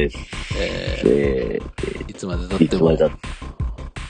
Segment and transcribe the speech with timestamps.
[0.00, 0.18] です。
[0.58, 1.60] えーえ
[2.08, 3.10] いつまで経ー、いってもつまで、たっ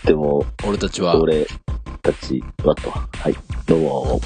[0.04, 1.46] ても、俺たちは、俺
[2.02, 2.90] たちはと。
[2.90, 3.36] はい。
[3.66, 4.20] どうも。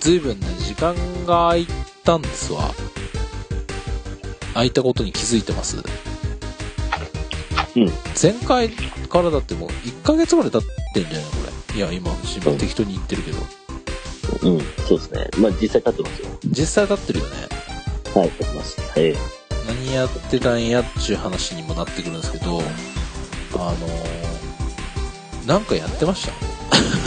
[0.00, 0.94] ずいぶんね、時間
[1.24, 1.66] が空い
[2.04, 2.70] たんですわ。
[4.54, 5.78] 空いたことに気づいてます？
[7.76, 7.90] うん。
[8.20, 10.62] 前回からだってもう1ヶ月ぐらい経っ
[10.94, 11.30] てんじゃないこ
[11.72, 11.76] れ。
[11.76, 13.38] いや、今、自分適当に言ってるけど。
[14.42, 15.28] うん、そうですね。
[15.38, 16.28] まあ実際立ってますよ。
[16.46, 17.32] 実際経ってるよね。
[18.14, 18.76] はい、立ってます。
[18.96, 19.35] ええ
[19.66, 22.62] 何やってたんやっちゅう話にもなってくるんですけど、
[23.54, 26.28] あのー、なんかやってまし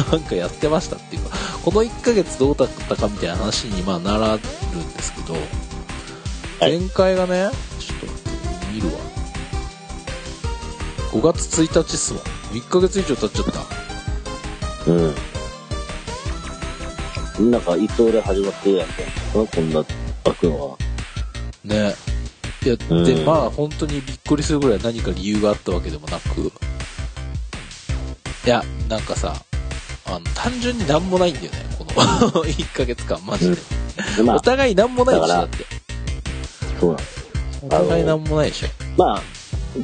[0.04, 0.10] た？
[0.12, 4.42] なんかやってましたっていうか、この1ヶ月どうだったかみたいな話にまあならるん
[4.94, 5.44] ですけど、はい
[6.80, 7.50] 前回がね、
[7.80, 8.06] ちょっと
[8.74, 8.94] 見るわ。
[11.12, 12.20] 5月1日っすわ。
[12.52, 13.46] 1ヶ月以上経っちゃっ
[14.86, 14.92] た。
[14.92, 14.94] う
[17.46, 17.52] ん。
[17.52, 18.94] なんか、いつ俺始まってるやんか。
[19.34, 19.84] こんな
[20.26, 20.78] 開くのは。
[21.64, 21.96] ね。
[22.64, 26.52] いや、うんで、まあ本当にびっくりするぐらい何か理由があったわけでもなく、
[28.46, 29.34] いや、なんかさ、
[30.06, 31.92] あの、単純になんもないんだよね、この
[32.44, 33.56] 1ヶ月間、マジで。
[34.18, 35.66] でまあ、お互いなんもないでしょ、だって。
[36.80, 37.00] そうなん。
[37.62, 38.68] お互いなんもないでしょ。
[38.98, 39.22] まあ、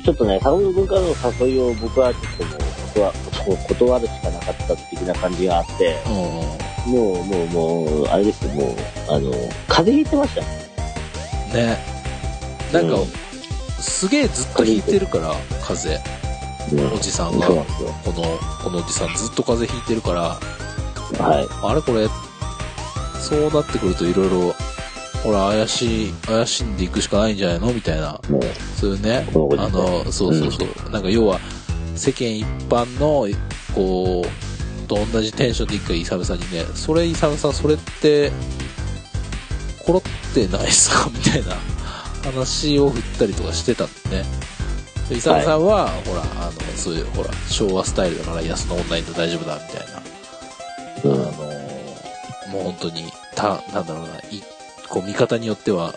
[0.03, 1.07] ちょっとね、坂本君からの
[1.39, 3.11] 誘いを僕はちょっともう、断
[3.45, 7.15] こう断るしかなかった的な感じがあって、うんうん。
[7.15, 8.75] もう、もう、もう、あれですよ、もう、
[9.09, 9.31] あの、
[9.67, 10.47] 風邪ひいてましたよ。
[11.53, 11.94] ね。
[12.81, 13.07] なんか、うん。
[13.81, 15.93] すげえずっと引いてるから、風。
[15.93, 16.15] 邪。
[16.73, 16.93] うん。
[16.93, 17.47] おじさんが。
[17.47, 17.63] この、
[18.63, 20.21] このおじさんずっと風邪ひいてるから、
[21.23, 21.47] はい。
[21.63, 22.07] あれこれ、
[23.19, 24.55] そうなってくるといろいろ、
[25.23, 27.73] ほら、怪しい、怪しんでいくしかないんじゃないの？
[27.73, 28.19] みたいな。
[28.29, 28.41] もう、
[28.79, 29.33] そういうね、あ
[29.69, 30.89] の、そうそうそう。
[30.91, 31.39] なんか要は、
[31.95, 33.27] 世間一般の、
[33.73, 38.31] こう、と同じテンションで一回イサムさんにね、それイサムさん、それって、
[39.83, 41.09] コロってないっすか？
[41.11, 41.55] みたいな
[42.25, 44.25] 話を振ったりとかしてたんでね。
[45.09, 49.97] でイサムさんは、ほら、あの、そういう、ほら、昭和スタイルだから、いや、その女に大丈夫だ、みたいな。
[49.97, 51.51] あの
[52.45, 52.51] うん。
[52.51, 53.03] もう本当に、
[53.35, 54.43] た、なんだろうな、い、
[54.89, 55.93] こう見方によっては、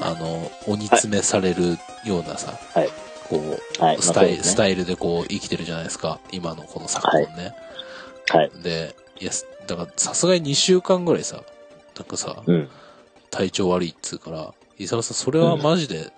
[0.00, 2.90] あの、鬼詰めされるようなさ、はい
[3.32, 4.02] こう、はい。
[4.02, 7.54] スタイねスタイルでこう生きてるじゃないですか、今のこの昨今ね。
[8.28, 8.50] はい。
[8.62, 11.42] で、いや、すだからさすがに2週間ぐらいさ、
[11.96, 12.68] なんかさ、うん。
[13.30, 16.12] 体調悪いっつうから、伊沢さん、それはマジで、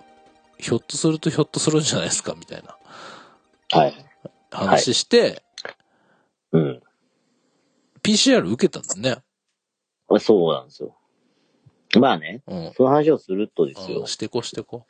[0.57, 2.77] ひょっとするとひょっとするんじゃないですか、みたいな
[3.71, 4.05] はい。
[4.51, 5.43] 話して、
[6.51, 6.81] うん。
[8.01, 9.21] PCR 受けたんだね。
[10.07, 10.95] まあそうなんですよ。
[11.99, 12.73] まあね、うん。
[12.75, 14.07] その話をするとですようん、。
[14.07, 14.85] してこしてこ。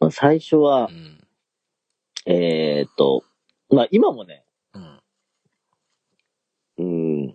[0.00, 1.18] まあ最初はう、ん。
[2.26, 3.24] えーっと、
[3.70, 4.44] まあ今もね、
[4.74, 5.00] うん。
[6.78, 7.34] うん、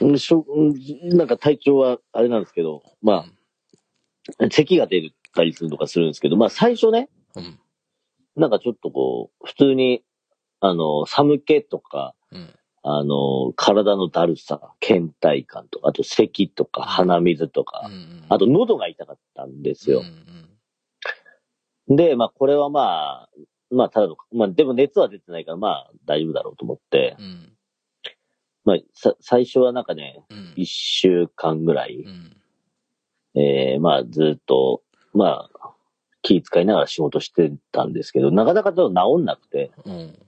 [0.00, 3.26] うんしょうんなんか体調はあれなんですけど、まあ、
[4.50, 7.58] 咳が出たりするとかするんですけど、まあ最初ね、うん。
[8.36, 10.02] なんかちょっとこう、普通に、
[10.60, 12.54] あの、寒気とか、うん。
[12.82, 18.24] あの、体のだるさ、倦怠感とか、あと咳とか鼻水とか、うん。
[18.28, 20.02] あと喉が痛かったんですよ
[21.88, 21.96] うん。。
[21.96, 23.28] で、まあこれはまあ、
[23.70, 27.52] まあただの、まあでも熱は出てないからまあ大丈夫だろうと思って、うん。
[28.64, 30.52] まあさ最初はなんかね、うん。
[30.56, 32.37] 一週間ぐらい、うん。
[33.38, 34.82] えー、まあずっと、
[35.14, 35.70] まあ、
[36.22, 40.18] 気遣いながら仕事してたんですけど、なかなかちょっと治んなくて、うん。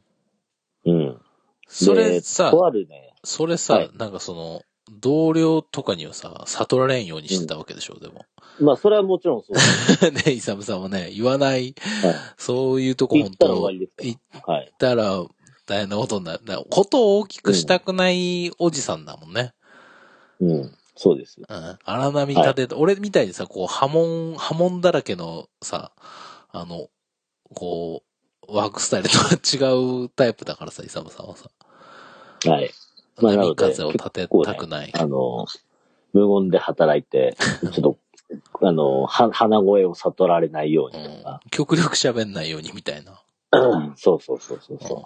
[0.87, 1.21] うん。
[1.67, 4.63] それでさ、とあるね、それさ、はいなんかその、
[4.93, 8.25] 同僚とかにはさ、悟られんようにしてたわけでしょ、でも。
[8.61, 10.11] まあそれはもちろんそう。
[10.11, 14.17] ね、イサムさんはね、言わない、はいそういうとこ本言ったら終当わりです言っ。
[14.79, 15.25] たら
[15.67, 16.41] 大変なことになる。
[16.71, 19.53] ことを大きくしたくないおじさんだもんね。
[20.41, 20.77] うん。
[21.03, 21.41] そうです。
[21.41, 21.79] うん。
[21.83, 25.93] 荒波立てて、俺みたいにさ、こう、波紋、波紋だらけのさ、
[26.51, 26.89] あの、
[27.55, 28.03] こ
[28.47, 31.49] う、ワークスタイルとは違うタイプだからさ、イサムさんはさ。
[32.51, 32.71] はい。
[33.17, 34.93] まあ波で風を立てたくない。
[34.95, 35.47] あの、
[36.13, 37.35] 無言で働いて、
[37.73, 37.97] ちょっ
[38.61, 41.41] と、あの、は、鼻声を悟られないよううんにとか。。
[41.51, 43.23] 極力喋んないようにみたいな。
[43.53, 45.05] うんそうそうそうそうそう。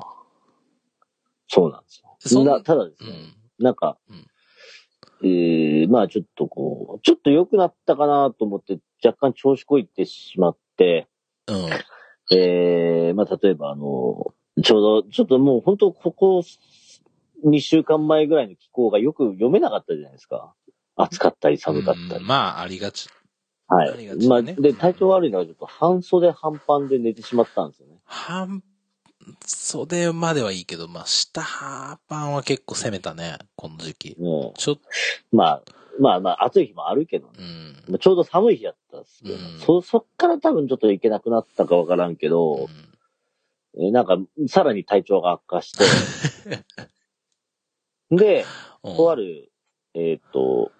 [1.46, 2.02] そうなんです
[2.34, 2.56] そんよ。
[2.56, 3.64] なただですね、うん。
[3.64, 4.26] なんか、うん
[5.24, 11.08] えー、まあちょっとこう、ちょっと良くなったかなと思って、若干調子こいてしまって、
[11.46, 12.36] うん。
[12.36, 16.42] えー、まあ例えばあの、ちょうど、ちょっともう本当ここ
[17.44, 20.54] 2週間前ぐらいの気候がよく読めなかったじゃないですか。
[20.96, 22.20] 暑かったり寒かったり。
[22.22, 23.08] うんまあ、ありがち。
[23.66, 23.90] はい。
[23.90, 27.98] ありがちまあ、で、体調悪いのがちょっと半袖半パンで寝てしまったんですよね。
[28.04, 28.62] 半、
[29.46, 34.08] 袖まではいいけど、まあ、下パンは結構攻めたね、この時期。
[34.18, 34.82] ねちょっと、
[35.32, 35.62] まあ、
[36.00, 37.76] まあまあ、暑い日もあるけどね、うん。
[37.88, 39.60] まあちょうど寒い日だっったんですけど、うん。
[39.60, 42.68] そ、そっから多分ちょっと行けなくなったかわからんけど、
[43.78, 46.64] えなんか、さらに体調が悪化して、
[48.16, 48.44] で、
[48.84, 48.96] うん。
[48.96, 49.50] とある、
[49.94, 50.70] えっ、と、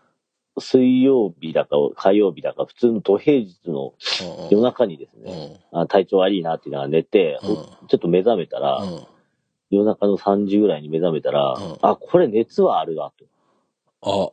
[0.59, 3.95] 水曜日だか火曜日だか、普通の土平日の
[4.43, 5.25] うん、夜中にですうん。
[5.25, 7.55] ね、あ体調悪いなっていうのが寝て、うんお
[7.89, 9.07] ちょっと目覚めたら、うん。
[9.71, 13.13] 夜中の3時ぐらいに目覚めたら、うんあ、これ熱はあるわ、
[14.01, 14.33] と。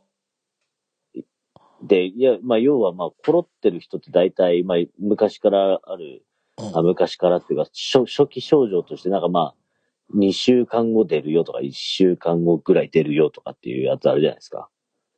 [1.82, 6.24] で、いや、まあ、要は、まあ、コロってる人って大体、まあ、昔からある、
[6.58, 6.76] うん。
[6.76, 9.54] あ昔からっていうか、初初期症状として、なんかまあ、
[10.16, 14.68] 2週間後出るよとか、1週間後ぐらい出るよとかっていうやつあるじゃないですか。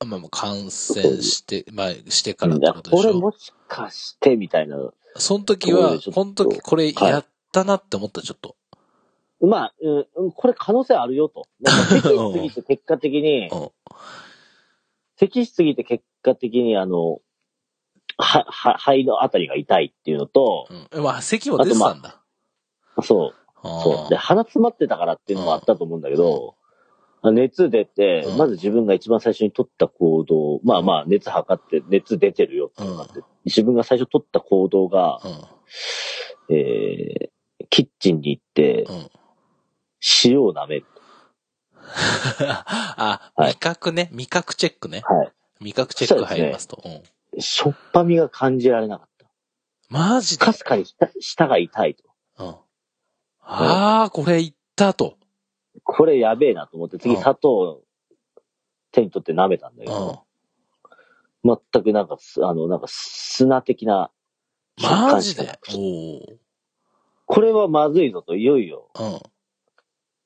[0.04, 3.02] まあ、まあ感染して、まあ、してからってことでしょ？
[3.02, 4.76] これもしかして、みたいな。
[5.16, 8.56] その時はとこの時これやったなって思った、ちょっと。
[9.40, 11.46] まあ、うんうん、これ可能性あるよと。
[11.60, 13.70] なんか、咳しすぎて結果的に う、ん。
[15.16, 17.20] 咳しすぎて結果的に、あの、
[18.16, 21.02] は、は、肺のあたりが痛いっていうのと、うん。
[21.02, 22.22] まあ、咳も出てたんだ。
[23.02, 24.08] そう、あそう。
[24.08, 26.56] で、鼻詰まってたからっていうのもあったと思うんだけど、
[27.32, 35.28] 熱出てう、んまず自分が一番最初に取った行動、まあまあ、熱測って熱出てるよっていうのがあって、自分が最初取った行動が、う
[36.52, 36.54] ん。
[36.56, 39.10] えー、キッチンに行ってう、ん。
[40.24, 40.86] 塩を舐める。
[42.40, 44.08] あ、はい味覚ね。
[44.12, 45.02] 味覚チェックね。
[45.04, 45.32] はい。
[45.60, 46.82] 味覚チェック入りますと。
[46.84, 47.40] うん。
[47.40, 49.26] しょっぱみが感じられなかった。
[49.88, 50.44] マジで？
[50.44, 52.04] かすかに舌舌が痛いと。
[52.38, 52.54] うん。
[53.42, 55.16] ああ、これいったと。
[55.84, 57.82] これやべえなと思って、次うん砂糖を
[58.90, 59.98] 手に取って舐めたんだけうん
[61.44, 61.58] ど、。
[61.72, 64.10] 全くなんかす、あの、なんか砂的な
[64.78, 65.58] 食マジで？
[67.26, 68.88] これはまずいぞと、いよいよ。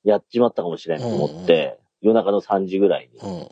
[0.03, 3.49] やっちまったかもしれんと思って、夜中の3時ぐらいに、うん。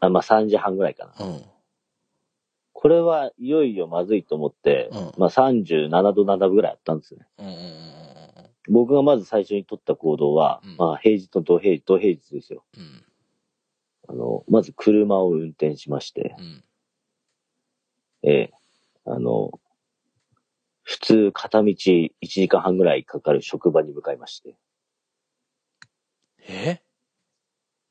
[0.00, 1.26] あまあ3時半ぐらいかな。
[1.26, 1.42] うん。
[2.72, 7.26] これはいよいよまずいと思って、うんまあ37度7分ぐらいあったんですね。
[8.68, 12.64] 僕がまず最初に取った行動は、うんまあ平日の土平日、土平日ですよ。
[12.76, 13.04] うん。
[14.08, 16.64] あの、まず車を運転しまして、うん。
[18.22, 18.52] ええ
[19.06, 19.50] あの、
[20.82, 24.56] 普通片道1時間半ぐらいかかる職場に向かいまして、
[26.48, 26.80] え？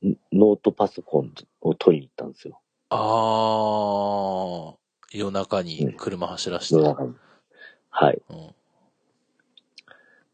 [0.06, 0.16] ん？
[0.32, 2.60] ノートパソコンを取りに行ったんですよ。
[2.90, 4.78] ああ、
[5.12, 6.74] 夜中に車走らして。
[6.74, 7.14] 夜中に。
[7.90, 8.22] はい。
[8.28, 8.54] うん。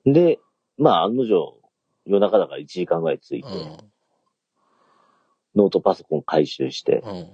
[0.06, 0.40] で、
[0.78, 1.58] まあ案の定、
[2.06, 3.76] 夜中だから1時間ぐらいついて、うん。
[5.56, 7.30] ノートパソコン回収して、うん。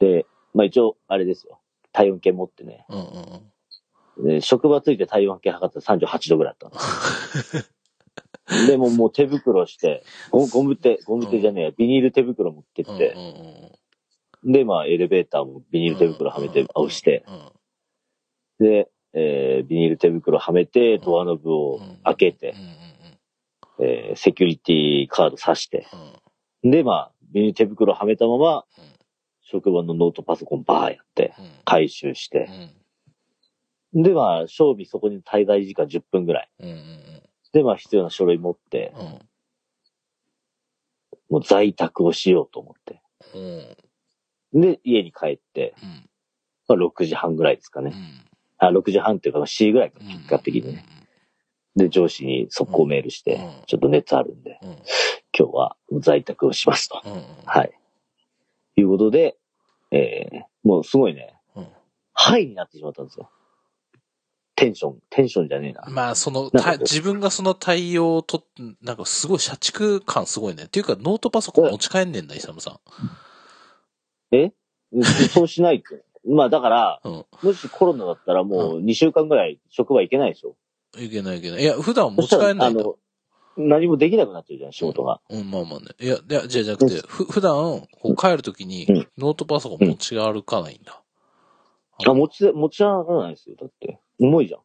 [0.00, 1.60] で、まあ一応、あれですよ。
[1.92, 2.84] 体温計持ってね。
[2.88, 2.98] うん。
[2.98, 3.44] うん。
[4.16, 6.76] で職場ついて体温計測ったら38度ぐらいあった
[8.56, 12.94] んでももう手袋して、ゴゴム手、ゴム手じゃねえや、ビニール手袋持ってうん。
[12.94, 13.16] って、
[14.44, 17.24] で、まあエレベーターもビニール手袋はめて、押して、
[18.60, 18.66] うん。
[18.68, 22.54] で、えービニール手袋はめて、ドアノブを開けて
[23.78, 23.86] う、ん。
[23.86, 25.86] えーセキュリティカード挿して、
[26.62, 26.70] うん。
[26.70, 28.84] で、まあ、ビニール手袋はめたまま、うん
[29.46, 31.50] 職場のノートパソコンバーやって、うん。
[31.66, 32.48] 回収しうて、
[33.94, 34.02] ん。
[34.02, 36.48] で、まあ、賞味そこに滞在時間10分ぐらい。
[37.52, 39.04] で、まあ、必要な書類持って、うん。
[41.28, 43.00] もう在宅をしようと思って。
[44.54, 44.60] うん。
[44.62, 46.08] で、家に帰って、うん。
[46.66, 47.92] まあ、6時半ぐらいですかね。
[48.70, 48.76] うん。
[48.76, 50.06] あ、6時半っていうか、7時ぐらいか、うん。
[50.08, 50.84] 結果的にね。
[51.76, 54.68] で、上司に速攻メールして、うんちょっと熱あるんで、うん。
[55.36, 57.02] 今日は在宅をしますと。
[57.04, 57.22] うん。
[57.44, 57.72] はい。
[58.76, 59.36] いうことで、
[59.90, 61.68] えー、もうすごいね、うん。
[62.12, 63.30] ハイになってしまったんですよ。
[64.56, 65.84] テンション、テンションじゃねえな。
[65.88, 68.44] まあ、その、自分がその対応をとっ、
[68.82, 70.64] なんかすごい社畜感すごいね。
[70.64, 72.78] っていうか、ノートパソコン持ち帰んねんだ、イサムさ
[74.30, 74.52] え？
[75.30, 75.96] そうしないと。
[76.26, 77.08] まあだから、ん。
[77.08, 77.24] うん。
[77.42, 80.56] もしコロナだったらもう2週間ぐらい職場行けないでしょ。
[80.98, 81.62] いけないいけない。
[81.62, 82.82] いや、普段持ちそしたら帰んないんだ。
[82.82, 82.96] あの、
[83.56, 85.20] 何もできなくなっちゃうじゃん、仕事が。
[85.28, 85.86] うん、まあまあね。
[86.00, 87.54] いや、いや、じゃじゃなくて、ふ、普段、
[88.00, 91.02] こう帰るときにうん、ノートパソコン持ち歩かないんだ。
[92.06, 93.56] あ、持ち、持ち上がらないですよ。
[93.60, 94.00] だって。
[94.20, 94.60] 重いじゃん。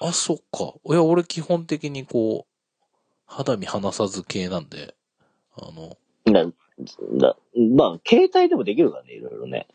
[0.00, 0.74] あ、そっか。
[0.84, 2.58] いや、俺基本的にこう、
[3.26, 4.94] 肌身離さず系なんで、
[5.56, 6.44] あの、だ、
[7.18, 7.36] だ、
[7.76, 9.68] まあ、携帯でもできるからね、いろいろね。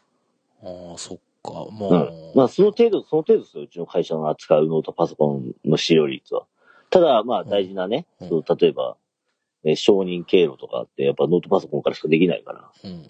[0.63, 1.67] ああ、そっか。
[1.70, 2.32] うもん。
[2.36, 3.63] まあ、その程度、その程度ですよ。
[3.63, 6.46] うちの会社の扱うノートパソコンの使用率は。
[6.89, 8.98] ただ、まあ、大事なね、うんそう例えば、
[9.65, 12.72] え承認経路とかって、やっぱノートパソコンからしかできないから。
[12.84, 13.08] うん。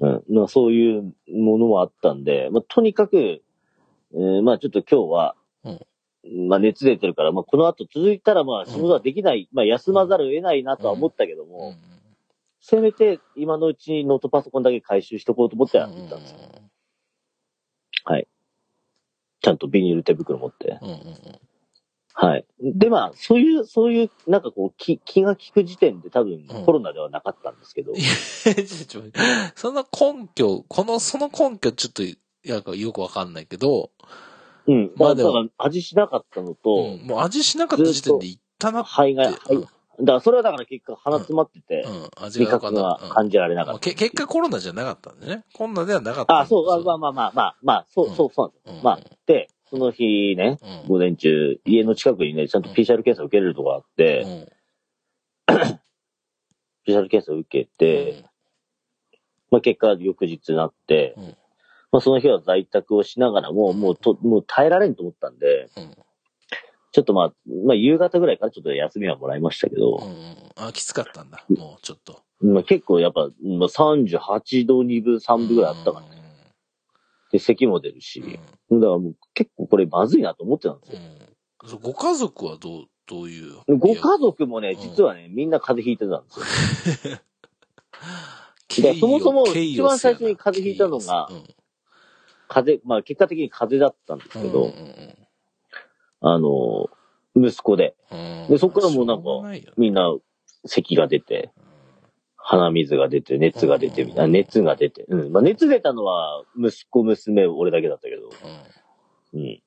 [0.00, 0.34] うん。
[0.36, 5.36] まあ、そういうものもあったんで、まあ、とにかく、えーまあ、ちょっと今日は、
[6.48, 11.76] まあ、熱出てるから、まあ、この後続いたら、まあ、仕事はできない、まあ、休まざるを得ないなとは思ったけども、うん。
[12.60, 16.38] せめて今のうちにノートパソコンだけ回収しとこうと思ってやってたんですよ。
[19.42, 20.78] ちゃんとビニール手袋持って。
[20.80, 21.38] うんうんうん。
[22.14, 22.46] はい。
[22.60, 27.92] で、まあ、そういう、そういう、なんかこう、気、気が利く時点で多分うんコロナではなかったんですけど。
[27.92, 29.18] いやちょっと
[29.54, 32.02] その根拠、この、その根拠ちょっと、
[32.44, 33.90] なんかよくわかんないけど、
[34.66, 34.92] うん。
[34.96, 38.90] まあ、まあでもだから味しなかったのと、うんもう味しなかった時点で言ったなって。
[38.90, 39.66] 肺が、肺、うん
[40.02, 42.98] だからそれはだから結果鼻詰まってて、うん、味味覚が。
[43.14, 43.90] 感じられなかうんった。
[43.90, 45.44] け結果コロナじゃなかったんでね。
[45.54, 46.40] コロナではなかった。
[46.40, 48.78] あ、そう、あまあまあまあまあ、まあ、そう、うんそう、そうなんです。
[48.78, 50.88] うんまあ、で、その日ね、うん。
[50.88, 54.48] 午前中、家の近くにね、ちゃんと PCR 検査を受けれるとこがあって、
[55.46, 55.54] うん。
[56.86, 58.24] PCR 検査を受けて、
[59.50, 61.36] まあ結果翌日になって、うん
[61.92, 65.94] まあその日は在宅をしながらも、うんもうと、もう耐えられんと思ったんで、うん。
[66.92, 66.94] うん。
[66.94, 67.32] ちょっとまあ、
[67.66, 70.36] まあ夕方ぐらいからちょっと休みはもらいましたけど、うんうん。
[70.56, 71.44] あ、きつかったんだ。
[71.48, 72.22] もうちょっと。
[72.40, 76.22] まあ結構やっぱ、まあ38度2分3分ぐらいあったからね。
[77.32, 78.20] で、咳も出るし、
[78.70, 78.80] うん。
[78.80, 80.98] だからもう結構これまずいなと思ってたんですよ。
[80.98, 81.80] うん。
[81.80, 87.18] ご家族はどう、どういうご家族もね、うん実はね、みんな風邪ひいてたんですよ。
[89.00, 91.28] そもそも一番最初に風邪ひいたのが
[92.48, 95.21] 風邪、まあ結果的に風邪だったんですけど、うんうん
[96.22, 96.88] あの、
[97.36, 97.94] 息子で、
[98.48, 99.30] でそっからもうなんか
[99.76, 100.14] みんな
[100.66, 101.50] 咳が出て、
[102.36, 105.04] 鼻水が出て、熱が出て、みたいな、熱が出て。
[105.08, 105.32] うん。
[105.32, 108.30] まあ熱出たのは、息子、娘、俺だけだったけど、
[109.32, 109.62] うんうん。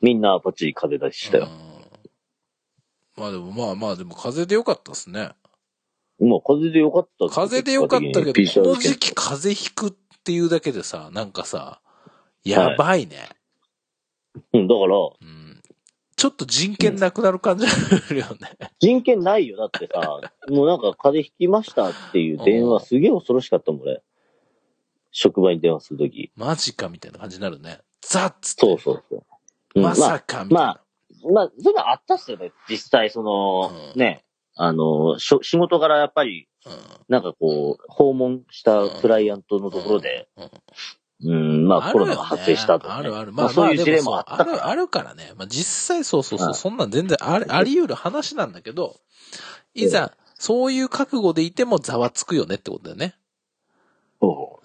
[0.00, 1.48] みんなパッチリ風邪出ししたよ。
[1.68, 1.74] うん
[3.16, 5.30] まあでもまあまあでも風邪でよかったっすね。
[6.20, 9.92] もう風邪でよかったって風邪でよかったけど、この時期風邪ひくっ
[10.24, 11.80] ていうだけでさ、なんかさ、
[12.44, 13.28] やばいね。
[14.52, 15.43] うん、だから、うん。
[16.24, 17.68] ちょっと人権なくなる感じあ
[18.10, 18.70] るよね。
[18.80, 19.58] 人権ないよ。
[19.58, 24.02] だってさ、もうなんか風邪ひきましたっていう電話すげえ恐ろしかったもん、俺。
[25.10, 26.32] 職場に電話するとき。
[26.34, 27.80] マジかみたいな感じになるね。
[28.00, 28.60] ザッつって。
[28.66, 29.24] そうそうそう。
[29.74, 30.64] うんまさかみたいな。
[30.64, 32.52] まあ、まあ、そういうのあったっすよね。
[32.70, 34.24] 実際、その、うんね、
[34.56, 36.48] あの、しょ仕事柄やっぱり、
[37.10, 40.26] なんかこう、訪問したクライアントのところで、
[41.24, 43.00] うんうんうん、まあコロナが発生したとか、ね。
[43.00, 43.32] あるある。
[43.32, 45.32] まあそういう事例もあったある、あるからね。
[45.36, 48.96] まあ実際そうそうそう、はいそんなん全然あり、あり得る話なんだけど、
[49.74, 53.14] いざ、そういう覚悟でいてもざわつくよねってことだよね。
[54.20, 54.60] そ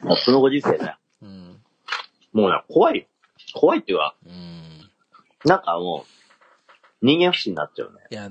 [0.00, 0.96] まあそのご時世ね。
[1.22, 1.28] うん。
[1.28, 1.60] うん。
[2.32, 3.04] もうね、怖いよ。
[3.54, 4.90] 怖いっていうか、うん。
[5.44, 6.16] なんかもう、
[7.02, 8.00] 人間不信になっちゃうね。
[8.10, 8.30] いや、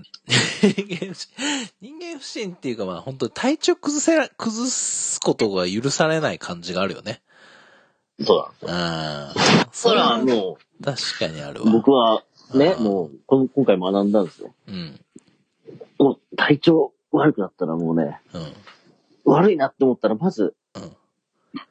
[0.61, 1.29] 人間不信、
[1.81, 7.21] 人間不信っていうかまあ本当に体調崩せら、崩すことが許されない感じがあるよね。
[8.23, 9.57] そうなんですよ。
[9.59, 9.65] うん。
[9.71, 11.71] それははも確かにあるう、わ。
[11.71, 14.53] 僕はね、うんもうこの、今回学んだんですよ。
[14.67, 14.99] うん。
[15.99, 18.53] もう体調悪くなったらもうね、うん。
[19.25, 20.91] 悪いなって思ったら、まず、うん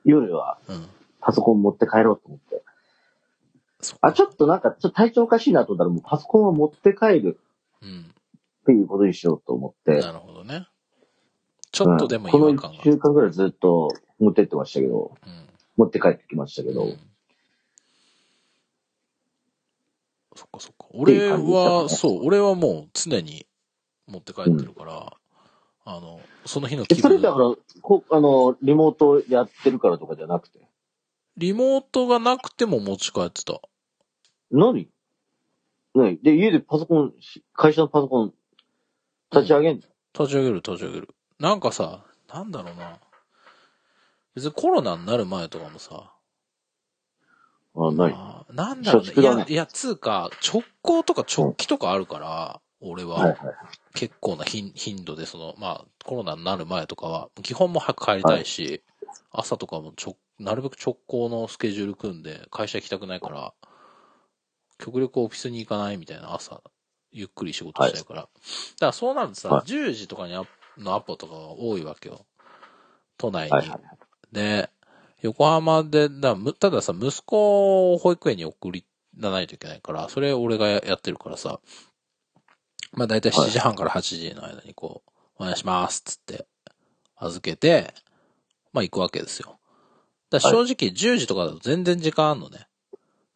[0.05, 0.87] 夜はうん。
[1.21, 2.63] パソコン持って帰ろうと思って。
[4.01, 7.39] あ、ちょっとなんか、ちょっと体調おかしいなと思ったら、もうパソコンは持って帰る
[7.83, 8.01] うん。
[8.01, 10.01] っていうことにしようと思って。
[10.01, 10.67] なるほどね。
[11.71, 12.77] ちょっとでも違うんこの和感が。
[12.79, 16.99] 1週間ぐらいずっと持ってってましたけど、うん持って帰ってきましたけど、うん
[20.37, 20.87] そっかそっか。
[20.93, 23.47] 俺は、ねそう、俺はもう常に
[24.09, 25.13] 持って帰ってるから、
[25.85, 30.59] あの、その日のえ気分それだから、こあの、リモートやってるからとかじゃなくて？
[31.37, 33.61] リモートがなくても持ち帰ってた。
[34.51, 34.89] 何
[35.95, 37.13] 何で、家でパソコン、
[37.53, 38.35] 会社のパソコン、
[39.33, 39.83] 立ち上げんの、
[40.19, 41.09] 立ち上げる立ち上げる。
[41.39, 42.99] なんかさ、なんだろうな。
[44.35, 46.13] 別にコロナになる前とかもさ、
[47.77, 49.09] あ、何あーなんだろうね。
[49.15, 53.17] ねいや、いや、つうか、直行とか直帰とかあるから、俺は。
[53.21, 53.39] はいはい。
[53.95, 58.83] 結構な頻頻度で、その、まあ、コロナになる前とかは、基本も早く帰りたいし、
[59.31, 63.55] 朝とかもちょ、なるべく直行のスケジュール組んで、会社行きたくないから、
[64.79, 66.61] 極力オフィスに行かないみたいな朝、
[67.13, 68.23] ゆっくり仕事したいから。
[68.23, 68.31] だか
[68.87, 70.45] らそうなるとさ、はい10時とかにア
[70.79, 72.27] のアポとかが多いわけよ。
[73.17, 73.53] 都内に。
[73.53, 73.81] はいはい。
[74.35, 74.69] で、
[75.23, 78.85] 横浜で、だむたださ、息子を保育園に送り
[79.17, 81.61] なないといけないから、それ俺がややってるからさ、
[82.93, 86.47] まあ大体7時半から8時の間にこう、お願いしますっつって、
[87.17, 87.95] 預けて、
[88.73, 89.59] まあ行くわけですよ。
[90.31, 92.67] だ正直10時とかだと全然時間あんのね。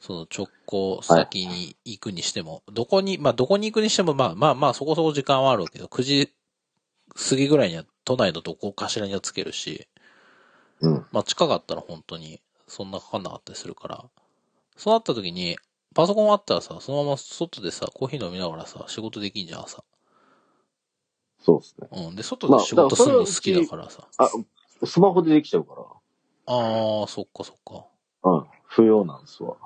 [0.00, 6.34] その直行先に行くにしても、どこに、まあどこに行くにしても、まあまあまあそこそこ時間はあるけど、9時
[7.16, 9.88] 過ぎぐらいには都内のどこかしらにはつけるし、
[10.80, 11.06] うん。
[11.12, 14.04] まあ近かったら本当にそんなかかんなかったりするから、
[14.76, 15.58] そうなった時に、
[15.94, 19.82] パソコンあったらさ、そのまま外でさ、コーヒー飲みながらさ、仕事できんじゃん、朝。
[21.40, 21.88] そうですね。
[21.90, 22.16] うん。
[22.16, 24.06] で、外で仕事するの好きだからさ。
[24.18, 24.28] あ、
[24.86, 25.74] スマホでできちゃうか
[26.46, 27.86] ああ、そっかそっか。
[28.22, 28.30] ら。
[28.32, 28.46] うん。
[28.66, 29.56] 不要なんですわ。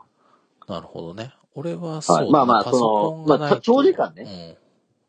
[0.69, 1.35] なるほどね。
[1.55, 4.57] 俺はそうだ、ねまあまあそのまあ長時間ね。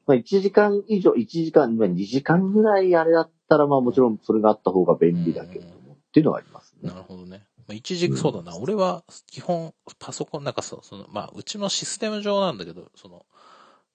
[0.06, 5.83] まあ、1時間以上、1時間、まあ、2時間ぐらいあれだったら、まあもちろんそれがあった方が便利だけども、
[6.14, 6.88] っていうのはありますうん。
[6.88, 7.02] ねな。
[7.02, 7.48] るほどね。
[7.68, 8.56] まあ、一時、そうだな。
[8.56, 13.26] 俺は基本パソコン、なんかその、まあ、うちのシステム上なんだけど、その、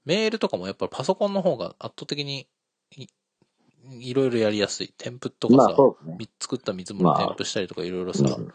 [0.04, 2.48] メールとかもやっぱりパソコンの方が圧倒的に
[2.96, 3.06] い
[4.00, 4.92] いろいろやりやすい。
[4.98, 6.16] 添付とかまあさ、ね。
[6.18, 8.52] み作った見積もり添付したりとかいろいろさ、うんま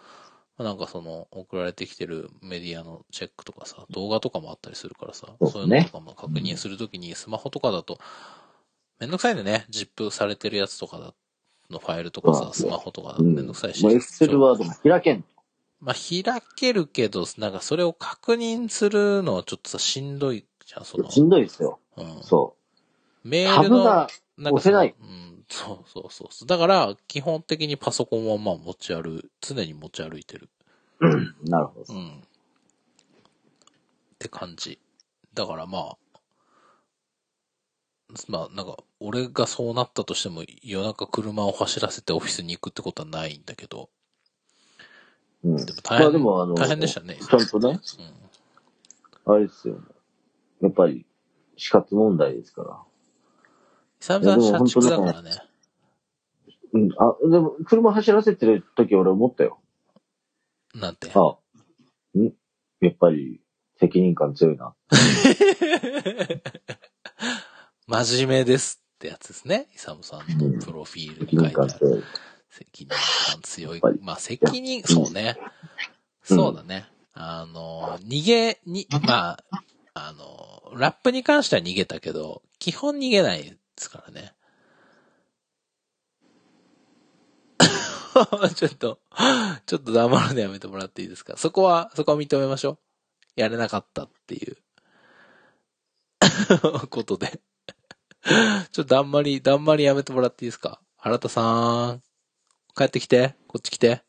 [0.59, 7.97] あなんかその、送られてきてるメディアのチェックとかさ、動画とかもあったりするからさ、そうそういうのとかも確認するときに、スマホとかだと、
[8.99, 9.65] めんどくさいんだよね。
[9.69, 11.13] ジップされてるやつとかだ
[11.73, 13.17] のファイルとかさ、スマホとか。
[13.19, 13.85] めんどくさいし。
[13.85, 15.25] エクセルワードも開けん。
[15.81, 21.11] まあ、開けるけど、なんかそれを確認するのはちょっとさ、しんどいじゃん、その。
[21.11, 21.79] しんどいですよ。
[21.97, 22.23] うん。
[22.23, 22.55] そ
[23.23, 23.47] メう。
[23.49, 26.47] ールの、が、なんかその押せないうん、そうそうそうそう。
[26.47, 30.49] だから、基本的にパソコンはまあ持ち歩、常に持ち歩いてる。
[31.43, 31.97] なるほどう。
[31.97, 32.19] ん。
[32.19, 32.21] っ
[34.19, 34.79] て感じ。
[35.33, 35.97] だからまあ、
[38.27, 43.89] まあなんか、俺がそうなったとしても夜中車を走らせてオフィスに行くってことはないんだけど、
[45.43, 45.55] うん。
[45.57, 47.17] でも大変まあでもあの、大変でしたね。
[47.19, 47.79] ちゃんとね、
[49.25, 49.33] うん。
[49.33, 49.81] あれですよ。
[50.61, 51.05] やっぱり、
[51.57, 52.79] 死活問題ですから。
[53.99, 55.31] 久々社畜だからね。
[56.73, 56.89] うん。
[56.97, 59.59] あ、でも、車走らせてる時俺思ったよ。
[60.73, 61.11] なんて？
[61.13, 61.37] あ、
[62.17, 62.33] ん？
[62.79, 63.41] やっぱり、
[63.79, 64.73] 責任感強いな。
[67.87, 69.67] 真面目ですってやつですね。
[69.75, 72.03] イサムさんのプロフィールに書いてある。
[72.49, 72.89] 責任
[73.33, 73.81] 感強い。
[74.01, 75.37] まあ責任、そうね。
[76.23, 76.85] そうだね。
[77.13, 79.63] あの、逃げ、に、まあ、
[79.93, 84.33] あの、ラップに関しては逃げたけど、基本逃げないですからね。
[88.55, 88.99] ちょっと、
[89.65, 91.35] ちょっと黙るのやめてもらっていいですか？
[91.37, 92.77] そこは、そこは認めましょう。
[93.35, 94.57] やれなかったっていう、
[96.89, 97.41] ことで。
[98.71, 100.79] ちょっとだんまり、だんまりやめてもらっていいですか？
[100.97, 102.01] 原田さん。
[102.75, 103.35] 帰ってきて。
[103.47, 104.01] こっち来て。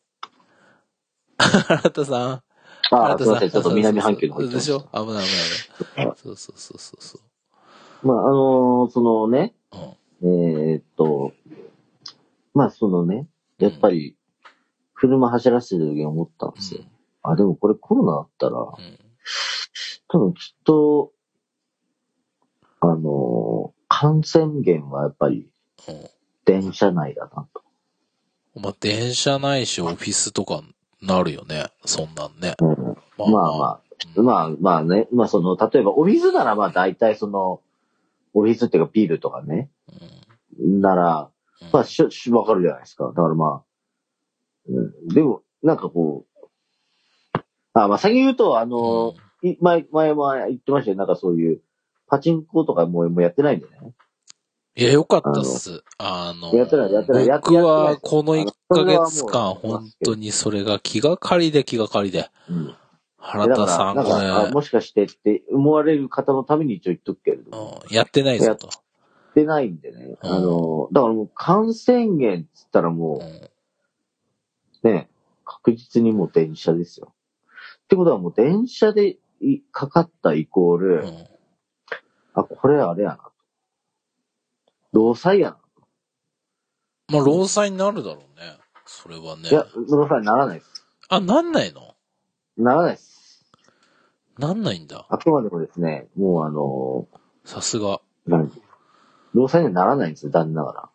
[1.38, 2.31] 原田さん。
[2.33, 2.42] あ
[2.90, 3.50] 原あ、すいません。
[3.50, 4.81] ちょっと南半球の方行ってでしょ？
[4.81, 6.12] 危ない危ない危ない。
[6.16, 7.24] そうそうそうそうそた。
[8.07, 10.27] まあ、あのーそのね、う。
[10.27, 10.70] うん。
[10.72, 11.33] えーっと、
[12.55, 14.16] まあ、そのね、やっぱり、
[14.94, 16.83] 車走らせてる時に思ったんですよ。
[17.22, 18.98] あ、でもこれコロナだったら、うん。
[20.09, 21.12] 多分きっと、
[22.81, 23.05] あのー
[24.00, 25.48] 感染源はやっぱり
[25.88, 26.11] うん。
[26.44, 27.62] 電車内だなと。
[28.57, 28.62] うん。
[28.62, 30.62] まあ、電車ないし、オフィスとか
[31.00, 31.66] なるよね。
[31.85, 32.54] そんなんね。
[32.61, 33.80] うん、ままあま
[34.16, 37.61] あ、まあまあね、まあその、例えばオフィスならまあ大体その、
[38.35, 39.70] オフィスっていうかビールとかね、
[40.59, 40.80] うん。
[40.80, 41.30] なら、
[41.62, 43.07] うんまあしょ、しわかるじゃないですか。
[43.07, 43.62] だからまあ、
[44.68, 47.38] うん、でも、なんかこう、
[47.74, 50.96] あ、まあ先に言うと、あの、い前、前も言ってましたよ。
[50.96, 51.61] なんかそういう、
[52.14, 53.72] パチンコとかもうもうやってないんでね。
[54.77, 55.83] いや、よかったっす。
[55.98, 62.31] あの、やってないやってない僕はこの1ヶ月間、本当にそれが気がかりで気がかりで。
[62.48, 62.74] うん。
[63.16, 68.68] 原田さんだから、なんか、あがもしかしてって思われる方のために一応言っとくけれどやってないぞと。
[68.68, 68.70] っ
[69.35, 70.16] てないんでね。
[70.22, 73.22] うんあの、だからもう感染源っつったらも
[74.83, 75.09] うね、
[75.44, 77.12] 確実にもう電車ですよ。
[77.85, 81.33] ってことはもう電車でいかかったイコール、うん
[82.34, 83.32] あ、これあれやなと。
[84.92, 85.58] 労災やな。
[87.08, 88.58] まあ、労災になるだろうね。
[88.86, 89.52] それはねい。
[89.52, 90.86] や、労災にならないです。
[91.08, 91.94] あ、なんないの？
[92.56, 93.44] ならないです。
[94.38, 95.06] なんないんだ。
[95.08, 97.06] あくまでもですね、もうあの、
[97.44, 98.00] さすが。
[98.26, 98.50] 何
[99.32, 100.90] 労災にはならないんですよ、残念なが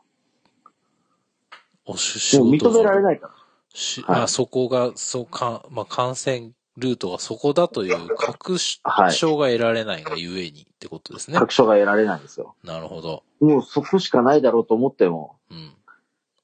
[1.86, 3.34] おし仕事認められないから。
[3.73, 11.38] し、はいあ、そこが、そうか、まあ、感染ルートがそこだという確はい証が得られないがゆえにってことですね。
[11.38, 12.56] 確証が得られないんですよ。
[12.63, 13.24] なるほど。
[13.39, 15.74] もうそこしかないだろうと思っても、うん。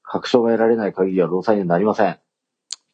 [0.02, 2.18] 確証が得られない限りは労災にはなりません。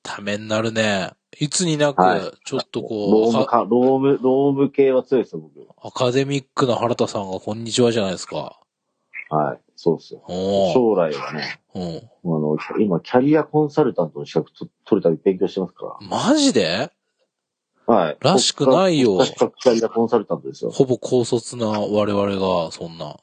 [0.03, 1.11] ためになるね。
[1.39, 5.67] いつになくはい、ちょっと労こう、は務か、労務、労務系は強いですよ、僕。
[5.83, 8.59] アカデミックな原田さんがこんにちはじゃないですか。
[9.31, 9.61] はい。
[9.77, 10.23] そうですよ。
[10.29, 11.83] 将来はね、うん。
[11.85, 16.65] あの、今、キャリアコンサルタントの資格と取るために勉強してますかマジで？
[16.65, 16.91] ら。
[17.95, 18.17] はい。
[18.21, 20.71] らしくないよ国家資格キャリアコンサルタントですよ。
[20.71, 23.17] ほぼ高卒な我々が、そんな。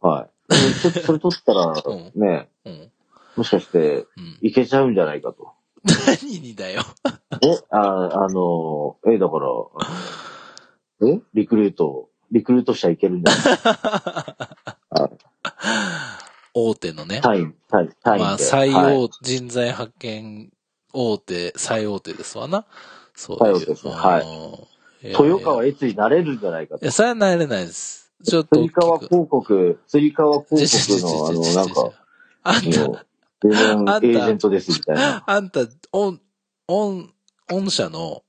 [0.00, 0.52] はい。
[0.82, 2.90] ちょっとそれ取ったらうん、ね、うん。
[3.36, 4.38] もしかして、うん。
[4.42, 5.52] いけちゃうんじゃないかと。
[5.84, 6.82] 何にだよ。
[7.42, 7.78] えあ、
[8.24, 15.10] あの、え、だから、えリクルート、リクルートしちゃいけるんじゃない？
[16.52, 17.20] 大手のね。
[17.22, 18.24] 単位、単位、単位で。
[18.24, 20.52] まあ、採はい用、人材派遣
[20.92, 22.66] 大手、最大手ですわな。
[23.20, 24.60] そうですねはい
[25.02, 25.08] い。
[25.08, 26.84] 豊川い悦になれるんじゃないかと。
[26.84, 28.12] や、それはなれないです。
[28.24, 29.08] ちょっと大釣り。
[29.08, 31.92] 広告、釣り広告の、あの、なんか、
[32.42, 35.24] あんた、エあんたージェントですみたいな。
[35.26, 35.60] あんた、
[35.92, 36.20] オン、
[36.68, 37.12] オン、
[37.50, 38.22] 御社の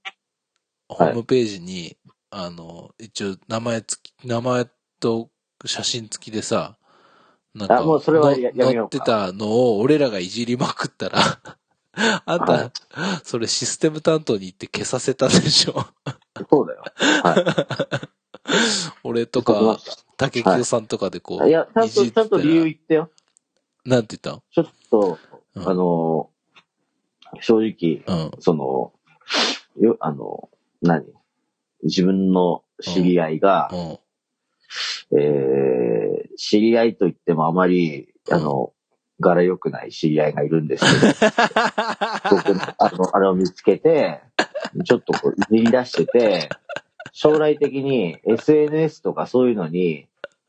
[0.87, 1.97] ホームページに、
[2.29, 4.65] あの、一応名前つき、名前
[4.99, 5.29] と
[5.65, 6.77] 写真付きでさ、
[7.53, 11.19] なんか、あもうそれはやの載ってたのを俺らがいじりまくったら、
[12.25, 12.71] あんた、はい
[13.23, 15.85] それシステム担当に行って消させたでしょ。
[16.49, 16.83] そうだよ。
[17.23, 17.67] は
[19.03, 19.77] 俺とか、
[20.17, 23.11] 竹清さんとかでこう、いや、ちゃんと、ちゃんと理由言ってよ。
[23.85, 25.19] なんて言っちょっと、
[25.55, 26.29] うんあの、
[27.39, 28.31] 正直、うん。
[28.39, 28.93] その、
[29.79, 30.49] よ、あの、
[30.81, 31.05] 何？
[31.83, 35.19] 自分の知り合いが、うん。
[35.19, 38.73] えー、知り合いと言ってもあまり、あの、
[39.21, 41.31] 柄良くない知り合いがいるんですけど、
[42.29, 44.21] 僕あの、あれを見つけて、
[44.83, 46.49] ちょっとこう、いじり出してて、
[47.13, 50.07] 将来的に SNS とかそういうのに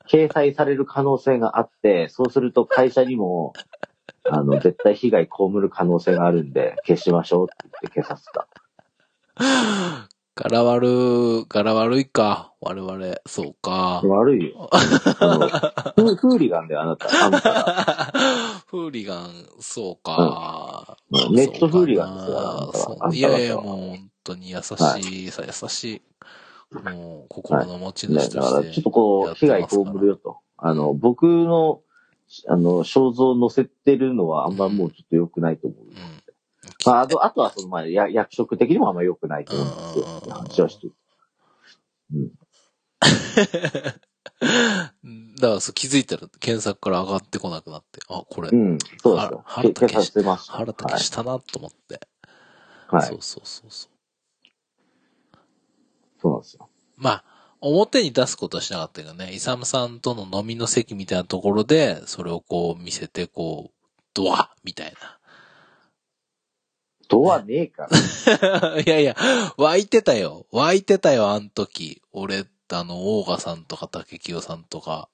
[0.08, 3.52] 掲載される可能性があって、そうすると会社にも、
[4.24, 8.48] あの、絶対被害被る可能性があるんで、消しましょうって言って消させた。
[10.34, 12.54] 柄悪、柄悪いか。
[12.60, 14.00] 我々、そうか。
[14.02, 14.70] 悪いよ。
[14.72, 15.38] あ
[15.98, 17.08] のフフーリガンだよ、あなた。
[17.24, 18.12] あんたら。
[18.66, 20.96] フーリガン、そうか。
[21.10, 22.22] うんネットフーリガンで
[22.78, 24.72] すよいやいや、もう本当に優し
[25.26, 26.02] い、さ優しい。
[26.82, 28.74] もう、心の持ちね、主とだから、して。
[28.76, 30.38] ちょっとこう、被害被るよと。
[30.56, 31.82] あの、僕の、
[32.48, 35.84] あの、肖像を載せてるのはあんまもうちょっと良くないと思う。
[35.84, 36.21] うん。
[36.86, 40.34] まあ、あと、あとはその、まあ、や役職的にもあんま良くないと思うんですよ。
[40.34, 40.92] 話はしてる。
[45.40, 49.42] だからそう気づいたら検索から上がってこなくなって、あ、これう、ん、そうですよ。
[49.44, 50.52] 腹立消させました。
[50.52, 52.00] 腹立きしたなと思って。
[52.88, 53.00] はい。
[53.00, 53.18] はいそう。
[53.22, 53.90] そうそうそう。
[56.20, 56.68] そうなんですよ。
[56.96, 57.24] まあ、
[57.60, 64.92] 表に出すことはしなかったけどね、イサムさんとの飲みの席みたいなところで、それをこう見せて、こう、ドアみたい
[67.12, 68.70] ドアねえから。
[68.72, 68.80] な。
[68.80, 69.14] いやいや、
[69.58, 70.46] 湧いてたよ。
[70.50, 72.00] 湧いてたよ、あん時。
[72.12, 75.08] 俺、あの、オーガさんとか竹清さんとか、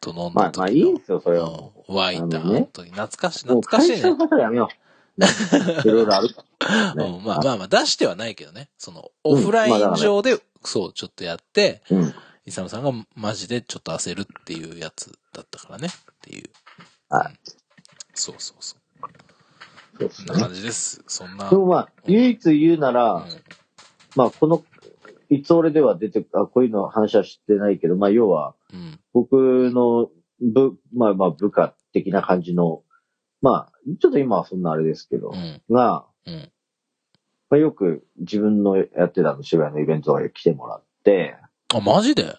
[0.00, 0.32] と飲んだ時の。
[0.32, 2.90] まあ、まあ、いいんですよ、それはもうん湧いた、ああのねの時。
[2.90, 4.38] 懐かしい、懐かしいね会社の。
[4.38, 4.68] やめよ
[5.16, 5.20] う。
[5.20, 5.28] ね
[5.84, 6.94] いろいろあるから。
[6.96, 8.68] ねうん、まあまあまあ、出してはないけどね。
[8.78, 12.14] その、オフライン上で、そう、ちょっとやって、うん。
[12.46, 15.88] イサムさんがマジでちょっと焦るっていうやつだったからね。
[15.88, 16.50] っていう。
[17.08, 17.38] はいうん。
[18.14, 18.79] そうそうそう。
[20.00, 20.26] そうですね。
[20.28, 21.04] そんな感じです。
[21.06, 21.50] そんな。
[21.50, 23.24] でもまあ、唯一言うなら、うん
[24.16, 24.64] まあ、この、
[25.28, 28.98] いつ俺では出て、あ、こういうの話は知ってないけど、まあ、要は、うん。
[29.12, 30.10] 僕の
[30.40, 32.82] 部、まあまあ部下的な感じの、
[33.42, 35.62] まあ、ちょっと今はそんなあれですけどう、ん。
[35.70, 36.50] が、うん。
[37.50, 41.36] まあ、よく自分のやってたの渋谷のイベントとかに来てもらって、
[41.72, 42.36] あ、マジで？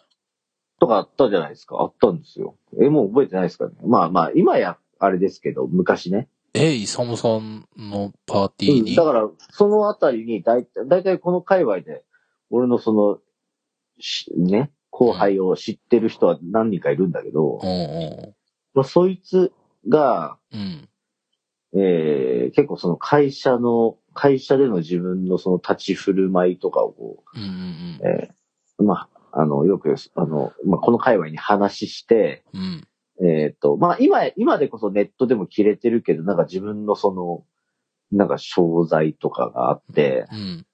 [0.80, 1.78] とかあったじゃないですか。
[1.80, 2.58] あったんですよ。
[2.82, 3.74] え、もう覚えてないですかね。
[3.86, 6.28] まあまあ、今や、あれですけど、昔ね。
[6.54, 8.90] え、イサムさんのパーティーに？
[8.92, 12.04] うんだから、そのあたりに、だいたい、だいたいこの界隈で、
[12.50, 13.20] 俺のその、
[14.00, 18.36] しね、後輩を知ってる人は何人かいるんだけど、うんう
[18.74, 19.54] まあ、そいつ
[19.88, 20.58] が、ん。
[20.58, 20.88] うん。
[21.74, 32.62] えー結構その会社の、会社での自分のその立ち振る舞いとかをこうんうんう、えーまあ、あの、よく、あの、まあ、この界隈に話して、うん。
[32.62, 32.88] うん。
[33.24, 37.44] えっ、と、まあ、今、今でこそネットでも切れてるけど、なんか自分のその、
[38.12, 40.66] なんか商材とかがあって、うん。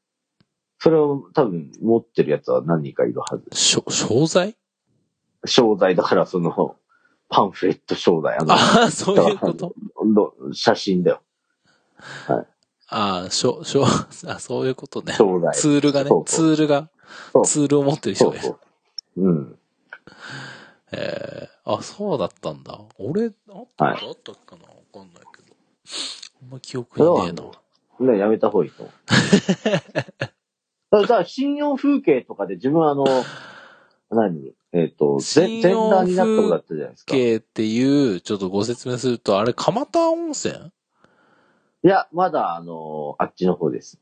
[0.80, 3.46] それを多分持ってるやつは何人かいるはず。
[3.52, 4.56] しょ、商材？
[5.46, 6.78] 商材だからその、
[7.30, 9.74] パンフレット商材、あの、ああ、そういうこと？
[10.06, 11.22] の写真だよ。
[12.90, 13.84] ああ、しょ、しょ、
[14.28, 15.14] あ、そういうことね。
[15.14, 15.54] 商材。
[15.54, 16.90] ツールがねそう、ツールが
[17.34, 18.44] そう、ツールを持ってる人がいる。
[18.44, 18.60] そう
[19.18, 19.30] そう。
[19.30, 19.60] うん。
[20.94, 22.80] ええあ、そうだったんだ。
[22.98, 24.62] 俺、あったことあはいったっけな？
[24.64, 25.54] わかんないけど。
[26.42, 27.34] あんま記憶にね
[28.00, 28.14] えな。
[28.14, 28.92] ね、やめた方がいいと思
[31.02, 31.04] う。
[31.08, 33.06] だ信用風景とかで自分あの、
[34.12, 34.54] 何？
[34.72, 37.16] えっ、と、信前用風景前段になったことあったじゃないですか。
[37.16, 40.72] い系っていう、ちょっとご説明すると、あれ、蒲田温泉？
[41.82, 44.00] や、まだあの、あっちの方です。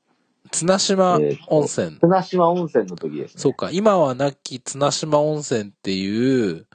[0.52, 1.98] 綱島えー温泉。
[2.00, 3.42] 綱島温泉の時ですね。
[3.42, 6.68] そうか、今はなき綱島温泉っていう、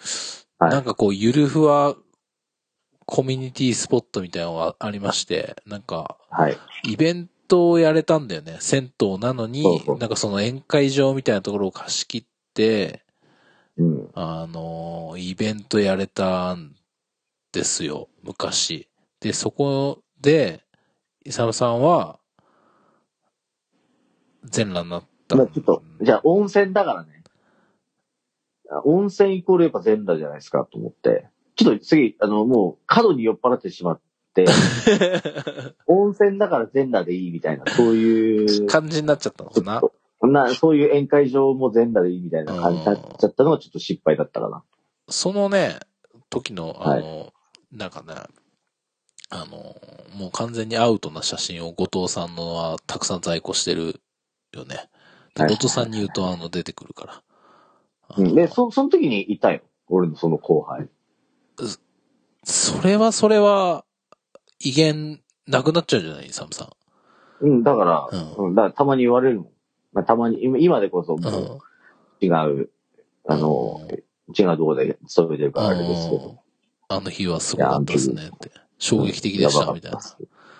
[0.60, 1.96] はいなんかこう、ゆるふわ
[3.06, 6.56] コミュニティスポットみたいなのがありまして、なんか、はい。
[6.84, 8.58] イベントをやれたんだよね。
[8.60, 13.02] 銭湯なのに、そうそうなんかその宴会場みたいなところを貸し切って、
[13.78, 14.10] うん。
[14.14, 16.76] あの、イベントやれたん
[17.52, 18.88] ですよ、昔。
[19.18, 20.62] で、そこで、
[21.24, 22.20] イサムさんは、
[24.44, 25.36] 全裸になった。
[25.36, 27.19] まあちょっと、じゃあ温泉だからね。
[28.70, 31.28] あ温泉イコールやっぱ全裸じゃないですかと思って。
[31.56, 34.00] ちょっと次、あの、もう過度に酔っ払ってしまっ
[34.34, 34.46] て、
[35.86, 39.82] 温泉だから全裸でいいみたいな、そういう、感じになっちゃったのかな。
[40.22, 44.62] な、そういう宴会場も全裸でいいみたいな感じになっちゃったのがちょっと失敗だったかな。
[45.08, 45.80] そのね、
[46.28, 47.32] 時の、あの、
[47.72, 48.14] なんかね、
[49.30, 49.76] あの、
[50.16, 54.00] もう完全にアウトな写真を後藤さんのはたくさん在庫してる
[54.52, 54.88] よね。
[55.34, 57.22] 後藤さんに言うと、あの、出てくるから。
[58.16, 59.60] で、そ、その時にいたよ。
[59.88, 60.88] 俺のその後輩。
[62.44, 63.84] それはそれは、
[64.60, 67.46] 威厳なくなっちゃうんじゃないイサムさん。
[67.46, 69.50] うん、だから、うんうん、だからたまに言われるもん。
[69.92, 71.16] まあ、たまに、今今でこそ
[72.20, 72.70] 違う、
[73.26, 73.80] あの、
[74.38, 76.38] 違うところで勤めてるからあれですけど。
[76.88, 78.50] あの日はすごかったですねって。
[78.78, 80.00] 衝撃的でした、みたいな。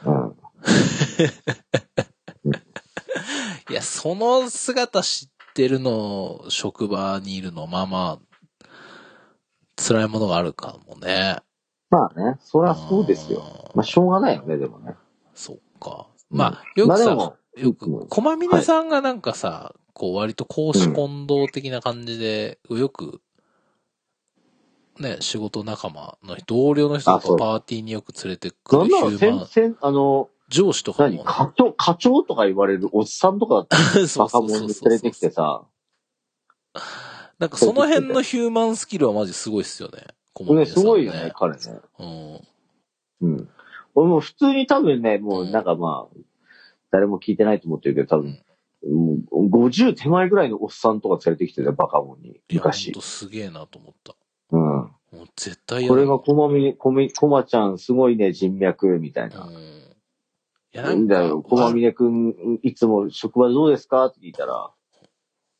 [0.07, 0.31] うん。
[3.71, 8.67] いや、その姿知ってるの、職場にいるの、まあまあ、
[9.77, 11.39] 辛いものがあるかもね。
[11.91, 13.43] まあね、そりゃそうですよ。
[13.43, 14.95] あーまあ、しょうがないよね、でもね。
[15.35, 16.07] そっか。
[16.31, 23.21] うんまあ、よくさ、まあよく、うん駒峰さんがなんかさ、こう割と公私混同的な感じで、よく、
[24.99, 31.25] ね、仕事仲間の人同僚の人とかパーティーによく連れてくるヒューマン、あの、上司とかも、何？
[31.25, 33.83] 課長、課長とか言われるおっさんとかだったら
[34.19, 35.65] バカ者に連れてきてさ、
[37.39, 40.05] なんかその辺のヒューマンスキルはマジすごいっすよね。
[40.35, 41.61] 駒ね、峰さんすごいよね、彼ね。
[41.99, 42.41] うん。
[43.23, 43.49] うん。
[43.95, 46.17] 俺も普通に多分ね、もうなんかまあ、
[46.91, 48.39] 誰も聞いてないと思ってるけど、多分、
[48.87, 52.29] もう50手前ぐらいのおっさんとか連れてきてたよ、バカ者に。
[52.29, 53.01] いや、ほん昔と。
[53.01, 54.15] すげえなと思った。
[54.53, 54.61] うん。
[54.61, 59.45] もう絶対これがここまみ、こみ、こまちゃんすごいね、人脈、みたいな。
[59.45, 59.80] うん。
[60.73, 64.07] いや、なんだよ、こまみねくん、いつも職場でどうですか？
[64.07, 64.71] って聞いたら、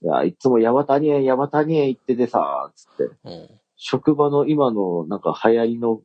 [0.03, 3.49] いや、いつもヤバタニエン、ヤバタニエン行っててさ、つって、うん。
[3.77, 6.01] 職場の今のなんか流行りの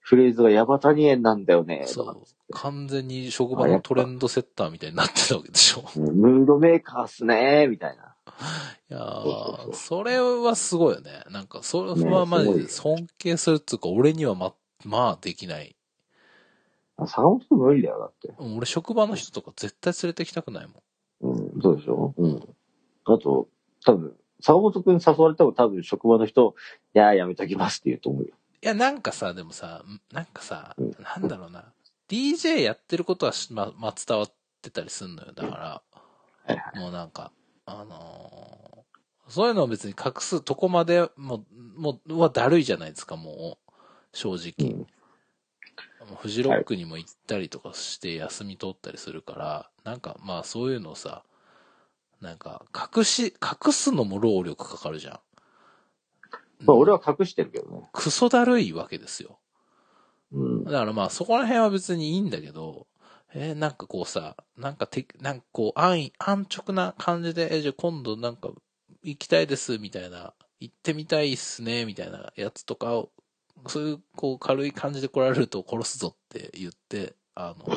[0.00, 2.24] フレーズがヤバタニエンなんだよね、とかそう。
[2.52, 5.84] 完全に職場のトレンドセッターみたいになってたわけでしょ。
[5.96, 8.14] うんムードメーカーっすね、みたいな。
[8.90, 11.24] いやそうそうそうー、それはすごいよね。
[11.30, 15.76] なんか、それはマジね尊敬するっていうか、俺にはま、まあできない。
[16.98, 18.34] あ坂本くん無理だよ、だって。
[18.38, 20.82] うん俺職場の人とか絶対連れてきたくないも
[21.32, 21.32] ん。
[21.32, 22.14] うん、そうでしょ？
[22.16, 22.36] うん。
[23.04, 23.48] あと、
[23.84, 26.54] 多分、坂本くん誘われたら多分職場の人、
[26.94, 28.28] いや、やめときますって言うと思うよ。
[28.62, 29.82] いや、なんかさ、でもさ、
[30.12, 31.72] なんかさうん、なんだろうな。
[32.08, 34.32] DJ やってることはしま、まあ、伝わっ
[34.62, 35.32] てたりすんのよ。
[35.32, 35.82] だから、
[36.46, 36.78] はいはい。
[36.80, 37.32] もうなんか、
[37.66, 38.78] あのー
[39.30, 41.44] そういうのを別に隠すとこまでも、
[41.76, 44.70] もう、はだるいじゃないですか、もう、正直。
[44.70, 44.86] うん
[46.16, 51.24] フジロックにも行ったりとかして休み取ったりするから、なんかまあそういうのさ、
[52.20, 52.64] なんか
[52.96, 53.34] 隠し、
[53.66, 55.20] 隠すのも労力かかるじゃん。
[56.64, 57.88] まあ俺は隠してるけどね。
[57.92, 59.38] クソだるいわけですよ。
[60.32, 60.64] うん。
[60.64, 62.86] だからまあそこら辺は別にいいんだけど、
[63.34, 68.50] えーなんかこうさ、なんかて、なんかこう安易、安直な感じで、えーじゃあ今度なんか
[69.02, 73.10] 行きたいですみたいな、行ってみたいっすねみたいなやつとかを、
[73.66, 77.66] そういうこう軽い感じで来られると殺すぞって言って、あの、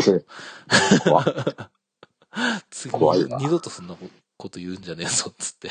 [2.70, 3.98] 次二度とそんな
[4.38, 5.70] こと言うんじゃねえぞっつって、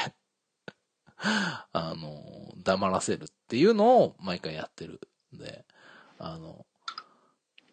[1.16, 5.00] あの、黙らせるっていうのを毎回やってる
[5.34, 5.64] んで、
[6.18, 6.66] あの、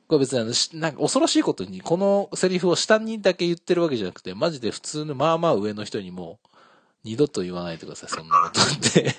[0.08, 6.39] これ別にあのしなんか恐ろしいことに、このセリフを下にだけ言ってるわけじゃなくて、マジで普通のまあまあ上の人にも、
[7.04, 9.15] 二度と言わないでください、そんなことって。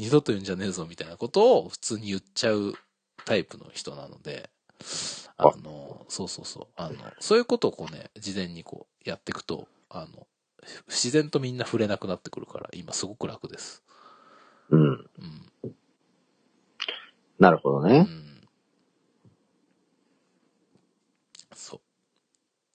[0.00, 2.72] 二度と言うんじゃねえぞみたいなことを普通に言っちゃう
[3.26, 4.48] タイプの人なので、
[5.36, 6.66] あの、そうそうそう。
[6.76, 10.26] あの、そういうことをこうね、事前にこうやっていくと、あの、
[10.88, 13.82] 自然とみんな触れなくなってくるから、今すごく楽です。
[14.70, 14.80] うん。
[14.88, 14.92] う
[15.66, 15.74] ん。
[17.38, 18.00] なるほどうね。
[18.00, 18.40] ん。
[21.54, 21.80] そう。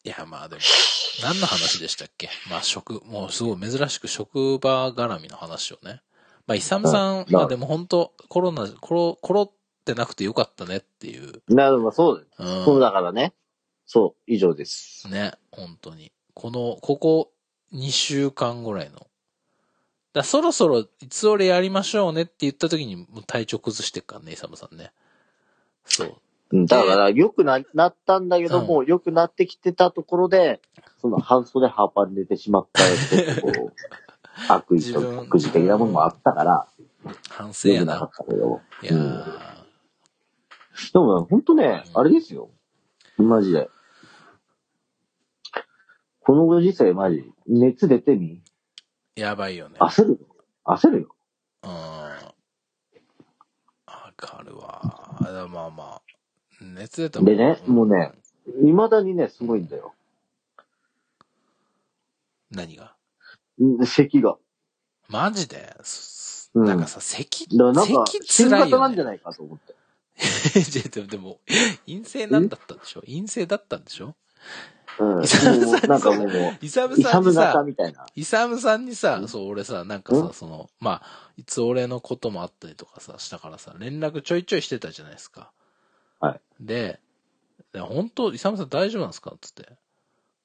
[0.04, 0.62] いや、まあでも、
[1.24, 2.30] 何の話でしたっけ？
[2.52, 6.02] まあ職、もうすごい珍しく職場絡みの話をね。
[6.48, 9.52] まあ、イサムさん、うんまあでも本当コロナ、コロ、コロっ
[9.86, 11.42] てなくてよかったねっていう。
[11.48, 12.58] なるほど、そうだよ。
[12.60, 12.66] うん。
[12.66, 13.34] そうだからね。
[13.86, 15.08] そう、以上です。
[15.10, 16.12] ね、本当に。
[16.34, 17.32] この、ここ
[17.74, 19.08] 2週間ぐらいの。
[20.14, 24.92] だそろそろ、いつ俺やりましょうねって言った時に、もう体調崩してっからね、イサムさんね。
[25.86, 26.08] そう。
[26.52, 30.62] うんだから、良くな、なったんだけども、良くなってきてたところで、
[31.02, 33.72] その半袖ハーパン出てしまったってこ
[34.48, 36.68] 悪意と自分くじ的なものもあったから、
[37.30, 38.18] 反省や良くなかっな。
[38.18, 38.62] たけど。
[38.82, 39.24] いやうんー、
[40.94, 42.50] でも、ほんとね、あれですよ。
[43.18, 43.70] マジで。
[46.22, 48.42] このご時世マジ、熱出てみ？
[49.16, 49.78] やばいよね。
[49.80, 50.18] 焦るよ。
[50.66, 51.16] 焦るよ。
[51.64, 51.70] うん。
[51.72, 52.32] わ
[54.18, 55.18] かるわ。
[55.52, 56.02] まあまあ、
[56.62, 58.12] 熱出たでねもうね。
[58.62, 59.94] 未だにね、すごいんだよ。
[62.52, 62.86] 何が？
[62.86, 62.95] ん
[63.86, 64.38] 咳が。
[65.10, 65.76] マジで？
[65.84, 68.72] すうんなんかさ、咳、だからなんか、咳新辛いよ、ね。
[68.72, 69.76] 型なんじゃないかと思って。
[70.90, 71.40] でもでも、
[71.86, 73.02] 陰性なんだったんでしょ？
[73.02, 74.16] 陰性だったんでしょ？
[75.00, 75.16] うん。
[75.18, 78.06] もイサムさんうなんかもう、イサムイサムさんにさ型、みたいな。
[78.16, 80.28] イサムさんにさ、そう、俺さ、なんかうん？
[80.28, 85.52] さ、その、まあ、いつ俺のこともあったりとかさ、したからさ、連絡ちょいちょいしてたじゃないですか。
[86.22, 86.42] はい。
[86.62, 87.02] で、
[87.74, 89.34] で本当イサムさん大丈夫なんですか？
[89.42, 89.68] つって。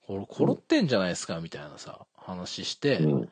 [0.04, 1.38] これ、ころってんじゃないですか？
[1.40, 3.28] みたいなさ、話して、うん。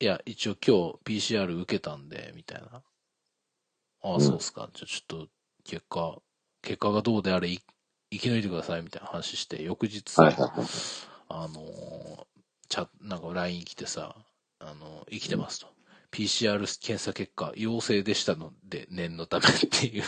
[0.00, 2.82] いや、一応今日 PCR 受けたんで、みたいな。
[4.02, 4.68] ああ、うんそうっすか。
[4.74, 5.28] じゃあちょっと、
[5.64, 6.18] 結果、
[6.62, 7.60] 結果がどうであれ、い
[8.10, 10.66] 生き抜いてください、みたいな話して、翌日さ、はいはいはい。
[11.28, 12.26] あのー、
[12.68, 14.16] チャなんか LINE 来てさ、
[14.60, 15.68] あのー生きてますと。
[16.12, 20.04] PCR 検査結果、陽性でしたので、念のためっていう。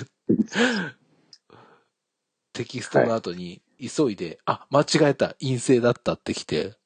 [2.53, 6.77] テキストの後に、急いで、あ、間違えた、陰性だったって来て、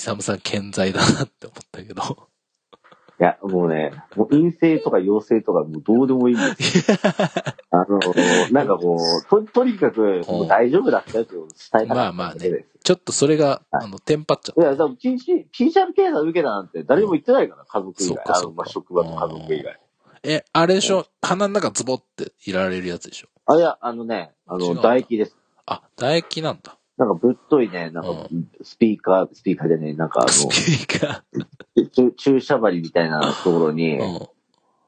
[0.00, 2.02] イサムさん健在だなって思ったけど。
[3.20, 6.96] いや、もうね、もう陰性とか陽性とかもうどうでもいいんですよ。
[7.70, 7.98] あの、
[8.50, 11.44] なんかこう、と、とにかく、もう大丈夫だったよって伝
[11.82, 12.68] えたかっただけです。
[12.82, 18.24] ちょっとそれが、はいあの、テンパっちゃっいや、でも PC PCR 検査受けたなんて誰も言ってないから、家族以外。
[18.26, 19.74] あの、まあ、職場の家族以外。
[19.74, 19.80] た。
[20.22, 21.04] え、あれでしょ？
[21.20, 23.28] 鼻の中ズボっていられるやつでしょ？
[23.44, 25.36] あ、いや、あのね、あの、唾液です。
[25.66, 26.78] あ、唾液なんだ。
[27.00, 28.28] なんかぶっといね、なんか、
[28.62, 31.24] スピーカー、スピーカーでね、なんかあスの、ピーカ
[31.94, 34.28] 注注射針みたいなところに、ー。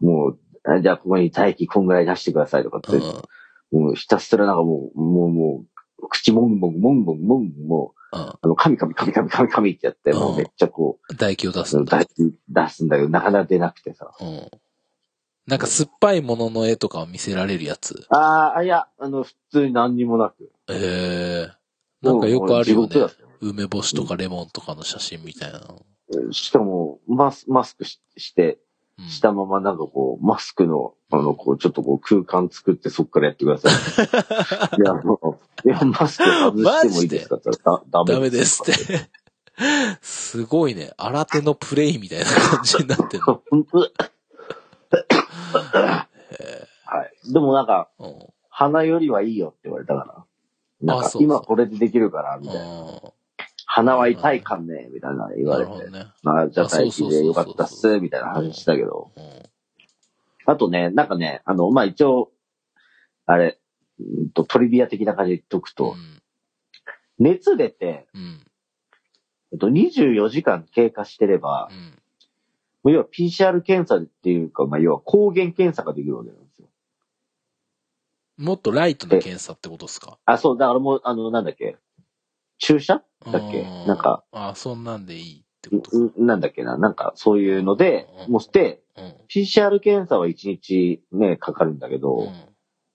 [0.01, 2.89] もう、あじゃあここに唾液こんぐらい出してくださいとかって。
[3.75, 5.65] もうひたすらなんかもう、もう、も
[6.03, 8.23] う、口もんもん、もんもん、もんもう、うん。
[8.23, 12.05] あの、噛み噛み噛み噛み噛み噛みってやって、もうめっちゃこう、唾液を出すんだ。
[12.05, 14.15] 唾液出すんだけど、なかなか出なくてさ。
[14.21, 14.51] うん。
[15.47, 18.07] なんか酸っぱいものの絵とかを見せられるやつ。
[18.11, 20.53] ああ、いや、あの、普通に何にもなく。
[20.69, 21.62] ええ
[22.03, 23.07] なんかよくあるよね
[23.41, 25.83] 梅干しとかレモンとかの写真みたいなの。
[26.33, 28.55] しかも、マスマスクしして、
[28.99, 33.73] うんしたままなんかこう、マスクの、あの、こう、ちょっとこう、空間作ってそっからやってください。
[34.81, 38.67] いや、もう、いや、マスク外してもいいですかって言ったら、だダメですっ。
[38.67, 39.11] て。
[40.03, 40.93] すごいね。
[40.99, 43.43] 新手のプレイみたいな感じになってるの。
[43.51, 43.79] 本当
[45.73, 46.07] は
[47.27, 47.33] い。
[47.33, 50.25] でもなんか、うん鼻よりはいいよって言われたから。
[50.83, 52.63] なんか今これでできるから、みたいな。
[52.63, 53.13] うん
[53.75, 55.91] 鼻は痛いかんねみたいな言われて。
[55.91, 56.05] ね。
[56.23, 59.13] まあ、じゃあ待機でよかったっす、みたいな話したけど。
[59.17, 59.23] うん
[60.45, 62.33] あとね、なんかね、あの、まあ、一応、
[63.27, 63.59] あれ、
[64.01, 65.95] うんと、トリビア的な感じで言っとくと、
[67.19, 68.41] 熱出て、うん。
[69.53, 71.77] えっと、24時間経過してればう、ん。
[72.83, 76.37] もう要は PCR 検査っていうか、まあ、要は抗原検査ができるわけよ。
[78.39, 80.19] もっとライトな検査ってことですか？
[80.25, 81.77] あ、そう、だからもう、あの、なんだっけ、
[82.59, 83.03] 注射？
[83.31, 83.61] だっけ？
[83.61, 83.87] うん。
[83.87, 86.77] なんか、あ、そんなんでいいってことなんだっけな？
[86.79, 88.33] なんか、そういうので、うん。
[88.33, 89.15] もうして、うん。
[89.29, 92.33] PCR 検査は1日ね、かかるんだけど、うん。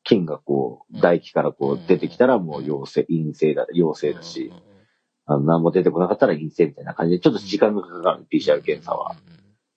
[0.03, 4.51] 菌がこう、うん唾液からこうんう出てきたらもう陽性、陰性だ、陽性だし、
[5.25, 9.15] あの、何も出てこなかったら陰性みたいな感じで、ちょっと時間がかかる、PCR 検査は。。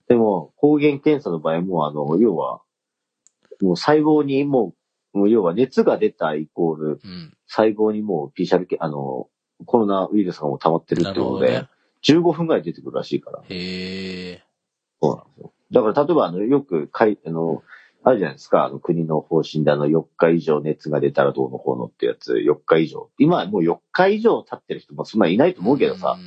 [0.07, 2.61] でも、抗原検査の場合も、あの、要は、
[3.61, 4.73] もう細胞にもう、
[5.13, 7.33] もう要は熱が出たイコール、うん。
[7.47, 9.27] 細胞にもう PCR 検あの、
[9.65, 11.67] コロナウイルスがもう溜まってるなってことで、ね。
[12.03, 13.39] 15分ぐらい出てくるらしいから。
[13.39, 14.43] へえ。
[15.01, 15.53] そうなんですよ。
[15.71, 17.63] だから、例えば、あの、よくかい、あの、
[18.03, 23.09] あるじゃないですか、あの、国の方針で、あの、4日以上熱が出たらどうのこうのってやつ、4日以上。
[23.19, 26.19] 今はもう4日以上経ってる人もそんないないと思うけどさ、ん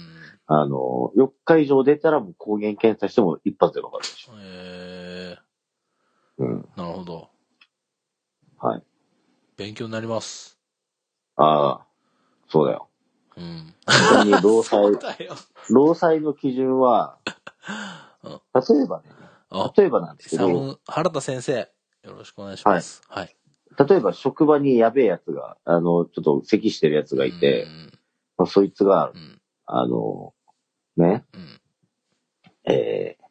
[0.47, 4.33] あの、4日以上出たらもう抗原検査しても一発でわかるでしょ。
[4.35, 5.39] へえ。
[6.39, 6.69] うん。
[6.77, 7.29] なるほど。
[8.65, 8.83] はい。
[9.59, 10.59] 勉強になります。
[11.37, 11.87] ああ、
[12.49, 12.89] そうだよ。
[13.37, 13.75] うん。
[13.87, 15.35] ちなみに労災、だよ。
[15.69, 17.19] 労災の基準は、
[18.23, 19.11] うん例えばね、
[19.51, 21.71] あ、例えばなんですけど、原田先生、
[22.05, 23.03] よろしくお願いします。
[23.07, 23.37] はい。
[23.87, 27.67] 例えば職場にやべえやつが、あの、ちょっと咳してるやつがいて、
[28.39, 29.43] まあ、そいつがう、ん。
[29.67, 30.33] あの、
[30.97, 31.41] ね、うん。
[31.41, 31.61] うん。
[32.73, 33.25] えー、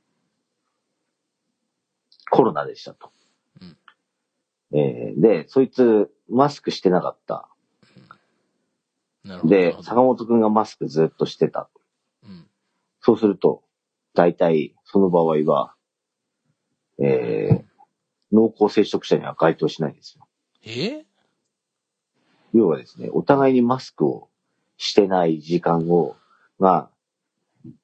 [2.30, 3.13] コロナでしたと。
[4.74, 7.48] うんえーで、そいつ、マスクしてなかった。
[9.46, 11.70] で、坂本くんがマスクずっとしてた。
[12.24, 12.48] うん。
[13.00, 13.64] そうすると、
[14.14, 15.76] 大体、その場合は、
[17.00, 17.64] えー、
[18.32, 20.28] 濃厚接触者には該当しないんですよ。
[20.66, 21.06] え？
[22.54, 24.30] 要はですね、お互いにマスクを
[24.78, 26.16] してない時間を、
[26.60, 26.90] ま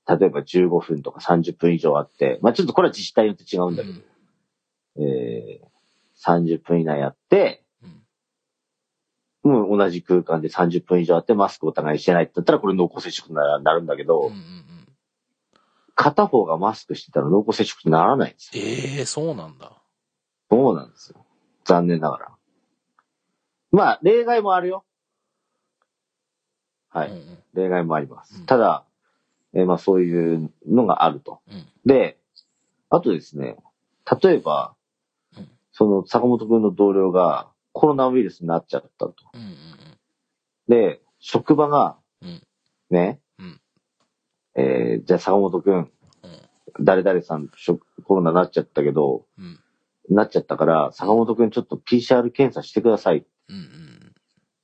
[0.05, 3.99] あ、例えば15分とか30分以上あって、まあちょっとこれは自治体によって違うんだけど、
[5.05, 5.68] えー、
[6.25, 8.03] 30分以内やって、うん
[9.41, 14.87] もう同じ空間で30分以上あってマスクをお互いにしてないって言ったらこれ濃厚接触にななるんだけど、うんうんうん。
[15.95, 18.63] 片方がマスクしてたら濃厚接触にならないんですよ。
[18.63, 19.81] ええそうなんだ。
[20.51, 21.25] そうなんですよ。
[21.63, 22.31] 残念ながら。
[23.71, 24.83] まあ、例外もあるよ。
[26.89, 27.09] はい。
[27.09, 28.39] うんうん例外もあります。
[28.39, 28.85] うんただ、
[29.53, 31.39] えーまあそういうのがあると。
[31.49, 32.19] うんで、
[32.89, 33.55] あとですね、
[34.21, 34.78] 例えば、うん
[35.79, 39.15] その坂本くんの同僚がコロナウイルスになっちゃったと。
[39.33, 39.55] うんうん
[40.67, 42.43] で、職場が、うん。
[42.91, 43.61] ね、うん。
[44.55, 45.89] えーじゃあ坂本くん、
[46.81, 47.49] 誰々さん
[48.03, 49.25] コロナになっちゃったけど、
[50.09, 53.25] なっちゃったから、坂本くんちょっと PCR 検査してください。
[53.47, 54.13] うんうん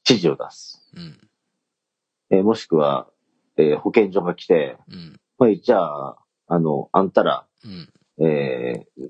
[0.07, 0.91] 指示を出す。
[0.95, 1.17] うん
[2.29, 3.07] えーもしくは、
[3.57, 5.19] えー保健所が来て、うん。
[5.39, 8.27] まあ、じゃあ、あの、あんたら、うん。
[8.27, 9.09] えー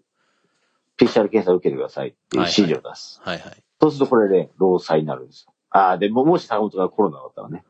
[0.98, 3.22] PCR 検査を受けてくださいっていう指示を出す。
[3.24, 3.64] はいはい。
[3.82, 5.54] そうするとこれで労災になるんですよ。
[5.70, 7.64] ああ、でも、もし坂本がコロナだったらね。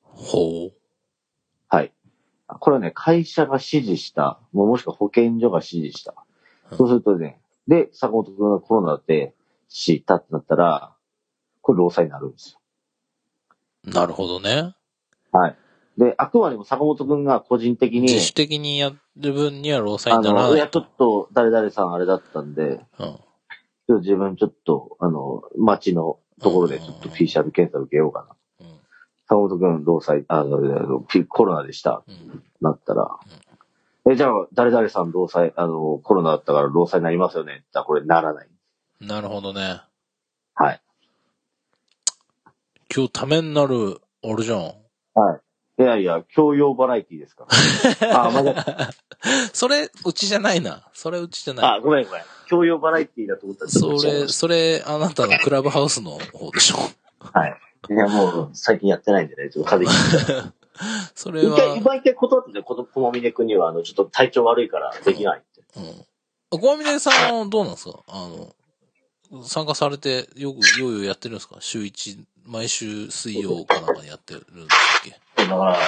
[0.00, 0.72] ほう。
[1.68, 1.92] はい。
[2.46, 6.12] これはね、会社が指示した、もうもしくは保健所が指示した。
[6.12, 6.28] うん
[6.76, 9.34] そうするとね、で、坂本君がコロナだって
[9.68, 10.94] 知ったってなったら、
[11.62, 12.60] これ労災になるんですよ。
[13.84, 14.74] なるほどね。
[15.32, 15.56] はい。
[15.98, 22.78] で、あくまでも坂本君が個人的に、自主的にやる分には労災にならないや、ちょっと、誰々さんあれだったんで、うん。
[22.78, 23.18] ちょっ
[23.86, 28.26] と自分ちょっと、あの、町のところでちょっと PCR 検査受けようか
[28.60, 28.66] な。
[28.66, 28.76] うん。
[29.26, 32.04] 坂本君、労災、あの、コロナでした。
[32.06, 32.44] うん。
[32.60, 33.18] なったら、
[34.08, 38.48] え、じゃあ、誰々さん労災、あの、コロナだったから労災になりますよねって言ったらこれならない。
[39.00, 39.80] なるほどね。
[40.54, 40.80] はい。
[42.94, 44.60] 今日ためになる、あれじゃん。
[44.60, 45.40] はい。
[45.78, 47.46] いやいや、教養バラエティですか
[48.00, 48.24] ら。
[48.26, 48.90] あ、まだ、
[49.52, 50.88] それ、うちじゃないな。
[50.92, 51.66] それ、うちじゃない。
[51.76, 52.22] あ、ごめんごめん。
[52.48, 56.76] 教養バラエティだと思ったらそれ、それ、あなたのクラブハウスの方でしょ。
[57.32, 57.56] たはい。
[57.90, 60.42] いや、もう、最近やってないんでね、ちょっと風邪ひいて
[61.14, 65.62] それ一回、一回断ってて、このこまみねくんには、あの、ちょっと体調悪いからできないって。
[65.76, 66.04] うん。
[66.50, 67.98] 小峰さんはどうなんですか？
[68.08, 71.56] あの、参加されて、よく、ようようやってるんですか？
[71.60, 75.20] 週一、毎週水曜かなんかにやってるんでしたっけ？
[75.48, 75.78] だから、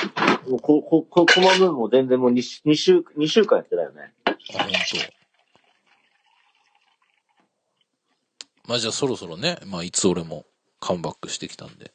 [0.48, 4.14] もうこ、こ、こ、こまむも全然もう2週、二週、二週間やってないよね。
[4.24, 4.32] あ、
[4.64, 4.72] 本
[8.64, 8.70] 当。
[8.70, 10.46] まあじゃあそろそろね、まあいつ俺も
[10.78, 11.92] カムバックしてきたんで、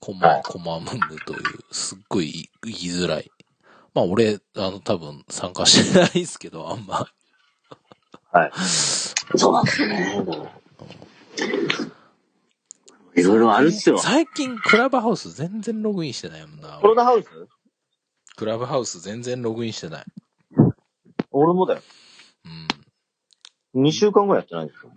[0.00, 1.40] コマ、はいコマムムという、
[1.72, 3.30] すっごい言いづらい。
[3.94, 7.06] まあ俺、あの多分参加してないですけど、あんま。
[8.32, 8.50] はい。
[9.36, 10.50] そうなんですよね。
[13.16, 13.98] いろいろあるっすよ。
[13.98, 16.78] 最近クラブハウス全然ログインしてないもんな。
[16.80, 17.28] コロナハウス？
[18.36, 20.04] クラブハウス全然ログインしてない。
[21.30, 21.82] 俺もだよ。
[23.74, 23.84] うん。
[23.86, 24.92] 2週間ぐらいやってないんですよ。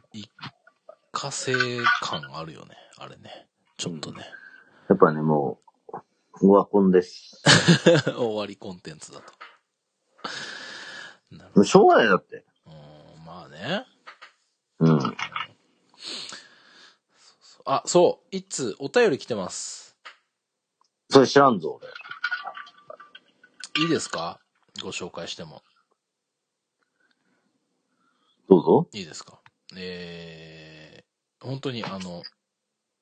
[1.11, 1.53] 火星
[2.01, 3.47] 感あるよね、あれね。
[3.77, 4.23] ちょっとね。
[4.89, 5.59] やっぱね、も
[6.41, 7.41] う、オワコンです。
[8.05, 9.33] 終わりコンテンツだと。
[11.31, 12.43] なるほもうしょうがないだって。
[12.65, 12.71] ど。
[12.71, 12.75] う
[13.21, 13.85] んまあね。
[14.79, 14.99] うん。
[17.65, 18.27] あ、そう。
[18.31, 19.95] 一通、お便り来てます。
[21.09, 21.87] それ知らんぞ、俺。
[23.83, 24.39] いいですか？
[24.81, 25.61] ご紹介しても。
[28.49, 28.87] どうぞ。
[28.91, 29.39] いいですか？
[29.77, 32.21] えー、本当にあの、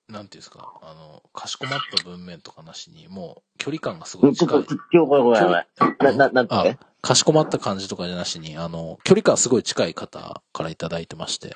[0.08, 4.80] なんていうんですか、あの、かしこまった文面とかなしに、もう、距離感がすごいちょっと、近い。
[4.94, 6.18] 今日ごめんごめんごめん。
[6.18, 11.56] な、な、なんてかしこまった感じとかじゃなしに、あの、距離感すごい近い方からいただいてまして、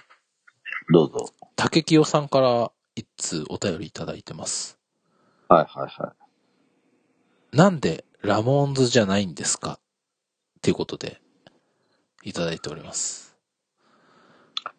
[0.92, 1.34] どうぞ。
[1.56, 4.78] 竹清さんから一通お便りいただいてます。
[5.50, 6.14] はいはいは
[7.52, 9.74] なんでラモーンズじゃないんですか？
[9.74, 9.80] っ
[10.62, 11.22] ていうことで、
[12.24, 13.38] いただいております。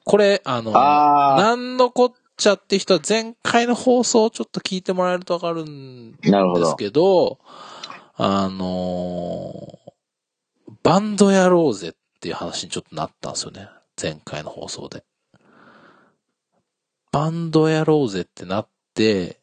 [0.05, 6.31] これ、あの、あーなんのこっちゃって人は前回の放送をちょっと聞いてもらえるとわかるんい。
[6.31, 6.65] なるほど。
[6.65, 7.39] ですけど、
[8.17, 9.87] あのー
[10.83, 13.69] バンドやろうぜっていう話にちょっとなったんですよね。
[14.01, 15.05] 前回の放送で。
[17.17, 19.41] バンドやろうぜってなって、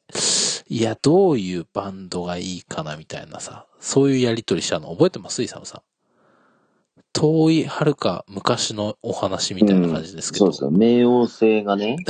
[0.69, 4.91] いや、どういうバンドがいいかなみたいなさ、そういうやりとりしたの？
[4.91, 5.41] 覚えてます？
[5.41, 5.81] イサムさん。
[7.13, 10.51] 遠い、遥か昔のお話みたいな感じですけど。
[10.51, 11.01] そうですよ。
[11.01, 11.95] 冥王星がね、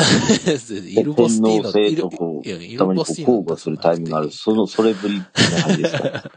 [0.86, 4.32] イルボスティーノ星とこうイルたまにこうボスティーノ交互するタイミングがある。
[4.32, 5.26] その、それぶりな
[5.64, 6.10] 感じですか？
[6.10, 6.32] ら。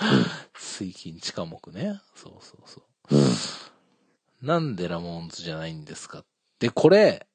[0.56, 2.00] 水金地科目ね。
[2.14, 2.80] そうそうそ
[3.10, 3.16] う。
[3.16, 4.48] うん。
[4.48, 6.24] なんでラモーンズじゃないんですか？
[6.58, 7.26] で、これ、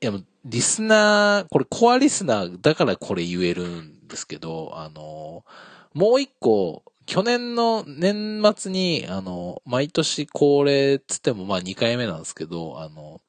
[0.00, 0.12] いや、
[0.44, 5.44] リスナー、これコアリスナーだからこれ言えるんですけど、あの、
[5.92, 13.20] もう一個、去年の年末に、あの、毎年恒例っつってもまあ2回目なんですけど、あの、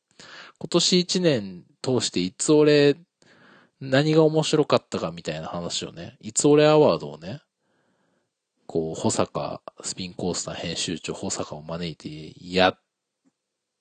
[0.60, 2.96] 今年1年通していつ俺、
[3.82, 7.42] 何が面白かったかみたいな話をね、いつ俺アワードをね、
[8.68, 12.80] こう、保坂、スピンコースター編集長、保坂を招いてやっ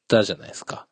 [0.08, 0.87] たじゃないですか。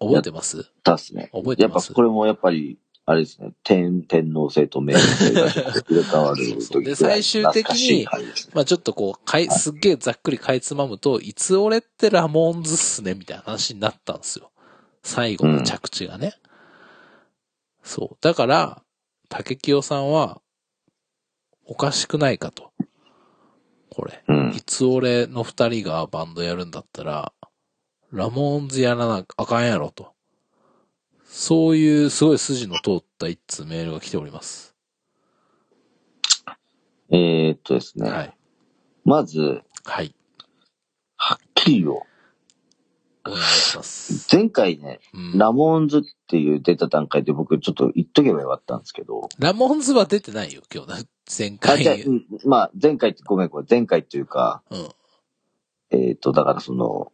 [0.00, 0.70] 覚えてます？
[0.84, 1.30] だっすね。
[1.32, 1.86] 覚えてます？
[1.86, 8.06] やっぱこれもやっぱり、あれですね、天、天皇制と明皇制がちょっと入れ替わるそうそうで最終的に
[8.52, 14.50] まあちょっとこう、かい、すっげえざっくりかいつまむと、いつ俺ってラモーンズっすね、みたいな話になったんですよ。
[15.02, 16.34] 最後の着地がね。
[17.82, 18.16] そう。
[18.20, 18.82] だから、
[19.30, 20.42] 竹清さんは、
[21.64, 22.72] おかしくないかと。
[23.90, 24.22] これ。
[24.28, 27.32] うんいつ俺の二人がバンドやるんだったら、
[28.12, 30.12] ラモーンズやらなあかんやろと。
[31.24, 34.74] そういうすごい筋の通った一通メールが来ております。
[37.10, 38.10] えーっとですね。
[38.10, 38.36] はい。
[39.04, 40.14] まず、はい。
[41.16, 42.06] はっきりよ。
[43.26, 44.34] お願いします。
[44.34, 49.28] 前回ね、うんラモーンズっていう出た段階で僕ちょっと言っとけばよかったんですけど。
[49.38, 50.96] ラモンズは出てないよ、今日な。
[51.38, 52.02] 前あ、回。
[52.02, 54.88] あうんまあ、前回って、ごめんごめん、前回っていうか、うん。
[55.90, 57.12] えーっと、だからその、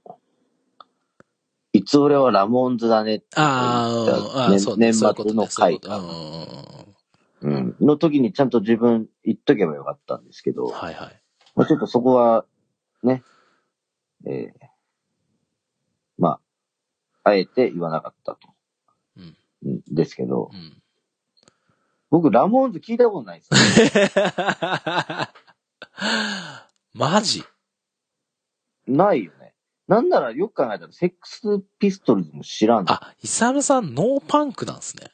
[1.84, 4.86] いつ俺はラモーンズだねって言ったあー、そうね。
[4.86, 6.86] 年末の回かそ
[7.42, 7.76] うん。
[7.78, 10.72] の時にちゃんと自分言っとけばよかったんですけど、うん。
[10.72, 11.22] はいはい。
[11.54, 12.46] まあ、ちょっとそこは、
[13.02, 13.22] ね、
[14.26, 14.50] えー
[16.16, 16.40] ま
[17.24, 18.38] あ、あえて言わなかったと。
[19.18, 19.36] うん。
[19.66, 20.82] うんですけど、うん。
[22.08, 23.50] 僕、ラモーンズ聞いたことないです。
[26.94, 27.44] マジ？
[28.86, 29.53] ないよね。
[29.88, 31.42] なんならよく考えたら、セックス
[31.78, 32.84] ピストルズも知らん。
[32.90, 35.10] あ、イサムさんノーパンクなんですね。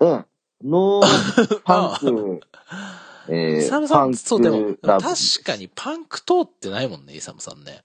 [0.00, 0.26] うん。
[0.64, 2.40] ノーパンク、
[3.32, 4.76] えイサー、ムさん、パンそう、でも。
[4.82, 5.00] 確
[5.44, 7.84] かにパンク通ってないもんね、イサムさんね。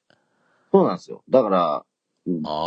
[0.72, 1.24] そうなんですよ。
[1.30, 1.86] だから、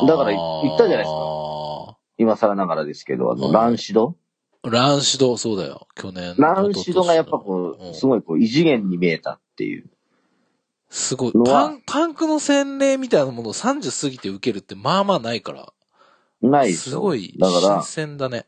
[0.06, 1.98] だから言ったじゃないですか。
[2.16, 4.16] 今更ながらですけど、あの、うんランシド？
[4.64, 5.86] ランシド、そうだよ。
[5.94, 6.34] 去年。
[6.38, 9.90] ランシドがやっぱこうんう、すごいこう、異次元に見えたっていう。
[10.90, 11.32] すごい。
[11.46, 15.72] パン、パンクの洗礼みたいなものを30過ぎて受けるってまあまあないから。
[16.40, 18.46] ないですごいだから新、鮮だね。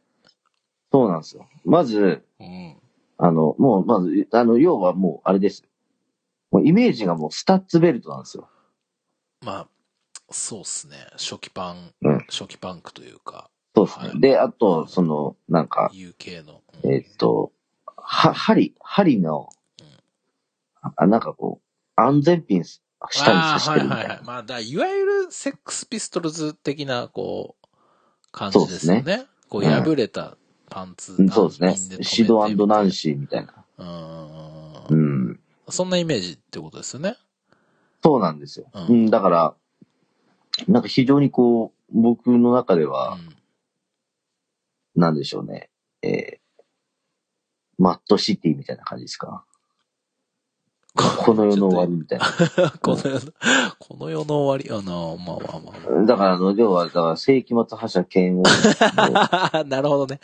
[0.93, 1.49] そうなんですよ。
[1.65, 2.77] まず、うん。
[3.19, 5.65] あの、もう、まず、あの、要はもう、あれです。
[6.51, 8.49] もうイメージがもうスタッツベルトなんですよ。
[9.43, 9.69] まあ、
[10.31, 10.97] そうっすね。
[11.13, 14.09] 初期パン、うん初期パンクというか、そうですね。
[14.09, 16.63] はいで、あと、その、なんか、UK の。
[16.83, 17.53] うんえーっと、
[17.97, 19.49] は、針、針の、
[20.97, 22.81] あ、なんかこう、安全ピン下
[23.33, 23.89] にあ刺しあー、はいはいはい。
[23.89, 24.23] てるみたいな。
[24.25, 27.67] まあ、だいわゆるセックスピストルズ的な、こう、
[28.33, 29.27] 感じですよそうね。
[29.49, 30.37] こう、うん破れた
[30.69, 31.15] パンツ。
[31.19, 33.65] うんそうですねシドナンシーみたいな。
[33.79, 34.97] うんうう
[35.33, 35.41] ん。
[35.69, 37.17] そんなイメージってことですよね。
[38.03, 38.67] そうなんですよ。
[38.75, 39.55] うんうん、だから、
[40.69, 43.37] なんか非常にこう、僕の中では、うん
[44.97, 45.71] なんでしょうね。
[46.03, 46.63] えー、
[47.79, 49.45] マッドシティみたいな感じですか？
[50.95, 52.27] この世の終わりみたいな。
[52.83, 53.21] この世の、
[53.79, 58.51] この世の終わりあの、まあまあまあだから、あの、要は、だから、世紀末覇者剣を、ま
[59.53, 59.65] あ。
[59.65, 60.21] なるほどね。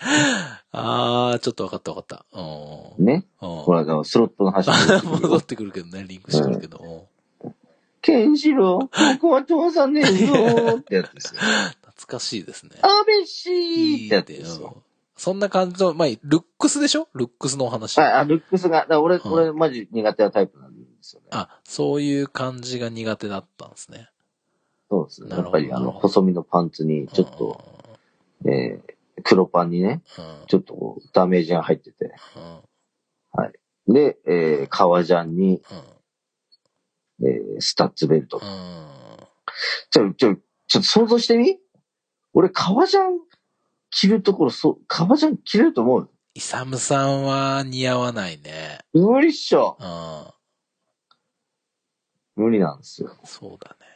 [0.73, 2.27] ああ、ちょっとわかったわかった。
[2.33, 3.05] うん。
[3.05, 3.27] ね。
[3.41, 4.75] うんほら、だからスロットの話に
[5.21, 6.79] 戻ってくるけどね、リンクしてくるけど。
[6.79, 7.01] うん
[8.03, 11.41] ケンシロウ、僕は通さねえぞってやつですよ。
[11.41, 12.77] 懐かしいですね。
[12.81, 14.81] アベシーってやつですよ。
[15.17, 17.09] うんそんな感じの、まあ、ルックスでしょ？
[17.15, 17.99] ルックスのお話。
[17.99, 21.29] はい、あ、ルックスが、だ俺、うん俺、マジ苦手なタイプなんですよね。
[21.31, 24.11] あ、そういう感じが苦手だったんですね。
[24.91, 25.31] そうですね。
[25.31, 27.65] やっぱり、あの、細身のパンツに、ちょっと、
[28.45, 30.47] えー、黒パンにね、うん、うん。
[30.49, 32.15] ちょっとこう、ダメージが入ってて。
[33.89, 33.95] うん。
[33.95, 35.63] で、えー、革ジャンに、
[37.23, 38.39] えー、スタッツベルト。
[38.43, 40.05] うん。
[40.05, 40.15] うん。
[40.15, 40.37] ちょ、ちょ、
[40.69, 41.59] ちょっと想像してみ？
[42.35, 43.21] 俺、革ジャン
[43.99, 46.11] 着るところ、そう、革ジャン着れると思う？
[46.35, 48.81] イサムさんは似合わないね。
[48.93, 49.79] 無理っしょ
[52.37, 52.45] うん。
[52.45, 53.17] 無理なんですよ。
[53.25, 53.87] そうだね。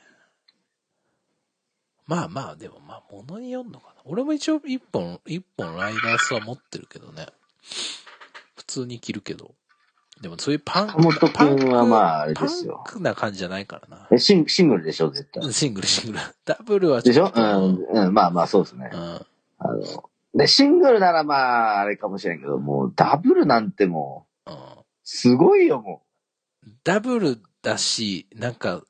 [2.07, 4.01] まあまあ、でもまあ、物によんのかな。
[4.07, 7.27] 俺も一応一本、一本ライダースは持ってるけどね。
[8.57, 9.55] 普通に着るけど。
[10.23, 14.09] でもそういうパンク、坂本君はまああれですよパンクな感じじゃないからな。
[14.11, 15.53] え、シンシングルでしょ、絶対。
[15.53, 16.25] シングルシングル。
[16.45, 18.97] ダブルはでしょちょっとうん、うん、まあまあそうですねう。
[18.97, 19.27] ん。
[19.61, 24.51] あの、で、シングルならまあ、あれかもしれんけど、もうダブルなんてもう
[25.05, 26.03] すごいよ、も
[26.85, 28.83] ダブルだし、なんか、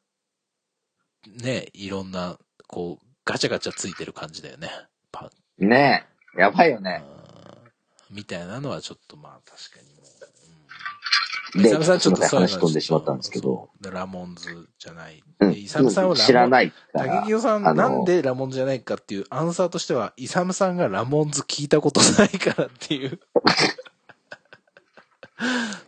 [1.43, 4.71] ね、いろんな、こう、ガチャガチャついてる感じだよね。
[5.12, 5.31] パ。
[5.59, 6.07] ね
[6.37, 6.41] え。
[6.41, 7.03] やばいよね。
[7.14, 7.21] うん
[8.11, 9.89] みたいなのはちょっとまあ確かに
[11.55, 13.70] で、イサムさんちょっと話飛んでしまったんですけど。
[13.80, 15.22] ラモンズじゃない。
[15.40, 17.05] うんでイサムさんはラモン知らないから。
[17.07, 23.18] 竹清さん、なんでラモンズじゃないかっていうアンサーとしては、イサムさんがラモンズ聞いたことないからっていう、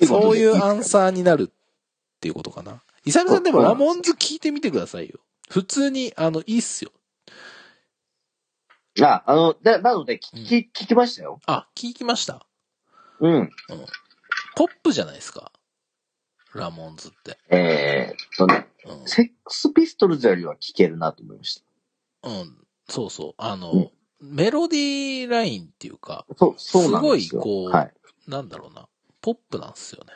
[0.07, 2.83] そういうアンサーになるっていうことかな。
[3.05, 5.21] イサムさんでもラモンズ聞いてみてくださいよ。
[5.49, 6.93] 普通に、あの、いいっすよ。
[9.01, 11.41] あ、あの、でなので、聞き、聞きましたよ。
[11.47, 12.47] あ、聞きました。
[13.21, 13.51] うん。
[14.57, 15.53] ポップじゃないですか。
[16.55, 17.39] ラモンズって。
[17.51, 19.09] えーっとね、うん。
[19.09, 21.63] セックスピストルズよりは聞けるなと思いまし
[22.23, 22.29] た。
[22.29, 22.57] うん。
[22.89, 23.35] そうそう。
[23.39, 23.91] あの、うん
[24.25, 26.97] メロディーラインっていうか、そう、そうすよ。
[26.99, 27.93] すごいこうはい。
[28.29, 28.87] なんだろうな。
[29.21, 30.13] ポップなんですよね。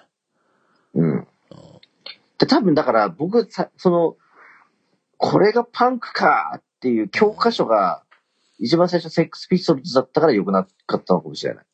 [0.94, 1.10] うん。
[1.10, 1.26] うん。
[2.38, 4.16] で、多分だから僕さ、その、
[5.16, 8.04] これがパンクかっていう教科書が、
[8.58, 11.65] 一番最初セックスピストルズだったから良くなかったのかもしれない。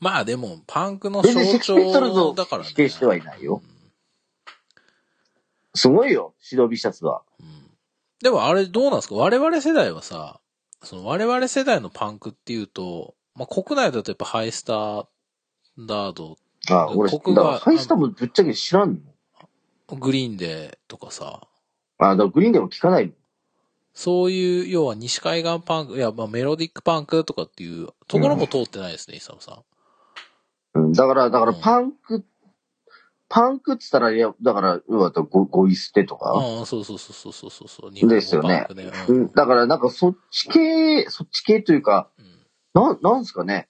[0.00, 2.68] まあでも、パンクの象徴だからね。
[2.68, 3.62] 否定してはいないよ。
[5.74, 7.22] すごいよ、シドビシャツは。
[7.40, 7.46] うん。
[7.46, 7.64] うん
[8.20, 9.14] でもあれどうなんですか？
[9.14, 10.40] 我々世代はさ、
[10.82, 15.06] その我々世代のパンクっていうと、まあ国内だとやっぱハイスター
[15.78, 16.36] ダード、
[16.68, 19.00] あ、俺、だ国がハイスタもぶっちゃけ知らん
[19.88, 19.96] の。
[19.96, 21.46] グリーンデーとかさ、
[21.98, 23.12] あ、だからグリーンでも聞かないの。
[23.94, 29.62] そういう、要は西海岸パンク、いや、まあメロディックパンクとかっていうところも通ってないですね、イサムさん。
[30.74, 32.24] うん、だから、だからうんパンク、
[33.28, 36.30] パンクって言ったら、いや、だから、要はゴゴイステとか。
[36.30, 37.90] ああ、そうそうそうそうそうそうそう。
[37.90, 38.66] 日本語ですよね。
[38.70, 42.38] ううんん、だから、なんかそっち系、そっち系というか、うん
[42.74, 43.68] なん、なんすかね。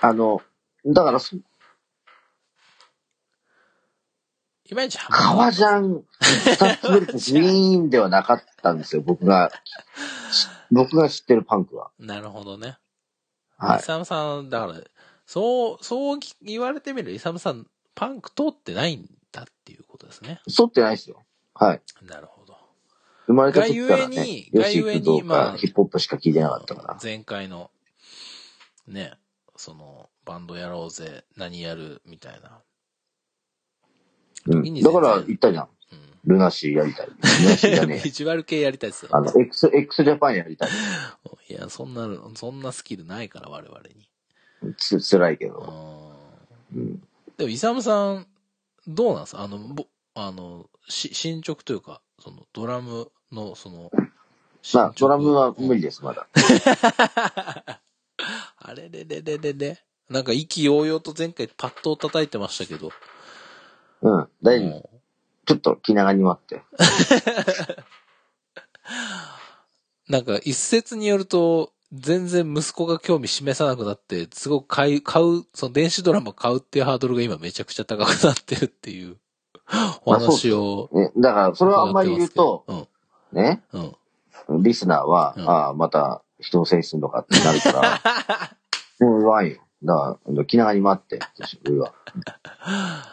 [0.00, 0.40] あの、
[0.86, 1.36] だからそ、
[4.70, 9.50] いまいち革ジャン、二つ目とグリーンではなかったんですよ、僕が、
[10.70, 11.90] 僕が知ってるパンクは。
[11.98, 12.76] なるほどね。
[13.56, 13.82] はいイ。
[13.82, 14.74] サムさん、だから、
[15.28, 20.40] そう、そう言われてみるイサムさん、パンク通ってないんだっていうことですね。
[20.48, 21.22] 剃ってないですよ。
[21.52, 21.82] はい。
[22.02, 22.56] なるほど。
[23.26, 26.98] 生まれた時からがゆえにね、がゆえにまあかヒップホップしか聞いてなかったから。
[27.02, 27.70] 前回の、
[28.86, 29.18] ね、
[29.54, 32.62] その、バンドやろうぜ、何やる、みたいな。
[34.46, 34.82] うん。
[34.82, 35.64] だから言ったじゃん。
[35.64, 35.68] う
[36.24, 37.06] ルナシーやりたい。
[37.12, 37.14] ル
[37.50, 37.90] ナシーじゃん。
[37.90, 39.10] ねビジュアル系やりたいですよ。
[39.12, 40.70] あの、X、X ジャパンやりたい。
[41.50, 44.07] いや、そんな、そんなスキルないから、我々に。
[44.76, 45.60] つ、辛いけうど。
[46.74, 47.02] んうん。
[47.36, 48.26] でも、イサムさん、
[48.86, 49.36] どうなんです？
[49.36, 53.90] かあの、ぼ、あの、し、進捗というか、その、ドラムの、その、
[54.74, 55.88] まあ、ドラムは無理で。
[55.88, 56.26] です、まだ。
[58.58, 59.82] あれれれれれれ。
[60.10, 62.90] なんか、意気揚々と前回パッドを叩いてましたけど。
[64.02, 64.28] うん。
[64.42, 64.70] 大丈夫。
[64.70, 64.90] も
[65.46, 66.56] ちょっと気長に待って。
[66.56, 66.62] う
[70.12, 79.16] なんか、一説によると、全然息子が興味示さなくなって、すごく買い、買う、その電子ドラマ買うっていうハードルが今めちゃくちゃ高くなってるっていう
[80.04, 80.90] お話を。
[80.92, 82.88] ね、だから、それはあんまり言うと、うん、
[83.32, 83.80] ね、う
[84.56, 84.62] ん。
[84.62, 89.56] リスナーは、うんああ、また人のせいにすんのかってなるから、も う言わんよ。
[89.82, 91.20] だから、気長に待って、
[91.66, 91.94] 俺は。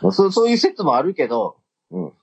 [0.01, 1.57] まあそうそういう説もあるけど、
[1.91, 2.13] うん。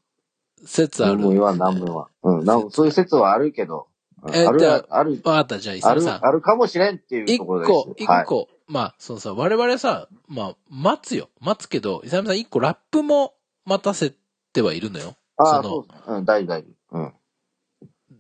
[0.65, 1.15] 説ある。
[1.15, 2.41] 何も言わん、何も言わん。
[2.41, 3.87] うんそういう説はあるけど、
[4.29, 6.27] えじゃあ、ある、わかった、じゃあ、イある、サムさん。
[6.27, 7.71] あるかもしれんっていう一ところです。
[7.71, 8.25] 個、一はい。
[8.25, 11.29] 個、まあ、そのさ、我々さ、まあ、待つよ。
[11.41, 14.15] 待つけど、イサムさん一個ラップも待たせ
[14.53, 15.17] てはいるのよ。
[15.37, 16.99] ああ、そう、うん、大丈夫、大丈夫。
[16.99, 17.13] うん。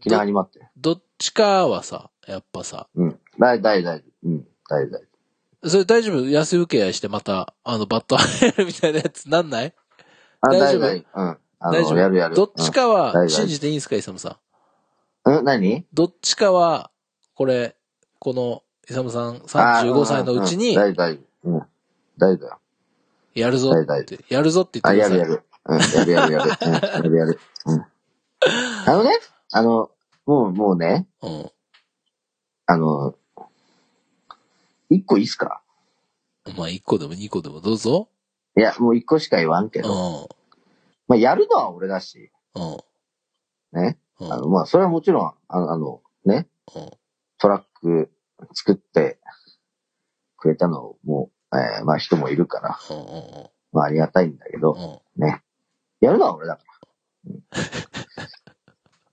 [0.00, 0.68] 気長に待って。
[0.76, 3.20] どっちかはさ、やっぱさ、うん。
[3.38, 4.28] 大大大丈夫。
[4.28, 4.46] うん。
[4.68, 4.98] 大丈
[5.62, 6.28] 夫、それ大丈夫？
[6.28, 9.72] 安請け合いしてまた、あの、バット入るみたいなやつなんない？
[10.40, 10.88] 大丈夫？
[10.88, 11.38] うん。
[11.60, 11.96] 大丈夫？
[11.96, 12.34] やるやる。
[12.34, 14.36] どっちかは信じていいんですか、イサムさん？
[15.24, 15.38] うん。
[15.38, 15.86] うん、何？
[15.92, 16.90] どっちかは、
[17.34, 17.76] これ、
[18.18, 21.50] この、イサムさん35歳のうちに、大丈夫、大丈夫。
[21.50, 21.62] うん。
[22.18, 22.58] 大だよ。
[23.34, 25.28] やるぞって、やるぞってあ、言ってください。
[25.28, 25.42] やるやる。
[25.64, 26.50] うん、やるやるやる。
[26.66, 27.40] うん、やるやる。
[27.66, 27.80] うん。
[28.86, 29.18] あのね、
[29.52, 29.90] あの、
[30.26, 31.50] もう、もうね、うん。
[32.66, 33.14] あの、
[34.90, 35.62] 一個いいっすか？
[36.56, 38.08] まあ、1個でも2個でもどうぞ。
[38.56, 40.28] いや、もう一個しか言わんけうど、ん。
[41.08, 43.80] まあ、やるのは俺だし、うん。
[43.80, 43.98] ね。
[44.26, 44.32] うん。
[44.32, 46.90] あの、まあ、それはもちろん、あの、あのね、うん
[47.38, 48.08] トラック
[48.54, 49.18] 作って
[50.36, 52.78] くれたのも、えーまあ、人もいるから、
[53.72, 55.24] まあ、ありがたいんだけど、うん。
[55.24, 55.42] ね。
[56.00, 56.62] やるのは俺だか
[57.26, 57.32] ら。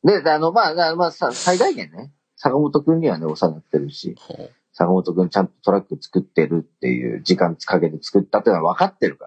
[0.04, 9.26] うん、で、であの、まあ、だまあ、さ最大限ね、坂本くんにはね、お世話になってるし、うん坂本くんちゃんとトラック作ってるっていう時間かけて作ったっていうのは分かってるか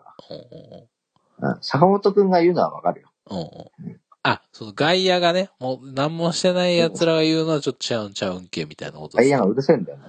[1.40, 1.50] ら。
[1.50, 1.58] うん。
[1.60, 3.12] 坂本くんが言うのはわかるよ。
[4.24, 9.28] あ、その外野がね、もう何もしてない奴らが言うのはちょっとちゃうんちゃうんけみたいなことです。
[9.28, 9.98] タイヤがうるせえんだよ。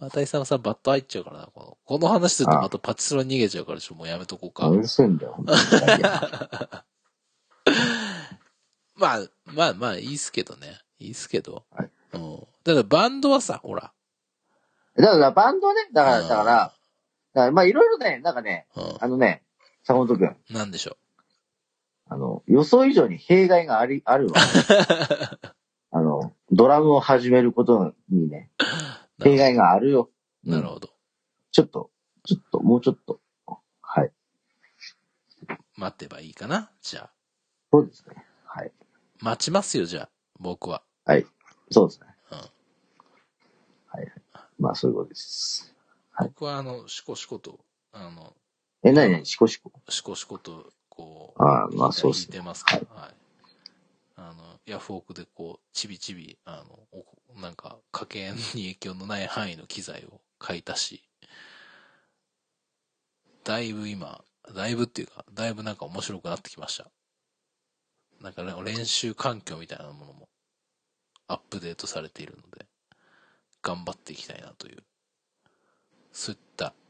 [0.00, 1.46] またイサムさんバット入っちゃうからな。
[1.48, 4.68] このこの話するとまたパチスロに逃げちゃうからちょっともうやめとこうか。
[4.68, 6.02] うるせえんだよ、本当に
[8.96, 10.80] まあ、まあまあいいっすけどね。
[10.98, 11.64] いいっすけど。
[11.70, 12.46] はいうん。
[12.64, 13.92] ただバンドはさ、ほら。
[14.96, 16.72] だから、バンドね、だから、うんだから、だか
[17.34, 19.42] らまあいろいろね、なんかね、うあのね、
[19.86, 20.36] 坂本くん、ん。
[20.50, 20.96] なんでしょ
[22.08, 24.34] あの、予想以上に弊害があり、あるわ。
[25.92, 28.50] あの、ドラムを始めることにね、
[29.20, 29.22] う。
[29.22, 30.10] 弊害があるよ。
[30.44, 30.50] ど。
[30.56, 30.90] なるほど。
[31.52, 31.92] ちょっと、
[32.24, 33.20] ちょっと、もうちょっと。
[33.80, 34.12] はい。
[35.76, 36.72] 待ってばいいかな？
[36.82, 37.10] じゃあ。
[37.70, 38.26] そうですね。
[38.44, 38.72] はい。
[39.20, 40.10] 待ちますよ、じゃあ。
[40.40, 40.82] 僕は。
[41.70, 42.06] そうですね。
[42.32, 42.50] うんはい
[43.98, 44.12] はい。
[44.58, 45.72] まあ、そういうことです。
[46.10, 47.60] はい僕はあの、シコシコと、
[47.92, 48.34] あの、
[48.82, 49.26] え、なになに？
[49.26, 49.72] シコシコ？
[49.88, 52.38] シコシコと、こう、ああ、まあ、そうですね。
[52.38, 52.76] 弾いてますか？
[52.76, 53.14] ら、はい。
[54.16, 61.02] あの、ヤフオクでこう、ちびちび、あの、おなんか、家計に影響のない範囲の機材を買い足し、
[63.44, 64.24] だいぶ今、
[64.54, 66.90] だいぶっていうか、だいぶなんか面白くなってきました。
[68.22, 70.28] なんかね、練習環境みたいなものも
[71.28, 72.66] アップデートされているので、
[73.62, 74.82] 頑張っていきたいなという、
[76.12, 76.85] そういったうん。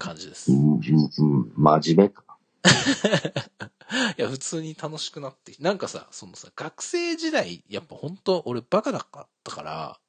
[0.00, 0.50] 感じです。
[0.50, 2.24] うん、うん、うん、真面目か。
[4.18, 10.00] いや、普通に楽しくなってきなんかさ、そのさ、学生時代、やっぱ本当俺バカだったから、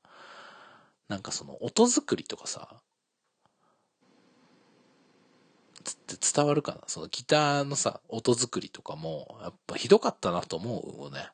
[1.08, 2.82] なんかその音作りとかさ、
[5.84, 6.82] つって伝わるかな？
[6.88, 11.30] そのギターのさ、音作りとかも、やっぱひどかったなと思うよね。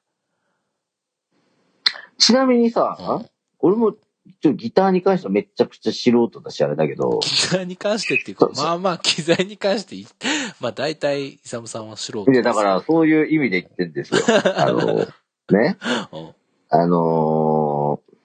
[2.17, 3.29] ちなみにさ、うん。
[3.59, 3.95] 俺も、
[4.41, 10.07] ちょ、ギターに関してはめっちゃくちゃ素人だし、あれだけど、ギターに関してっていうかまあまあ機材に関してい、
[10.59, 14.21] まあ大体、イサムさんは素人いや、だから、そういう意味で言ってんですよ。
[14.55, 15.07] あの、
[15.49, 15.77] ね？
[16.11, 16.35] うん。
[16.69, 18.17] あのー、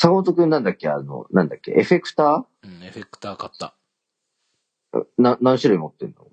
[0.00, 0.88] 坂本くんなんだっけ？
[0.88, 1.72] あの、なんだっけ？
[1.72, 3.74] エフェクタうん、エフェクター買った。
[4.92, 6.26] ーな、何種類持ってんの？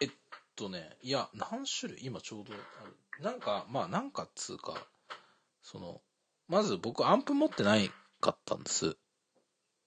[0.00, 0.10] えっ
[0.56, 2.04] とね、いや、何種類？
[2.04, 2.56] 今ちょうどあ
[2.86, 3.22] る。
[3.22, 4.74] なんか、まあなんかっつうか、
[5.62, 6.00] その、
[6.52, 7.90] まず僕アンプ持ってない
[8.20, 8.98] かったんです。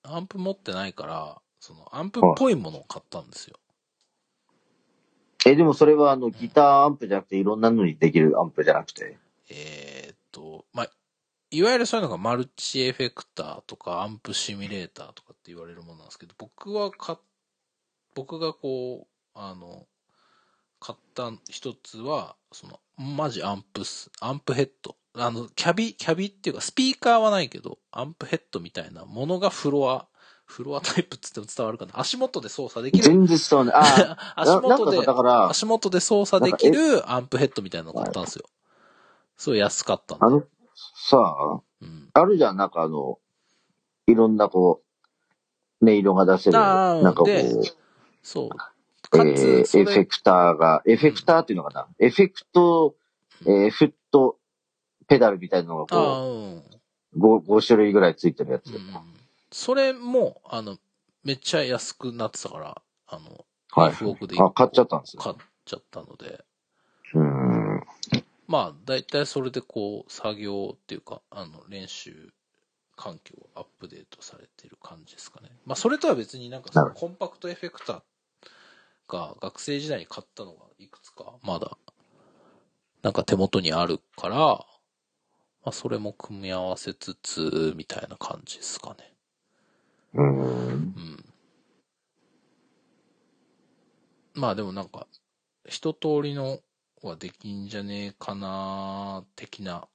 [0.01, 3.57] アンプ持ってないから、そのアンプっぽいものを買ったんですよ。
[5.45, 9.15] え、でもそれはあの、ギターアンプじゃなくて、いろんなのにできるアンプじゃなくて？
[9.51, 10.89] えーっと、まあ、
[11.51, 17.19] いわゆるそういうのがマルチエフェクターとかアンプシミュレーターとかって言われるものなんですけど、僕はか、
[18.15, 19.85] 僕がこう、あの、
[20.79, 24.95] 買った一つは、その、マジアンプス、アンプヘッド。
[25.17, 30.07] あの、キャビ、キャビっていうか、スピーカーはないけど、アンプヘッドみたいなものがフロア、
[30.45, 31.99] フロアタイプっつっても伝わるかな。
[31.99, 33.03] 足元で操作できる。
[33.03, 33.75] 全然伝わんない。
[33.75, 38.45] ああ、 足元でかさ、、だから、足元で操作できるアンプヘッドみたいなの買ったんですよ。
[39.37, 40.43] すごい安かったあの、
[41.09, 42.09] さあ、うん。
[42.13, 43.19] あるじゃん、なんかあの、
[44.07, 44.81] いろんなこ
[45.81, 47.73] う、音色が出せる、なんかこう、で
[48.23, 48.49] そう。
[49.13, 52.95] えかーエフェクターが、エフェクターっていうのかな、エフェクト、
[53.45, 54.37] えーフット、
[55.07, 55.99] ペダルみたいなのがこ
[57.15, 57.19] うん。
[57.19, 58.67] う、5, 5種類ぐらいついてるやつ。
[58.67, 58.81] うんうん。
[59.51, 60.77] それも、あの、
[61.23, 65.23] めっちゃ安くなってたから、あの、はいヤフオクであ、買っちゃったんですね。
[65.23, 65.35] 買っ
[65.65, 66.43] ちゃったので、
[67.13, 67.83] うーん。
[68.47, 72.31] まあ、だいたいそれでこう、作業っていうか、あの、練習
[72.95, 75.49] 環境をアップデートされてる感じですかね。
[75.65, 78.01] まあ、それとは別になんかそのコンパクトエフェクター
[79.07, 81.77] が学生時代に買ったのがいくつか、まだ、
[83.01, 84.65] なんか手元にあるから、
[85.65, 89.13] まあ、それも組み合わせつつ、みたいな感じですかね。
[90.13, 90.27] うーん。
[90.27, 91.25] うん。
[94.35, 95.07] まあでもなんか、
[95.67, 96.59] 一通りの
[97.01, 99.87] はできんじゃねえかな、的な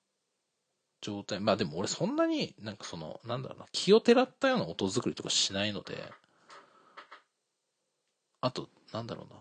[1.00, 1.38] 状態。
[1.38, 6.02] まあでも俺そんなになんかその、なんだろうな、気をてらったような音作りとかしないので、
[8.40, 9.40] あと、なんだろうな。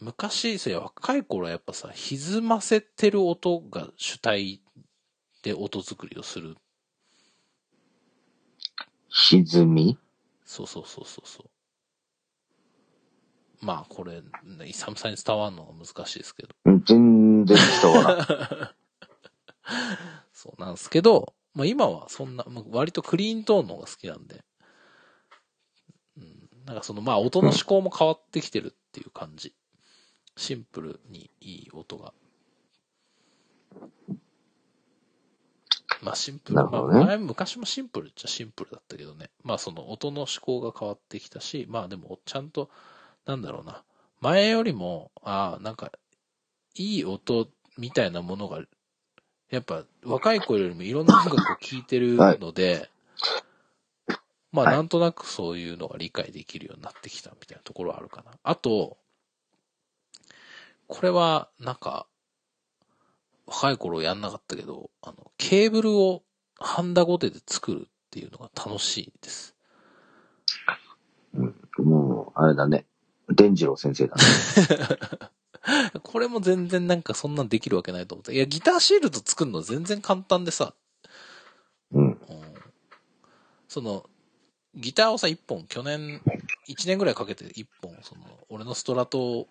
[0.00, 4.60] 昔、若い頃はやっぱさ、歪ませてる音が主体
[5.44, 6.56] で音作りをする。
[9.10, 9.98] 歪み？
[10.46, 11.50] そうそうそうそうそう。
[13.64, 14.30] まあこれ、ね
[14.66, 16.54] イサムさんに伝わるのが難しいですけど。
[16.64, 18.18] うん全然伝わらん。
[20.32, 24.42] そうなんですけど、まあ今はそんな、まあ割とクリーントーンの方が好きなんで。
[26.16, 29.54] うん、なんかそのまあ音の思考も変わってきてるっていう感じ。
[30.38, 32.14] シンプルにいい音が。
[36.04, 36.56] まあシンプル。
[36.56, 39.30] なるほどねまあ前、昔もシンプルっちゃシンプルだったけどね。
[39.42, 42.70] まあその音の思考が変わってきたし、まあでもちゃんと、
[43.26, 43.82] なんだろうな。
[44.20, 45.90] 前よりも、ああ、なんか、
[46.76, 47.48] いい音
[47.78, 48.60] みたいなものが、
[49.50, 52.90] やっぱ若い子よりもいろんな音楽を聴いてるので、
[54.52, 58.32] まあはいなんとなくそういうのが理解できるようになってきたみたいなところはあるかな。
[58.42, 58.98] あと、
[60.86, 62.06] これはなんか、
[63.46, 66.22] 若い頃やんなかったけど、あの、ケーブルを
[66.58, 69.54] ハンダゴテで作るっていうのが楽しいです。
[71.34, 71.54] うん。
[71.78, 72.86] もう、あれだね。
[73.28, 74.22] 伝次郎先生だね。
[76.02, 78.34] これも全然なんかそんなんできるわけないと思って。
[78.34, 80.74] いや、ギターシールド作るの全然簡単でさ、
[81.92, 82.06] うん。
[82.06, 82.18] うん
[83.74, 84.08] その、
[84.76, 86.20] ギターをさ、一本、去年、
[86.68, 89.48] 一年ぐらいかけて一本、その、俺のストラトを、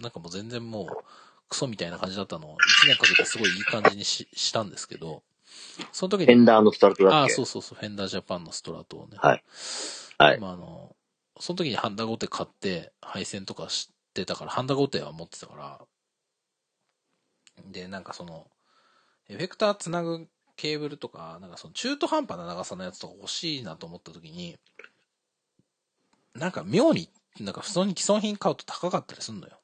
[0.00, 0.86] なんかもう全然もう、
[1.50, 5.22] クソみたいな感じだったのを、一年かけてすごいいい感じにししたんですけど、
[5.92, 7.34] その時に、フェンダーのスタートだああ、っけ？
[7.34, 9.18] そうそうそう、フェンダージャパンのストラトをね。
[9.18, 9.44] はい。
[10.18, 10.40] はい。
[10.40, 10.96] まああの、
[11.40, 15.80] その時にハンダゴテ買って、配線とか知ってたから、ハンダゴテは持ってたから、
[17.72, 18.46] で、なんかその、
[19.28, 24.58] エフェクターつなぐケーブルとか、なんかその中途半端な長さのやつとか欲しいなと思った時に、
[26.34, 29.60] なんか妙に、なんか普通に既存品買うと高かったりすんのよ。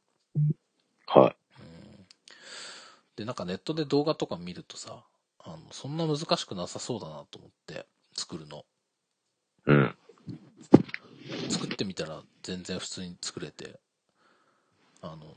[1.07, 1.37] はい。
[3.17, 5.03] うんで、なんかネットで動画とか見るとさ、
[5.43, 8.65] あの、そんな難しくなさそうだなと思って、作るの。
[9.67, 9.95] うん。
[11.49, 13.81] 作ってみたら全然普通に作れて、
[15.03, 15.37] あの、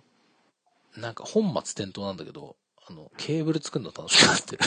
[1.02, 2.58] なんか本末転倒なんだけど、
[2.90, 4.62] あの、ケーブル作るの楽しくなってる。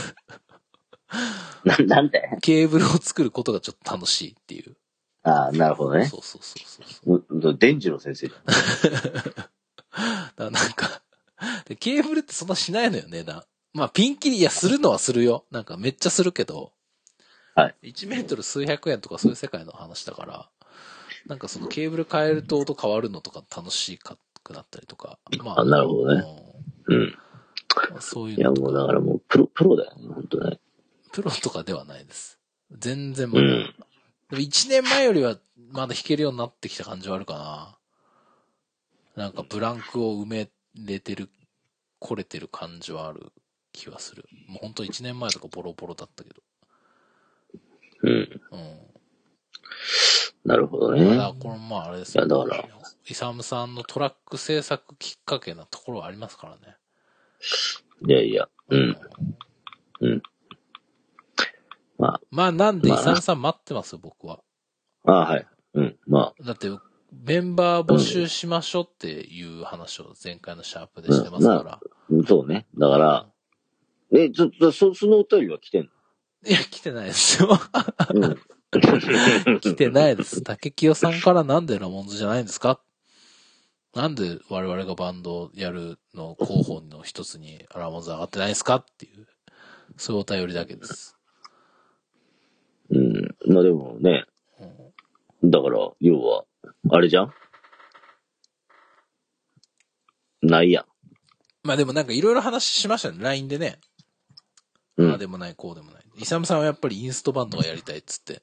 [1.64, 2.22] な、 なんで？
[2.40, 4.76] ケーブルを作ることがちょっと楽しいっていう。
[5.24, 6.06] ああ、なるほどね。
[6.06, 7.50] そうそうそうそうそう。
[7.50, 8.38] う伝次郎先生じゃ
[10.48, 10.52] ん。
[10.52, 11.01] なんか、
[11.66, 13.45] でケーブルってそんなしないのよ、値段。
[13.74, 15.47] まあ、ピンキリ、いや、するのはするよ。
[15.51, 16.72] なんかめっちゃするけど、
[17.55, 17.90] はい。
[17.93, 20.49] 1メートル数百円とかそういう世界の話だから、
[21.26, 25.18] なんかそのケーブル変えると音変わるのとか楽しくなったりとか。
[25.38, 26.24] まあなるほどね
[26.88, 26.97] うん。
[26.97, 27.18] うん
[28.01, 30.59] そういういや、もうだからもう、プロ、プロだよね、本当ね。
[31.12, 32.38] プロとかではないです。
[32.70, 33.47] 全然まだ。
[33.47, 33.74] うん。
[34.30, 35.38] でも1年前よりは
[35.70, 37.34] まだ弾けるようになってきた感じはあるか
[39.16, 39.24] な。
[39.24, 41.29] なんかブランクを埋めれてる、
[41.99, 43.33] 来れてる感じはある
[43.73, 44.25] 気はする。
[44.49, 46.43] もうほんと1年前とかボロボロだったけど。
[48.03, 48.41] うん。
[48.53, 48.93] うん。
[50.45, 51.09] なるほどだね。
[51.09, 52.68] からこれまああれですよだから
[53.09, 56.77] イサムさんのトラック制作きっかけなところはありますからね。
[58.07, 58.97] いやいや、うん。
[60.01, 60.23] うん。
[61.99, 64.41] まあ、まあなんでイまあサムさん待ってますよ、僕は。
[65.05, 65.47] ああ、はい。
[65.75, 65.99] うん。
[66.07, 66.68] まだって、
[67.12, 71.72] メンバー募集しましょうっていう話を前回のシャープでしてますから。
[71.72, 71.80] あ、
[72.26, 72.66] そうね。
[72.78, 73.26] だから、
[74.14, 75.88] え、ちょっと、そ、そのお便りは来てんい
[76.50, 77.48] や、来てないですよ。
[78.10, 78.30] のう
[79.56, 79.60] ん。
[79.60, 80.42] 来てないです。
[80.42, 82.80] 竹清さんからなんでラモンズじゃないんですか？
[83.94, 88.76] なんで我々がバンドをやるの候補の一つにラモンズ上がってないですか？
[88.76, 89.26] っていう、
[89.98, 91.16] そういうお便りだけです。
[92.90, 93.36] うん。
[93.46, 94.24] まあでもね、
[95.42, 96.44] うんだから、要は、
[96.91, 97.33] あれじゃん？
[100.43, 100.85] ないやん。
[101.62, 103.78] まあでもなんかいろいろ話しましたね、LINE でね。
[104.97, 105.11] うん。
[105.12, 106.03] ああでもない、こうでもない。
[106.16, 108.43] イサムさんはやっぱりインストバンドがやりたいっつって。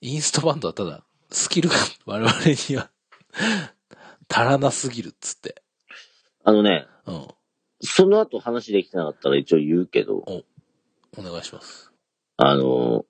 [0.00, 1.74] インストバンドはただ、スキルが
[2.06, 2.32] 我々
[2.68, 2.90] には
[4.28, 5.62] 足らなすぎるっつって。
[6.44, 7.28] あのね、うん。
[7.80, 11.90] その後話できてなかったら一応言うけど、お願いします。
[12.36, 13.04] あの、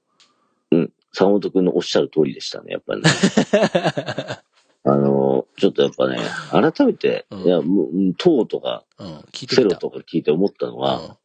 [0.71, 3.11] うん、坂本くんのおっしゃる通りでしたね、やっぱりね。
[4.87, 6.19] あの、ちょっとやっぱね、
[6.51, 9.71] 改めて、うんいや、もううん、トーとか、うん、聞いてセロ。
[9.77, 11.19] とか聞いて思ったのうんは、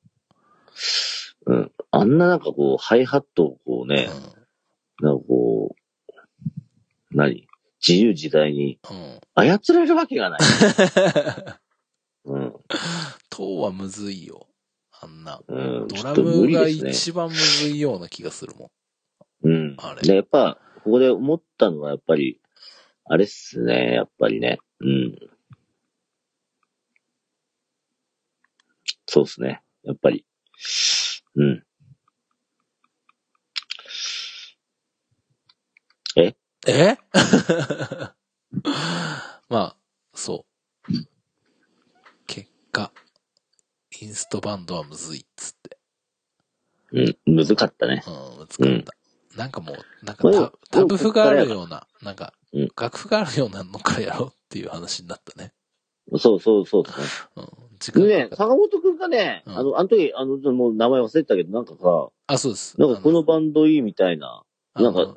[1.46, 4.10] うん、あんななんかこう、ハイハットをこうね、
[5.02, 5.80] なんかこう、
[7.12, 7.48] 何？
[7.86, 8.98] 自由自在にうん。
[8.98, 9.20] うん。
[9.34, 10.40] 操れるわけがない。
[12.26, 12.54] うん。
[13.30, 14.48] 塔はむずいよ。
[15.02, 15.42] あんな。
[15.48, 15.88] うん。
[15.88, 16.92] ちドラょっと無ムが理ですね。
[16.92, 18.72] 一番むずいような気がするも
[19.44, 19.76] うん。
[19.78, 22.42] あれで、やっぱ、ここで思ったのは、やっぱり、
[23.12, 24.60] あれっすね、やっぱりね。
[24.82, 25.18] うん。
[29.08, 29.64] そうっすね。
[29.84, 30.28] やっぱり。
[31.36, 31.50] うん。
[31.54, 31.64] ん。
[36.18, 36.36] え？
[39.50, 39.76] まあ、
[40.14, 40.46] そ
[40.88, 40.92] う。
[42.28, 42.92] 結果、
[44.02, 45.80] インストバンドはむずいっつって。
[47.26, 47.38] うん。
[47.38, 48.04] 難かったね。
[48.06, 48.94] うん、難かった。
[49.36, 55.54] なんかもう、なんかタブ譜があるような、なんかうん、楽譜があるようなのからやろうっていう話になったね。
[56.18, 56.92] そうそうそうで
[57.80, 58.08] すね。
[58.08, 62.80] ね、坂本くんがね、うんあの、あの時、あの、もう名前忘れてたけど、なんかさ、あ、そうです。
[62.80, 64.44] なんかこのバンドいいみたいな、
[64.76, 65.16] なんか、ん？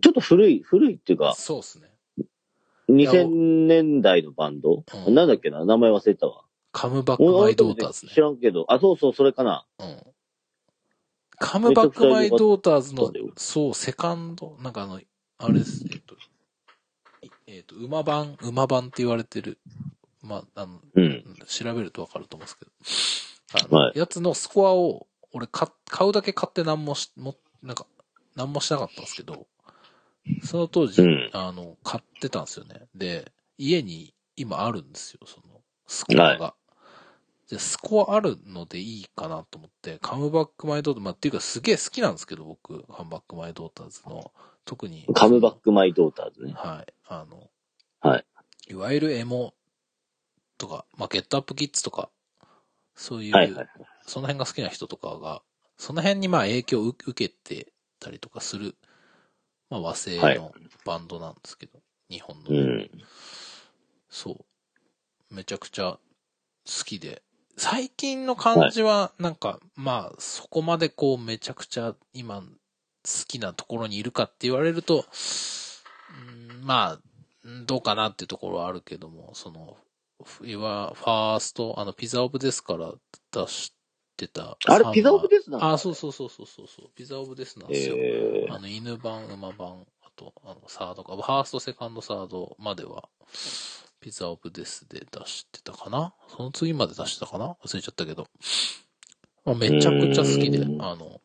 [0.00, 1.90] ちょっと古い、古いっていうか、そうですね。
[2.88, 6.44] 2000年代のバンド、うんなんだっけな名前忘れたわ。
[6.72, 8.20] カムバックマイドーターズね知。
[8.20, 9.64] らんけど、あ、そうそう、それかな。
[9.78, 10.02] うん。
[11.38, 15.00] カムバックマイドーターズのそう、セカンド、なんかあの、
[15.38, 16.16] あれです、えっと、
[17.54, 19.58] えっと、馬版、馬版って言われてる、
[20.22, 21.24] まあ、あの、うん。
[21.46, 27.86] 調べるとわかると思うんですけど、あの、はいやつのスコアを、俺買、買うだけ買って何もし、も、なんか、
[28.34, 29.46] 何もしなかったんですけど、
[30.42, 32.82] その当時、うんあの、買ってたんですよね。
[32.94, 36.54] で、家に今あるんですよ、その、スコアが。
[37.46, 44.32] じゃあスコアあるのでいいかなと思って、カムバックマイドーターズ、まあ、っていうかすげえ好きなんですけど、僕、カムバックマイドーターズの、
[44.64, 45.06] 特に。
[45.14, 46.52] カムバックマイドーターズね。
[46.56, 46.93] はい。
[47.06, 47.50] あの、
[48.00, 48.24] はい。
[48.68, 49.54] いわゆるエモ
[50.58, 52.10] とか、まあ、ゲットアップキッズとか、
[52.94, 53.68] そういう、はいはい。
[54.06, 55.42] その辺が好きな人とかが、
[55.76, 58.76] その辺にまあ影響を受受けてたりとかする、
[59.70, 60.52] まあ和製はいの
[60.84, 61.80] バンドなんですけど、
[62.10, 62.90] 日本のね、うん。
[64.08, 64.32] そ
[65.30, 65.34] う。
[65.34, 65.98] めちゃくちゃ
[66.66, 67.22] 好きで。
[67.56, 72.48] 最近の感じは、なんか、まあ、そこまでこう、めちゃくちゃ今、好
[73.28, 75.63] きなところにいるかって言われると、うん
[76.62, 77.00] まあ、
[77.44, 79.76] うんどうかなっていうところはあるけども、その、
[80.42, 82.92] いわ、ファースト、あの、ピザオブですから
[83.32, 83.74] 出し
[84.16, 84.56] てた。
[84.66, 86.86] あれ、ピザオブですなあ、そうそうそうそうそうそう。
[86.94, 87.96] ピザオブですなんですよ。
[87.98, 93.08] えあの、犬版、馬版、あと、あの、サードか、ファースト、セカンド、サードまでは、
[94.00, 98.26] ピザオブですで出してたかなその次まで出してたかな忘れちゃったけど。
[99.44, 101.20] まあ、めちゃくちゃ好きで、うんあの、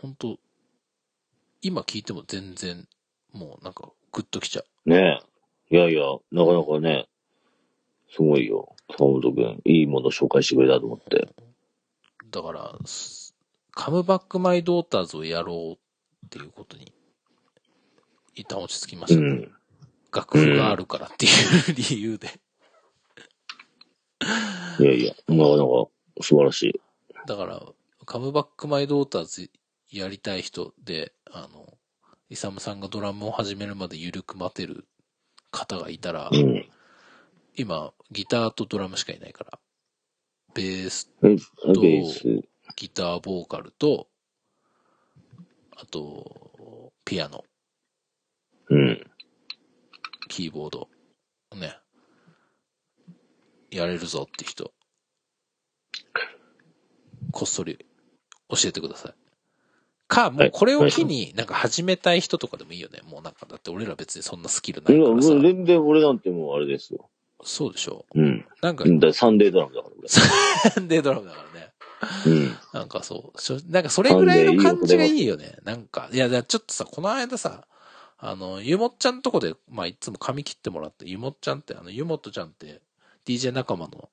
[0.00, 0.38] 本当
[1.60, 2.88] 今聞いても全然、
[3.32, 4.64] もうなんか、グッときちゃう。
[4.88, 5.20] ー、ね
[5.70, 5.74] え。
[5.74, 7.08] いやいや、なかなかね、
[8.14, 8.76] すごいよ。
[8.90, 11.28] 坂本くん、いいもの紹介してくれたと思って。
[12.30, 13.34] だから、す
[13.70, 16.92] カムバックマイドーターズをやろうっていうことに、
[18.34, 19.26] 一旦落ち着きましたね。
[19.28, 19.52] うん。
[20.14, 21.28] 楽譜があるからってい
[21.70, 22.28] う理由で。
[24.78, 25.88] いやいや、なかなか
[26.20, 26.80] 素晴らしい。
[27.26, 27.62] だから、
[28.04, 29.50] カムバックマイドーターズ
[29.90, 31.78] やりたい人で、あの、
[32.32, 34.86] イサムさんがドラムを始めるまで緩く待てる
[35.50, 36.66] 方がいたら、うん。
[37.56, 39.58] 今、ギターとドラムしかいないから、
[40.54, 42.48] ベース、え、ベース。
[42.74, 44.08] ギター、ボーカルと、
[45.76, 47.44] あと、ピアノ、
[48.70, 49.10] うん。
[50.30, 50.88] キーボード、
[51.54, 51.76] ね、
[53.70, 54.72] やれるぞって人、
[57.30, 57.84] こっそり
[58.48, 59.21] 教えてください。
[60.12, 63.00] か、もうこれを機になんか始めたい人とかでもいいよね。
[63.08, 65.28] もうなんか、だって俺ら別にそんなスキルないからさ。
[65.28, 67.08] 全然俺なんてもうあれですよ。
[67.44, 68.44] そうでしょうん。
[68.60, 70.08] なんかサンデードラムだから俺。
[70.08, 71.72] サンデードラムだからね。
[72.26, 72.56] うん。
[72.72, 73.72] なんかそう。
[73.72, 75.56] なんかそれぐらいの感じがいいよね。
[75.64, 77.66] なんか、いや、ちょっとさ、この間さ、
[78.18, 82.80] あの、ゆもっちゃんとこで、まあ、いつも髪切ってもらって、ゆもっちゃんって、あの、ゆもっとちゃんって、
[83.26, 84.10] DJ 仲間の、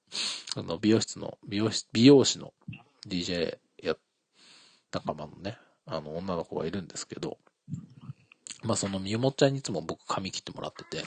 [0.55, 2.53] あの、美容室の、美容室、美容師の
[3.07, 3.95] DJ や、
[4.91, 5.57] 仲間のね、
[5.89, 7.37] あの、女の子がいるんですけど、
[8.63, 11.03] まあ、その、ゆもっちゃんにいつも僕髪切ってもらってて、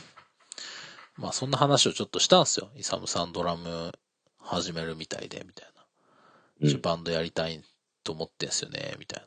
[1.17, 2.71] まあ、そんな話をちょっとしたんですよ。
[2.77, 3.93] イサムさんドラム
[4.39, 5.73] 始めるみたいで、みたいな。
[6.63, 7.61] うんちょバンドやりたい
[8.05, 9.25] と思ってんすよね、みたい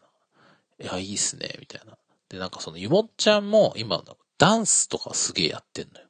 [0.79, 0.85] な。
[0.85, 1.97] いや、いいっすね、みたいな。
[2.29, 4.03] で、なんかその、ゆもっちゃんも今、
[4.37, 6.07] ダンスとかすげえやってんのよ。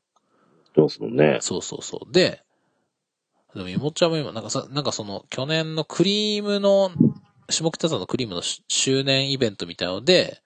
[0.76, 1.40] どうするのね。
[1.42, 2.12] そうそうそう。
[2.12, 2.44] で、
[3.56, 6.92] でもゆもっちゃんも今、なんかさ、なんかその、去年のクリームの、
[7.50, 10.42] 下北沢のクリームのし周年イベントみたいので、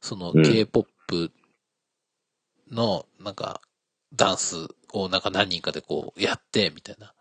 [0.00, 1.32] そのうん K-POP
[2.70, 3.60] の、なんか、
[4.14, 7.14] ダンスをなんか何人かでこうやって、みたいな。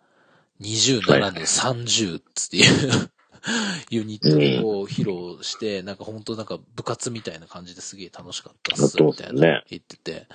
[0.62, 3.12] 20ならぬ30っていう
[3.90, 10.12] ユニットでこう披露して、なんか本当なんか部活みたいな感じですげえ楽しかったっす、みたいな言ってて。
[10.12, 10.28] で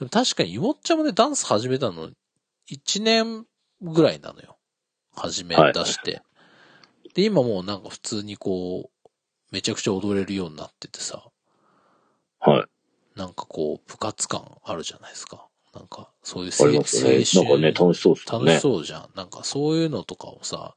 [0.00, 2.10] も確かにゆもっちゃんもね、ダンス始めたの
[2.70, 3.46] 1年
[3.80, 4.58] ぐらいなのよ。
[5.14, 6.22] 始め出して。
[7.14, 9.08] で、今もうなんか普通にこう、
[9.50, 11.30] めちゃくちゃ踊れるようになっててさ、
[12.40, 13.18] はい。
[13.18, 15.46] なんかこう、部活感あるじゃないですか。
[15.74, 17.18] なんか、そういうあ青りますよね。
[17.34, 18.58] なんかね、楽しそうですよ楽ね。
[18.58, 19.10] しそうじゃん。
[19.14, 20.74] なんかそういうのとかをさ、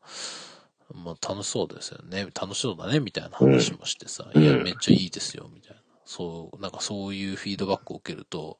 [0.93, 2.27] まあ楽しそうですよね。
[2.39, 5.81] 楽しそうだね、みたいな話もしてさ、うんいや、めっちゃいいですよ、みたいな。
[6.05, 8.59] そう、なんかそういうフィードバックを受けると、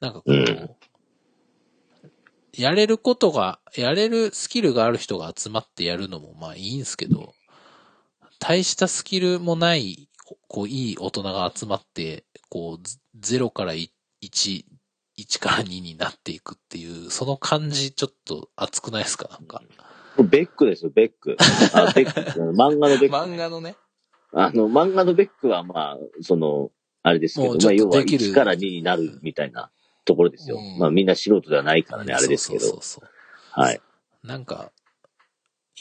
[0.00, 0.70] なんかこう、うん
[2.56, 7.34] やれることが、やれるスキルがある人が集まってやるのもまあいいんすけど、
[8.38, 10.08] 大したスキルもない、
[10.48, 12.88] こう、いい大人が集まって、こう、
[13.18, 13.88] ゼ0から1、
[14.22, 19.62] 1から2になっていくっていう、その感じちょっと熱くないですかなんか。
[20.18, 21.36] ベックですよ、ベック。
[21.74, 22.20] あ、ベック。
[22.52, 23.16] 漫画のベック。
[23.16, 23.76] 漫画のね。
[24.32, 26.70] あの、漫画のベックはまあ、その、
[27.02, 29.70] あれですけど、まあ、要はっとできる1から2になるみたいな
[30.10, 30.56] ところですよ。
[30.58, 32.60] うんまあ、みんな素人ではないからね、あれですけど。
[32.60, 33.08] そうそうそう
[33.52, 33.80] はい。
[34.24, 34.72] なんか、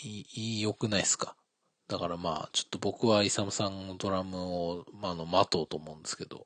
[0.04, 1.36] いい、良くないですか？
[1.88, 6.46] だからまあ、ちょっと僕はイサムさんのドラムを、まあ、あの、待とうと思うんですけど、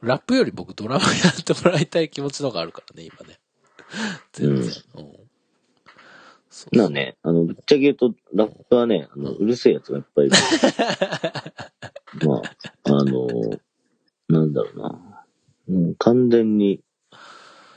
[0.00, 3.40] ラップより僕ドラムやってもらいたい気持ちの方があるからね、今ね。
[4.32, 4.72] 全然。
[4.94, 5.12] うん。
[6.48, 10.36] そうなあね、あの、ぶっちゃけ言うと、ラップはね、あの、うるせえやつがいっぱいいる。
[12.26, 12.42] まあ、
[12.84, 13.26] あの、
[14.28, 15.09] なんだろうな。
[15.70, 16.80] うん、完全に、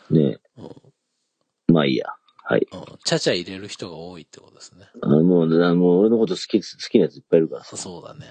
[0.09, 1.73] ね、うん。
[1.73, 2.07] まあいいや。
[2.43, 2.67] はい。
[2.71, 2.83] うん。
[3.03, 4.89] ちゃちゃ入れる人が多いってことですね。
[5.01, 7.77] あもう、あもう俺のこと好き、好きなやついっぱいいるからさ。
[7.77, 8.27] そうだね。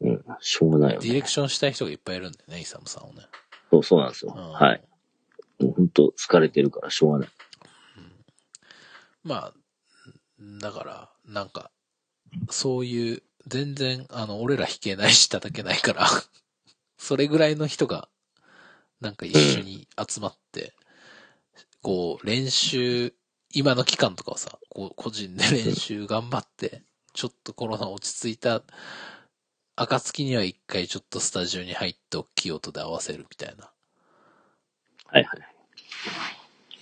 [0.00, 1.06] うん、しょうがないよね。
[1.06, 3.22] ディレクションしたい人がいっぱいいるんでね、イサムさんをね。
[3.70, 4.34] そう、そうなんですよ。
[4.36, 4.82] うんはい。
[5.60, 7.28] もう本当疲れてるからしょうがない。
[9.24, 9.54] まあ、
[10.60, 11.70] だから、なんか、
[12.50, 16.06] そういう、全然、あの、俺ら弾けないし叩けないから、
[16.98, 18.08] それぐらいの人が、
[19.00, 20.74] なんか一緒に集まって、
[21.82, 23.14] こう、練習、
[23.52, 26.82] 今の期間とかはさ、こう、個人で練習頑張って、
[27.12, 28.62] ちょっとコロナ落ち着いた、
[29.76, 33.70] 暁には一回ちょっとスタジオに入って大きい音で合わせるみたいな、
[35.04, 35.36] はいは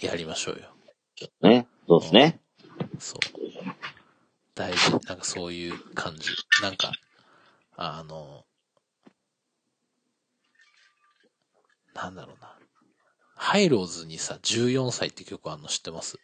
[0.00, 0.06] い。
[0.06, 0.74] やりましょうよ。
[1.42, 1.66] ね。
[1.86, 2.40] そうですね。
[2.98, 3.18] そう。
[4.54, 4.92] 大事。
[5.06, 6.30] なんかそういう感じ。
[6.62, 6.92] なんか、
[7.76, 8.44] あの、
[11.94, 12.50] なんだろうな。
[13.36, 16.18] ハイローズにさ、14歳って曲あるの知ってます？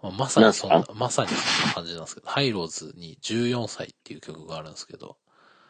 [0.00, 5.16] まさにそんなまさにそんな感じなんですけど、ハイローズに14歳っていう曲があるんですけど、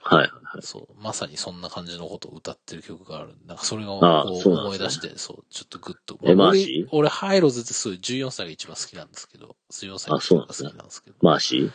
[0.03, 0.63] はいはいはい。
[0.63, 3.37] そう、まさにそんな感じのことを歌ってる曲がある。
[3.47, 6.19] なんかそれがああこう思い出して、そう、ちょっとグッと。
[6.23, 11.17] えまあマジ俺、俺ハイローズってそういう14歳が一番好きなんですけど、14歳があそうなんですね好きなんですけど。
[11.23, 11.73] マーシー？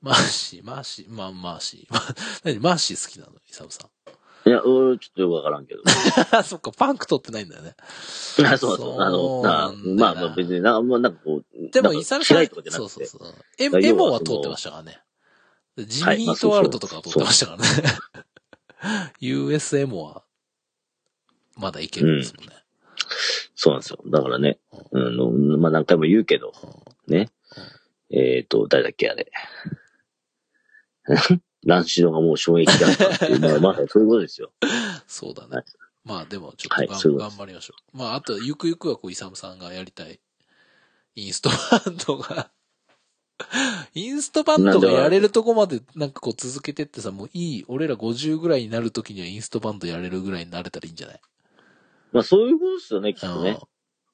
[0.00, 1.90] マーシー、マーシー、まあ、マーシー。
[2.60, 3.32] マーシー好きなの？
[3.48, 3.88] イサムさ
[4.46, 5.82] いや、俺ちょっとよくわからんけど。
[5.82, 5.84] ん。
[6.44, 7.74] そっか、パンク通ってないんだよね。
[8.44, 9.00] あ そうそう。
[9.00, 12.46] あの、まあまあ別にな、まあなんかこう、でも、イサムさん。
[12.46, 13.34] そうそうそう。
[13.58, 15.02] エエモは通ってましたからね。
[15.76, 19.12] ジミートワールドとかは通ってましたからね。
[19.20, 20.22] US エモは、
[21.56, 22.52] まだいけるんですもんね。
[23.54, 23.98] そうなんですよ。
[24.06, 26.52] だからね、あの、まあ何回も言うけど、
[27.06, 27.30] ね。
[28.10, 29.30] えっ、と、誰だっけあれ。
[31.64, 34.52] ランシドがもう衝撃だったっていう、 まあまあそういうことですよ。
[35.06, 35.56] そうだね。
[35.56, 35.64] はい
[36.04, 37.96] まあでも、ちょっとはい頑張りましょう。
[37.98, 40.20] まあ、あと、ゆくゆくはこう、イサムさんがやりたい、
[41.16, 41.56] インストバ
[41.90, 42.50] ンドが、
[43.94, 51.20] インストバンドがやれるとこまでなんかこう続けてってさ、もういい、俺ら50ぐらいになるときにはインストバンドやれるぐらいになれたらいいんじゃない？
[52.12, 53.58] まあそういうことですよね、きっとね。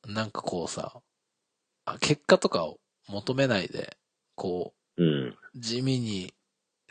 [0.07, 0.15] うん。
[0.15, 1.01] なんかこうさ、
[1.87, 3.97] あ結果とかを求めないで、
[4.35, 5.29] こうん。
[5.29, 6.34] う、地味に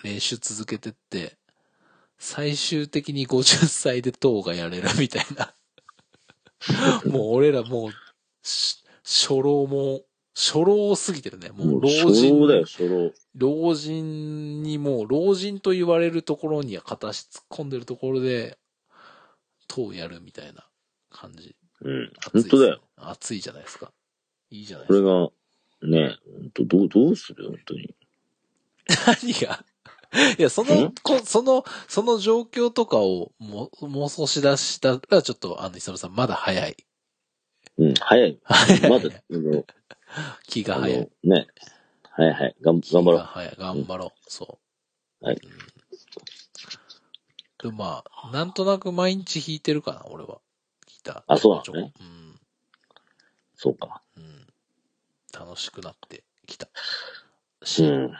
[0.03, 1.37] 練習続けてって、
[2.17, 5.55] 最終的に50歳で党がやれるみたいな。
[7.09, 7.91] もう俺らもう、
[8.41, 10.03] し初老も、
[10.35, 11.49] 初老すぎてるね。
[11.49, 12.39] もう老初人。
[12.39, 13.11] 老だよ、初老。
[13.35, 18.57] 老人にもう、老人と言われるところには片足突っ込んでるところで、
[19.67, 20.67] 党をやるみたいな
[21.09, 21.55] 感じ。
[21.81, 22.11] うん。
[22.17, 22.81] 熱い本当だよ。。
[22.95, 23.91] 熱いじゃないですか。
[24.49, 25.87] いいじゃないこれですか。
[25.87, 27.95] が、ね、本当どう、どうする本当に。
[29.07, 29.65] 何が？
[30.37, 36.77] いや、そのん、こその、その状況とかをも妄想しだしたら、ちょっと、あの、イサムさん、まだ早い。
[37.77, 38.39] うん、早い。
[38.43, 39.09] 早いまだ、
[40.47, 41.09] 気が早い。
[41.23, 41.47] ね。
[42.11, 42.55] はいはい。
[42.61, 43.17] 頑張ろう。
[43.17, 43.55] が早い。
[43.57, 44.11] 頑張ろう。
[44.27, 44.59] そ
[45.21, 45.25] う。
[45.25, 45.51] はいうん。
[47.59, 50.39] でもまあ、なんとなく毎日弾いてるかな、俺は。
[50.85, 51.23] ギター。
[51.27, 52.35] あそうなのねうん。
[53.55, 54.01] そうか。
[54.17, 54.47] うん。
[55.33, 56.67] 楽しくなってきた。
[57.61, 57.87] うし、ん。
[57.87, 58.11] うん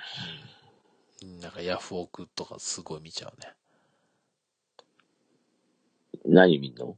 [1.41, 3.54] なんかヤフオクとかすごい見ちゃうね。
[6.26, 6.98] 何見んの？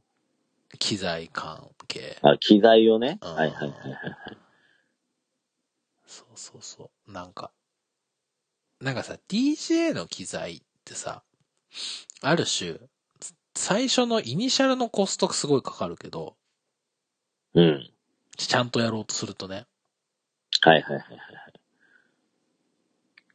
[0.78, 2.18] 機材関係。
[2.22, 3.18] あ、機材をね？
[3.22, 4.38] うんはいはいはいはい。
[6.06, 7.12] そうそうそう。
[7.12, 7.52] なんか、
[8.80, 11.22] なんかさ、DJ の機材ってさ、
[12.22, 12.78] ある種、
[13.56, 16.36] 最初のイニシャルのコストすごいかかるけど、
[17.54, 17.90] うん。
[18.36, 19.66] ちゃんとやろうとするとね。
[20.62, 21.45] はいはいはいはい。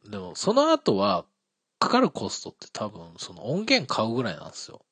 [0.08, 1.24] でも、その後は、
[1.78, 4.84] かかるコストって多分、その音源買うぐらいなんですよ。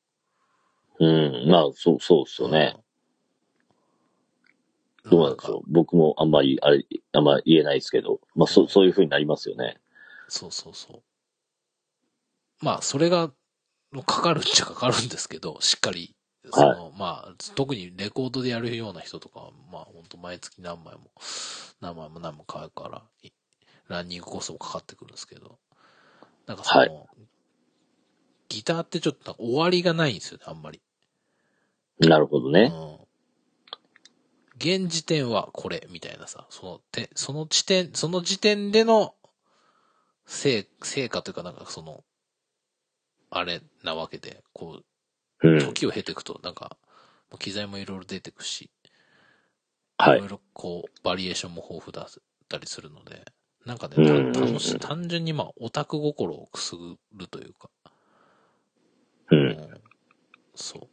[0.98, 1.48] うん。
[1.48, 2.76] まあ、そう、そうっすよね。
[5.04, 5.10] うん。
[5.10, 5.62] どうなんでしょう。
[5.68, 8.20] 僕もあんまり、あれ、あんま言えないですけど。
[8.34, 9.78] まあ、そう、そういう風になりますよね。
[10.28, 11.02] そうそうそう。
[12.64, 13.32] まあ、それが、
[14.06, 16.14] かかるっちゃかかるんですけど、しっかり、
[16.52, 21.10] その、まあ、特にレコードでやるような人とかは、まあ、ほんと毎月何枚も、
[21.80, 23.30] 何枚も何枚も買うから、い
[23.90, 25.58] ランニングコストもかかってくるんですけど、
[26.46, 26.90] なんかその、はい
[28.50, 30.82] ギターってちょっと終わりがないんですよね、あんまり。
[32.00, 32.72] なるほどね。
[32.74, 32.98] うん。
[34.56, 39.14] 現時点はこれ、みたいなさ、その、て、その地点、その時点での、
[40.26, 42.02] 成、成果というかなんかその、
[43.30, 44.82] あれなわけで、こ
[45.42, 45.60] う、うん。
[45.60, 46.76] 時を経ていくと、なんか、
[47.38, 48.70] 機材もいろいろ出てくし、
[49.96, 53.24] はいいろいろこう、バリエーションも豊富だったりするので、
[53.66, 57.68] なんかね、うんた楽しい、単純にまあ、オタク心をくすぐるというか、
[59.30, 59.36] う。
[59.36, 59.80] うんん、
[60.54, 60.88] そう。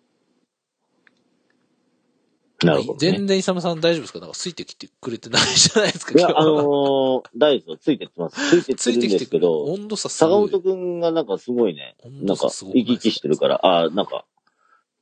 [2.66, 3.12] なるほど、ね。
[3.12, 4.20] 全然、イサムさん大丈夫ですか？
[4.20, 7.94] なんかついてきてくれてないじゃないですか、いや、あのー、大丈夫ですよ。
[7.94, 8.36] ついてってます。
[8.50, 10.50] ついてってるんですけど、温度差す坂ごい。
[10.50, 14.26] 本くんがなんかすごいね、温なんか生き生きしてるから、ああ、なんか、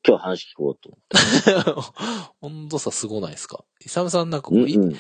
[0.08, 2.32] 今日話聞こうと思って。
[2.46, 3.64] 温度差すごないですか？
[3.84, 5.00] イサムさんなんかこう、いうんうん。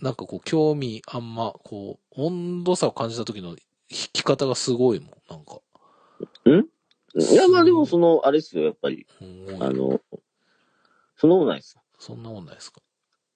[0.00, 3.58] あ、なんかこう、興味あんま、こう、温度差を感じた時の弾
[4.12, 5.60] き方がすごいもん、なんか。
[7.14, 9.06] いや、まあでもその、あれですよ、やっぱり。
[9.20, 10.00] あの、
[11.16, 11.76] そんなことないです。
[11.98, 12.80] そんなもんないですか？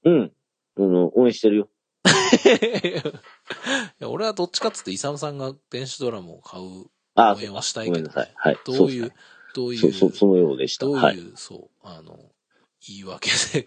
[0.05, 0.33] うん。
[0.79, 1.69] あの、応援してるよ。
[2.05, 2.09] い
[3.99, 6.87] や俺はどっちかっつって、イサムさんが電子ドラムを買う
[7.17, 8.33] 応援はしたいごけど、ねめんなさい。
[8.37, 8.59] はい。
[8.65, 9.15] どういう、そです
[9.55, 10.87] どういう、そ、そのようでした。
[10.87, 11.19] どういう、はい。
[11.37, 12.19] そう、あの、
[12.87, 13.67] 言い訳で、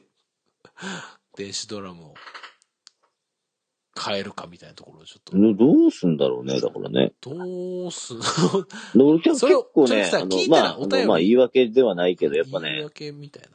[1.38, 2.14] 電子ドラムを
[3.98, 7.14] 変えるかみたいなところをちょっと、どうすんだろうね、だからね。
[7.22, 8.20] どうすん？
[8.96, 12.86] で俺結構ね、あの、まあ、あまあ、言い訳ではないけど、やっぱね。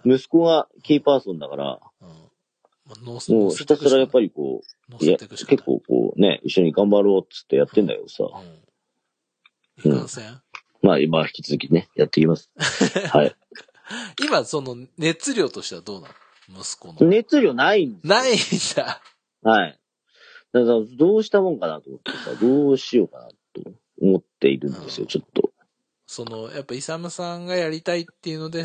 [0.04, 2.08] 息子がキーパーソンだから、うん。
[2.08, 5.16] まあ、もうひたすらやっぱり、りこ乗う、いや。
[5.18, 8.24] 結構こうね、一緒に頑張ろうっつってやってんだけどさ、
[9.84, 9.92] うん。
[9.92, 10.42] いかんせん？
[10.82, 12.50] まあ今引き続きね、やっていきます。
[13.12, 13.34] はい。
[14.24, 16.08] 今、その、熱量としてはどうな
[16.50, 16.60] の？
[16.60, 17.08] 息子の。
[17.08, 18.38] 熱量ないんないん
[18.74, 19.00] だ。
[19.42, 19.78] はい。
[20.52, 23.70] だから、どうしたもんかなと思ってさ、どうしようかなと
[24.00, 25.50] 思っているんですよ、うんちょっと。
[26.06, 28.64] その、やっぱ、イサムさんがやりたいっていうので、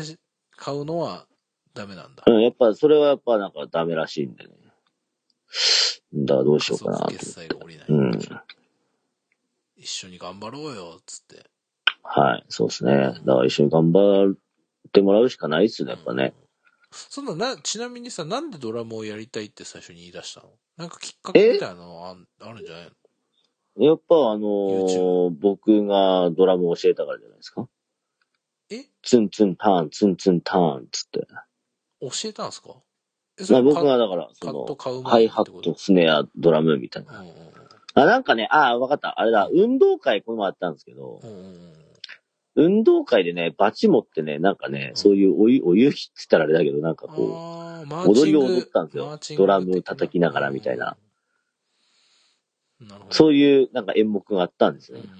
[0.56, 1.26] 買うのは
[1.74, 2.24] ダメなんだ。
[2.26, 4.50] うん、やっぱ、それはやっぱなんかダメらしいんでね。
[6.14, 7.06] だからどうしようかなと。
[7.06, 7.86] 決済が降りない。
[7.88, 8.12] うん。
[9.76, 11.48] 一緒に頑張ろうよ、つって。
[12.02, 12.92] はい、そうですね。
[13.24, 14.34] だから一緒に頑張っ
[14.92, 16.34] てもらうしかないっすね、やっぱね。
[16.90, 20.48] そんな、な、ちなみにさ、なんでドラムをやりたいって最初に言い出したの？
[20.76, 22.90] なんかきっかけみたいなのあんあるんじゃない
[23.76, 23.86] の？
[23.86, 27.68] やっぱあのー僕がドラムを教えたからじゃないですか？
[28.70, 28.84] え？
[29.02, 31.26] ツンツンターン、ツンツンターンっつって。
[32.00, 32.70] 教えたんすか？
[33.40, 37.20] えまあ僕カがだから、その、ハイハット、スネア、ドラムみたいな。
[37.20, 37.34] うんうん
[37.94, 39.18] あ、なんかね、あ、わかった。
[39.18, 41.72] あれだ、運動会この前あったんですけど、うんうんうん
[42.60, 50.96] 運動会でね、バチ持ってね、なんかね、うんそういうお湯、お湯って言ったらあれだけど、なんかこう、踊りを踊ったんですよドラム叩きながらみたいな。
[52.80, 52.98] うんな。
[53.10, 55.10] そういうなんか演目があったんですようんうん。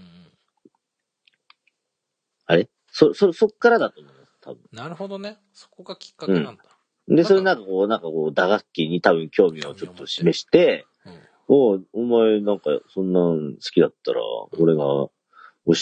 [2.46, 2.68] あれ？
[2.90, 4.60] そ、そ、そっからだと思います、多分。
[4.72, 5.38] うんなるほどね。
[5.52, 6.64] そこがきっかけなんだ。
[7.06, 11.12] で、それなんかこう、なんかこう、打楽器に多分興味をちょっと示して、うん
[11.50, 14.20] おうお前なんかそんなん好きだったら、
[14.58, 15.12] 俺が教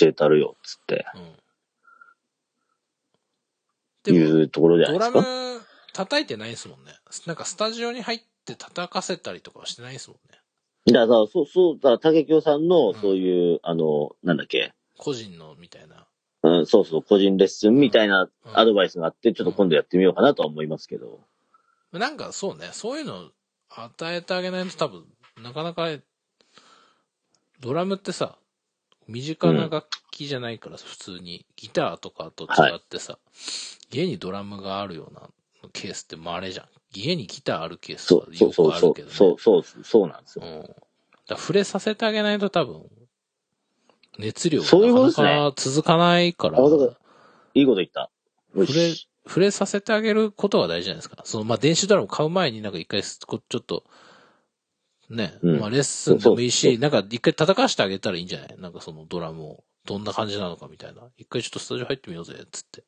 [0.03, 1.23] えたるよ、つって、うん。
[4.13, 5.31] いうところじゃドラないですか？
[5.59, 5.61] ム
[5.93, 6.93] 叩いてないですもんね。
[7.27, 10.41] なんかスタジオに入って叩かせたりとかはしてないですもんね。
[10.93, 16.07] だから、そう、そう、だから、竹京さんのうん、そういう、あの、なんだっけ、個人のみたいな。
[16.43, 21.21] うん、そうそう、個人レッスンみたいなうんアドバイスがあって、ちょっと今度やってみようかなとは思いますけど。
[21.93, 23.31] なんかそうね、そういうの
[23.71, 25.07] 与えてあげないと多分、
[25.43, 25.89] なかなか、
[27.59, 28.39] ドラムってさ、
[29.09, 33.19] 身近な楽器じゃないから、普通にギターとかと違ってさ、
[33.91, 35.29] 家にドラムがあるような
[35.73, 36.67] ケースって稀じゃん。
[36.95, 39.15] 家にギターあるケースはそう、そうよそうそうくあるけどね。
[39.15, 40.45] そう、そう、そうなんですよ。
[40.45, 40.63] うん。
[41.29, 42.85] だ触れさせてあげないと多分、
[44.19, 46.93] 熱量そういうがなかなか続かないから、あだから
[47.55, 48.11] いいこと言った。
[48.55, 51.17] よ触れし。、触れさせてあげることが大事じゃないですか。
[51.25, 53.85] その、まあ、電子ドラム買う前になんか一回ちょっと、
[55.11, 58.57] ね、うんまあ、レッスンでもいいし、なんか一回叩かしてあげたらいいんじゃない？
[58.59, 61.03] なんかそのドラムを、どんな感じなのかみたいな。
[61.17, 62.85] 一回ちょっとスタジオ入ってみようぜ、つって。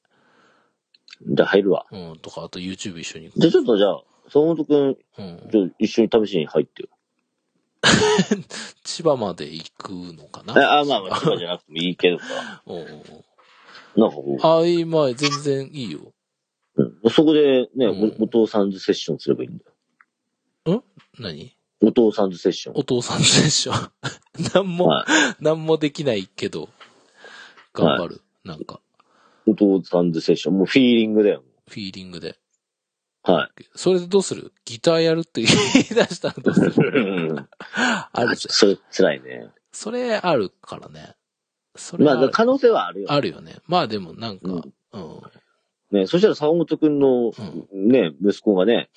[1.28, 1.86] じゃあ入るわ。
[1.92, 3.30] うん、とか、あと YouTube 一緒に。
[3.36, 4.96] じゃあちょっとじゃあ、坂本くん、うん。
[5.50, 6.88] ちょっと一緒に試しに入ってよ。
[8.82, 10.60] 千葉まで行くのかな？
[10.60, 12.62] えあ、まあまあ、千葉じゃなくてもいいけどさ。
[12.66, 12.84] おう
[13.96, 16.12] なんかこあ、今、全然いいよ。
[16.76, 19.64] う、うん、そこでね、うんおお父さんズセッションすればいいんだ
[20.72, 20.84] よ。
[21.18, 21.56] 何？
[21.80, 22.74] お父さんズセッション。
[22.76, 23.72] お父さんでしょ。
[24.54, 25.04] なんも、は
[25.40, 25.44] い。
[25.44, 26.68] なんもできないけど、
[27.72, 28.20] 頑張る。
[28.44, 28.80] なんか。
[29.46, 30.58] お父さんズセッション。
[30.58, 31.44] もうフィーリングだよ。
[31.68, 32.36] フィーリングで。
[33.22, 33.64] はい。
[33.74, 34.52] それでどうする？
[34.64, 35.54] ギターやるって言い出
[36.14, 37.36] したらどうする？
[37.74, 38.48] あるぜ。
[38.50, 39.48] それ、辛いね。
[39.72, 41.14] それあるからね。
[41.76, 43.12] それまあ、可能性はあるよ。
[43.12, 43.56] あるよね。
[43.66, 45.22] まあでもなんか、ううんん。
[46.00, 47.32] ね、そしたら坂本くんの、
[47.72, 48.90] ね、息子がね、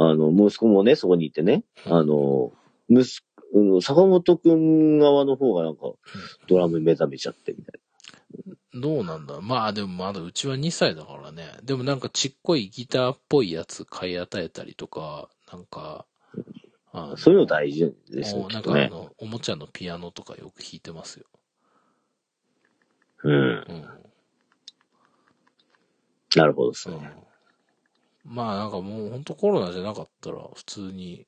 [0.00, 2.52] あの、息子もね、そこにいてね、あの、
[2.88, 5.92] 息子、うん坂本くん側の方がなんか、
[6.48, 7.80] ドラムに目覚めちゃってみたい
[8.74, 9.40] どうなんだ？
[9.40, 11.56] まあでもまだうちは2歳だからね。
[11.64, 16.04] でもなんかちっこいギターっぽいやつ買い与えたりとか、なんか、
[16.92, 17.14] あ。
[17.16, 18.54] そういうの大事ですよ、ね。
[18.54, 21.26] なんかあの、おもちゃのピアノとかよく弾いてますよ。
[23.24, 23.32] うん。
[23.32, 23.88] うん。
[26.36, 27.27] なるほどですうんね。
[28.28, 31.26] まあなんかもう本当コロナじゃなかったら普通に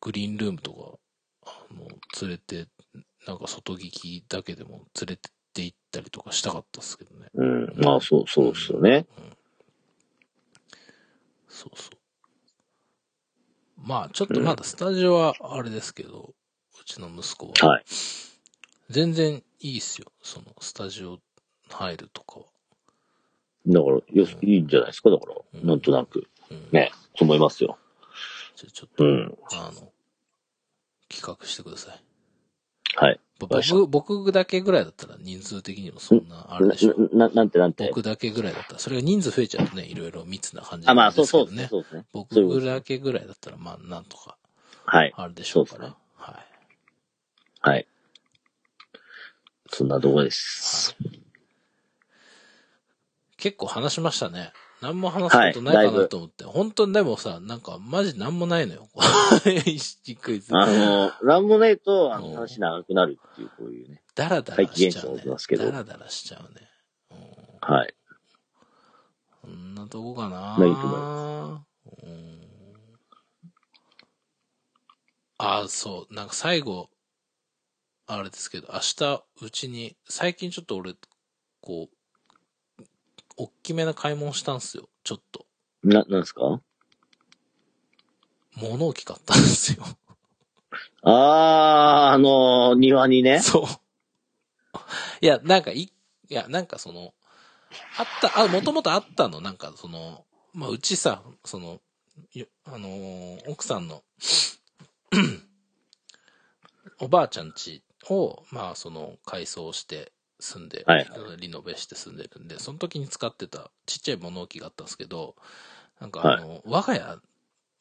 [0.00, 0.72] グリーンルームと
[1.44, 1.88] かあの
[2.22, 2.68] 連れて
[3.26, 7.28] なんか外聞きだけでも連れてって行ったりとかしたかったですけどね。
[7.34, 7.74] うん。
[7.82, 9.06] まあ、そう、そうですよね。
[11.48, 11.98] そうそう。
[13.78, 16.34] まあちょっとまだスタジオはあれですけど、
[16.78, 17.70] うちの息子は。
[17.70, 17.84] はい。
[18.90, 20.12] 全然いいっすよ。
[20.22, 21.18] そのスタジオ
[21.70, 22.46] 入るとかは。
[23.66, 25.34] だから、よし、いいんじゃないですか、だから。
[25.54, 26.28] うんなんとなく。
[26.50, 26.68] うん。
[26.72, 27.78] ね、そう思いますよ。
[28.54, 29.38] じゃあちょっと、うん。
[29.52, 29.92] あの、
[31.08, 32.02] 企画してください。
[32.96, 33.20] はい。
[33.38, 36.94] 僕、僕だけぐらいだったら人数的にもそんな、あれでしょ。
[37.12, 37.86] な、ななんてなんて？
[37.88, 41.68] 僕だけぐらいだったら、それが人数増えちゃうとね、いろいろ密な感じあ、まあ、でそうすけどね。
[41.68, 42.06] そうですね。
[42.12, 42.46] そうですね。
[42.46, 44.38] 僕だけぐらいだったら、まあ、なんとか、
[44.86, 45.12] はい。
[45.14, 45.96] あるでしょうから。
[46.14, 47.68] はい。
[47.68, 47.86] はい。
[49.68, 50.96] そんなとこです。
[53.36, 54.52] 結構話しましたね。
[54.82, 56.44] 何も話すことないかなと思って。
[56.44, 58.88] 本当にでもさ、なんか、マジ何もないのよ。
[59.64, 60.54] 一クイズ。
[60.54, 64.02] あの、ランモネイと、あの、うん話長くなるっていう、こういうね。
[64.14, 65.56] ダラダラしちゃうねきますけ。
[65.56, 66.68] どダラダラしちゃうね。
[67.60, 67.94] はい。
[69.42, 70.96] こんなとこかなまあいいと思
[71.46, 71.66] うん
[75.38, 76.14] ああ、そう。
[76.14, 76.90] なんか最後、
[78.06, 80.94] あれですけど、明日、うちに、最近ちょっと俺、
[81.60, 81.95] こう、
[83.36, 84.88] おっきめな買い物したんすよ。
[85.04, 85.46] ちょっと。
[85.84, 86.60] な、なんですか？
[88.56, 89.84] 物置買ったんですよ。
[91.02, 93.40] あー、あの、庭にね。
[93.40, 93.64] そう。
[95.20, 95.90] いや、なんかい、い
[96.28, 97.14] や、なんかその、
[97.98, 101.80] あった、あ、もともとあったの、なんかその、まあ、うちさ、その、
[102.34, 104.02] よあのー奥さんの、
[107.00, 111.06] おばあちゃん家を、まあ、その、改装して住んで、はい
[111.40, 115.34] リノベして住んでるんで、その時に使ってたちっちゃい物置があったんですけど、
[116.00, 117.18] なんかあの、我が家、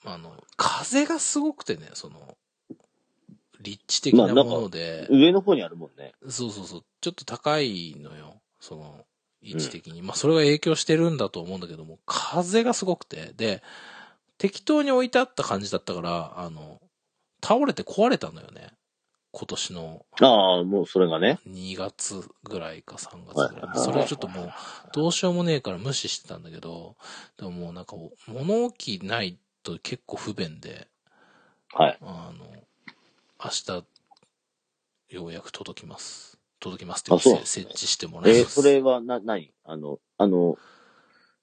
[0.06, 2.38] あの、風がすごくてね、その、
[3.62, 6.14] 立地的なもので、上の方にあるもんね。
[6.28, 6.84] そうそうそう。
[7.02, 8.42] ちょっと高いのよ。
[8.60, 9.06] その、
[9.42, 10.02] 位置的に。
[10.02, 13.34] まあ、それが影響してるんだと思うんだけども、風がすごくて。
[13.36, 13.64] で、
[14.38, 16.82] 適当に置いてあった感じだったから、あの、
[17.44, 18.72] 倒れて壊れたのよね。
[19.38, 21.40] 今年のああ、もうそれがね。
[21.46, 23.68] 2月ぐらいか3月ぐら。
[23.68, 24.52] はいいそれはちょっともう、
[24.94, 26.96] どうしようもねえから無視してたんだけど、
[27.38, 27.98] でももうなんか、
[28.28, 30.88] 物置ないと結構不便で、
[31.74, 31.98] はい。
[32.02, 32.46] あの、
[33.44, 33.84] 明
[35.10, 36.40] 日、ようやく届きます。
[36.62, 38.62] 届きますって設置してもらいえーます。
[38.62, 40.58] それは、な、何あの、あの、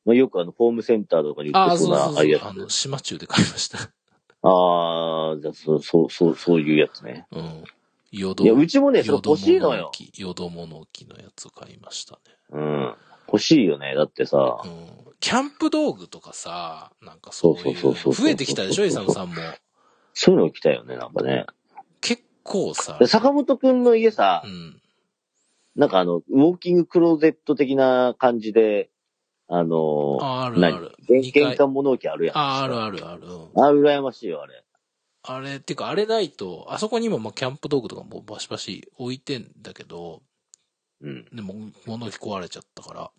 [0.07, 1.97] まあ、よくあの、ホームセンターとかに売ああ、ってそうな。
[2.05, 2.45] ああいうやつ。
[2.45, 3.79] あの、島中で買いました。
[4.45, 7.27] ああ、じゃあ、そう、そう、そう、そういうやつね。
[7.31, 7.65] うん。
[8.13, 9.85] ヨド、いや、うちもね、それ欲しいのよ。
[9.85, 10.13] 物置。
[10.19, 12.21] ヨド物置のやつを買いましたね。
[12.51, 12.95] うん。
[13.27, 13.95] 欲しいよね。
[13.95, 15.13] だってさう、ん。
[15.19, 19.37] キャンプ道具とかさ、なんかそういそうそうそうう、そう増えてきたでしょ、イサムさんも。
[20.13, 21.47] そういうの来たよね、なんかね。
[22.03, 24.83] 結構さで、坂本くんの家さう、ん。
[25.75, 28.91] なんかあの、ウォーキングクローゼット的な感じで、
[29.49, 30.79] あのー、ああるあ何？
[30.81, 30.93] る。
[31.09, 32.37] 玄関物置あるやん。
[32.37, 33.27] ああ、あるあるある。
[33.27, 34.62] うんあ、羨ましいよ、あれ。
[35.23, 40.23] あれ、っていうか、あれないと、あそこにもまあキャンプ道具とかもバシバシ置いてんだけど、
[41.01, 41.25] うん。
[41.33, 41.55] でも
[41.87, 43.11] 物置壊れちゃったから、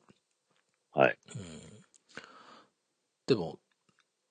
[0.94, 1.18] はい。
[1.36, 1.44] うん。
[3.28, 3.60] でも、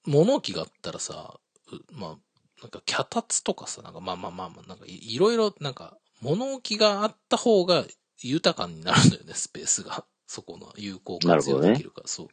[0.07, 1.39] 物置があったらさ、
[1.73, 2.17] うまあ、
[2.61, 7.85] なんか脚立とかさ、なんかまあまあまあまあ、なんかいいろいろ、なんか物置があった方が
[8.21, 10.07] 豊かになるんだよね、スペースが。
[10.27, 12.29] そこの有効活用できるから、そう。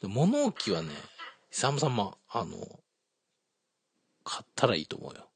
[0.00, 0.92] で物置はね、
[1.50, 2.56] イサムさんも、あの、
[4.24, 5.26] 買ったらいいと思うよ。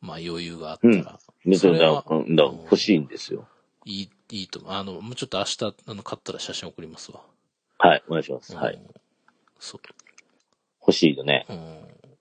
[0.00, 1.18] まあ余裕があったら。
[1.44, 3.48] 別に、それはだうんだ欲しいんですよ。
[3.84, 4.72] いい、いいと思う。
[4.72, 7.20] あの、もうちょっと明日、あの、買ったら写真送りますわ。
[7.78, 8.54] はい、お願いします。
[8.54, 8.80] うんはい。。
[9.58, 9.80] そう。
[10.80, 11.46] 欲しいよね。
[11.48, 11.78] うん。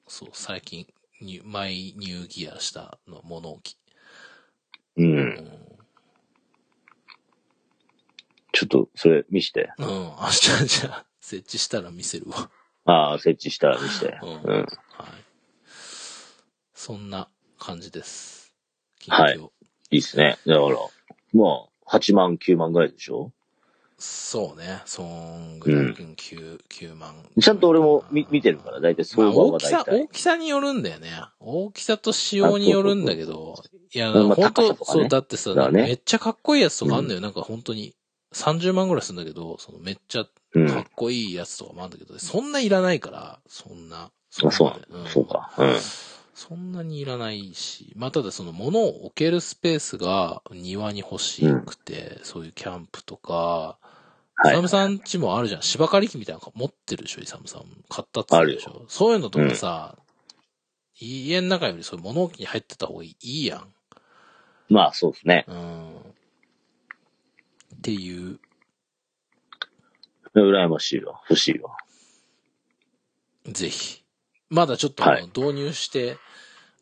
[0.08, 0.88] そう、最近、
[1.22, 3.76] ニュマイニューギアしたの物置。
[4.98, 5.02] う。
[5.02, 5.68] うんん。
[8.66, 9.72] っと、それ見して。
[9.80, 9.88] うん。
[9.88, 12.50] 明日じゃあ、設置したら見せるわ。
[12.86, 14.20] ああ、設置したら見して。
[14.22, 14.68] うんうん。
[16.78, 16.86] はい。
[16.86, 17.28] そんな
[17.58, 18.54] 感じです。
[19.08, 19.40] はい
[19.90, 20.38] いいっすね。
[20.46, 20.76] だから、
[21.34, 21.46] ま
[21.86, 23.32] あ、8万、9万ぐらいでしょ？
[23.98, 24.82] そうね。
[24.86, 27.16] そんぐらい、うん、9、9万。
[27.40, 30.04] ちゃんと俺も見見てるから、だいたいまあ、相場大きさ、は大体。
[30.04, 31.10] 大きさによるんだよね。
[31.40, 33.56] 大きさと仕様によるんだけど、
[33.94, 37.22] いや、まあ本当、ねそう、だってさ、ねめっちゃかっこいいやつとかあんだよ。
[37.22, 37.96] なんか本当に、
[38.34, 40.68] 30万ぐらいするんだけど、そのめっちゃうん。
[40.68, 44.12] かっこいいやつとかもあるんだけど、そんないらないから、そんな。
[44.44, 45.10] まあ、そうなうんの。
[45.10, 45.54] そうか。
[45.58, 45.76] うん。
[46.38, 53.80] そんなにいらないし、まあ、ただその物を置けるスペースが庭に欲しくて、そういうキャンプとか、
[54.46, 54.68] いサム。
[54.68, 55.62] さんちもあるじゃん。
[55.64, 57.64] 芝刈り機みたいなの持ってるでしょ、イサムさん。
[57.90, 58.86] 買ったって言ってたでしょ。
[58.88, 59.98] そういうのとかさ、
[61.00, 63.74] 家の中よりそういう物置に入ってた方がいいやん。
[64.70, 65.44] まあ、そうですね。
[65.48, 65.98] うん。
[65.98, 66.02] っ
[67.82, 68.40] ていう、
[70.36, 71.20] 羨ましいわ。
[71.32, 71.76] 欲しいわ。
[73.48, 74.07] ぜひ。
[74.50, 75.04] まだちょっと
[75.36, 76.18] 導入して、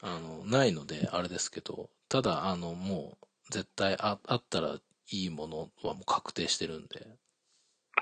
[0.01, 4.75] あの、ないので、あれですけど、ただ、あの、もう、絶対ああったら
[5.11, 7.07] いいものはもう確定してるんで、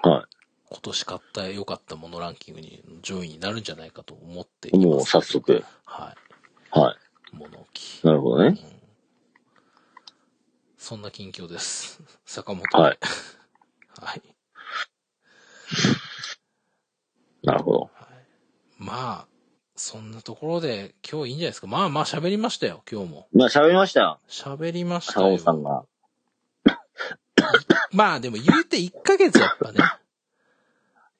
[0.01, 0.27] は
[0.69, 4.87] 今年買った良かったものランキングに上位になるんじゃないかと思っています。
[4.87, 5.63] もう早速。
[5.85, 6.15] は。
[6.71, 7.99] はい物置。
[8.03, 8.07] い。
[8.07, 8.47] なるほどね。
[8.47, 8.55] うん。
[10.77, 12.01] そんな近況です。
[12.25, 12.77] 坂本で。
[12.77, 12.99] はい。
[14.01, 14.21] はい。
[17.43, 17.79] なるほど。
[17.93, 18.25] はい。
[18.77, 19.27] まあ、
[19.83, 21.67] そんなところで今日いいんじゃないですか。
[21.67, 23.27] まあまあ喋りましたよ、今日も。
[23.33, 24.19] まあ、喋りましたよ。
[24.29, 25.29] 喋りました坂よ。
[25.31, 25.83] 本さんが。
[27.91, 29.79] まあでも言うて1ヶ月やっぱね。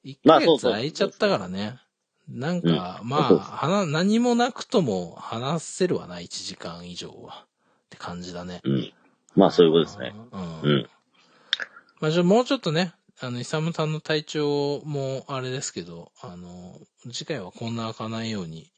[0.06, 1.78] 1ヶ月空いちゃったからね。
[2.26, 7.44] なんか、うんまあ、そうです話、何もなくとも話せるわな、1時間以上は。
[7.44, 8.62] って感じだね。
[8.64, 8.92] うん。
[9.36, 10.14] まあ、そういうことですね。
[10.32, 10.60] うん。
[10.62, 10.90] うん。
[12.00, 12.94] まあじゃあもうちょっとね、
[13.24, 16.78] あの、イサムさんの体調もあれですけど、あの、
[17.10, 18.70] 次回はこんな開かないように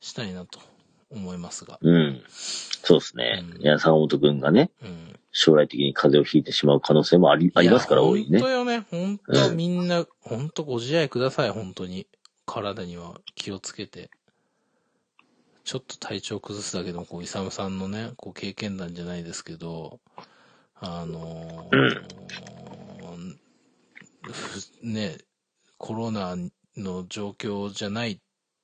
[0.00, 0.60] したいなと
[1.10, 1.78] 思いますが。
[1.80, 2.22] うん。
[2.28, 3.44] そうですね。
[3.54, 5.18] うんいや、坂本くんがね、うん。
[5.30, 8.52] 将来的に風邪をひいてしまう可能性もあり、ありますから、いや大いにね本当。
[8.52, 8.86] よね。
[8.90, 12.06] 本うん当みんな、本当ご自愛ください、本当に。
[12.44, 14.10] 体には気をつけて。
[15.64, 20.00] ちょっと体調崩すだけでも、こう、イサムさんのね、こう、経験談じゃないですけど、
[20.74, 22.71] あのーふ
[24.82, 25.18] ね、
[25.78, 26.36] コロナ
[26.76, 28.20] の状況じゃない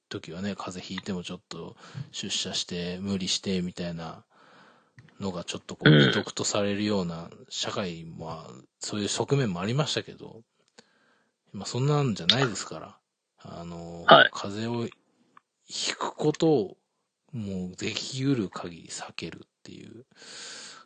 [0.08, 1.76] 時はね、風邪ひいてもちょっと
[2.12, 4.24] 出社して、無理して、みたいな
[5.20, 5.98] のがちょっとこう、うん。
[5.98, 8.46] 美徳とされるような社会も、
[8.80, 10.42] そういう側面もありましたけど、
[11.52, 12.98] まあそんなんじゃないですから、
[13.38, 14.30] あの、はい。
[14.32, 14.88] 風邪を
[15.66, 16.76] ひくことを、
[17.32, 20.06] もうできうる限り避けるっていう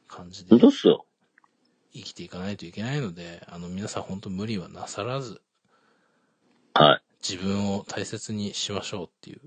[0.08, 0.50] 感じで。
[0.50, 1.06] 本当っすよ。
[1.92, 5.40] 生きていかないといけないので、あの皆さん本当無理はなさらず、
[6.74, 7.02] はい。
[7.22, 9.40] 自分を大切にしましょうっていう、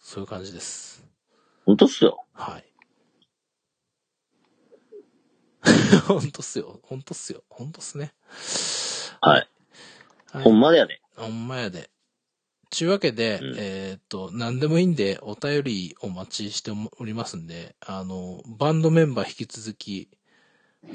[0.00, 1.06] そういう感じです。
[1.64, 2.24] 本当っすよ。
[2.32, 2.64] はい。
[6.06, 6.80] 本当っすよ。
[6.82, 7.44] 本当っすよ。
[7.48, 8.12] 本当っすね。
[9.20, 9.48] はい。
[10.32, 11.00] はいほんまだよね。
[11.16, 11.90] ほんまやで。
[12.70, 20.10] ちゅうわけで、うんえーっと、何でもいいんで、お便りお待ちしておりますんで、あの、バンドメンバー引き続き、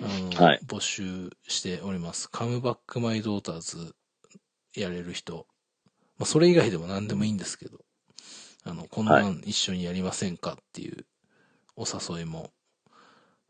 [0.02, 0.60] あの、はい。
[0.66, 2.30] 募集しております。
[2.30, 3.96] カムバックマイドーターズ
[4.76, 5.48] やれる人。
[6.18, 7.80] まあ、それ以外でも何でもいいんですけど、
[8.64, 11.06] あの、こんなん一緒にやりませんかっていう
[11.76, 12.52] お誘いも、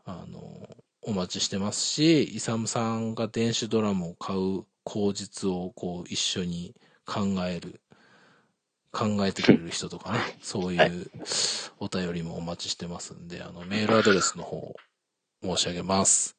[0.06, 0.68] あの、
[1.02, 6.76] お待ちしてますし、イサムさんが電子ドラムを買う口実をこう一緒に
[7.06, 7.82] 考える、
[8.92, 11.10] 考えてくれる人とかね、 そういう
[11.80, 14.76] お便りもお待ちしてますんで、あの、メールアドレスの方
[15.44, 16.38] 申し上げます。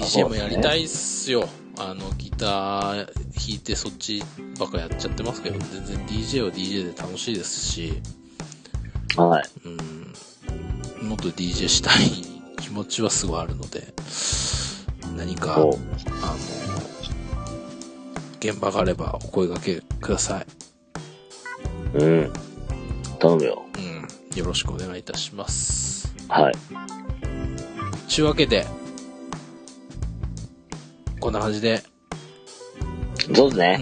[0.00, 1.46] DJ もやりたいっすよ。
[1.78, 4.22] あの、ギター弾いてそっち
[4.58, 8.00] ばっかやっちゃってますけど、全然 DJ は DJ で楽しいですし、
[9.16, 9.44] はい。
[11.02, 11.96] うん、もっと DJ したい
[12.62, 13.92] 気持ちはすごいあるので、
[15.16, 15.78] 何か、あおの、
[18.38, 20.46] 現場があればお声掛けください。
[21.98, 22.32] うん。
[23.18, 23.62] 頼むよ。
[23.76, 26.14] うん、よろしくお願いいたします。
[26.28, 26.54] はい。
[28.08, 28.66] ちゅうわけで、
[31.20, 31.82] こんな感じで、
[33.34, 33.78] そうですね。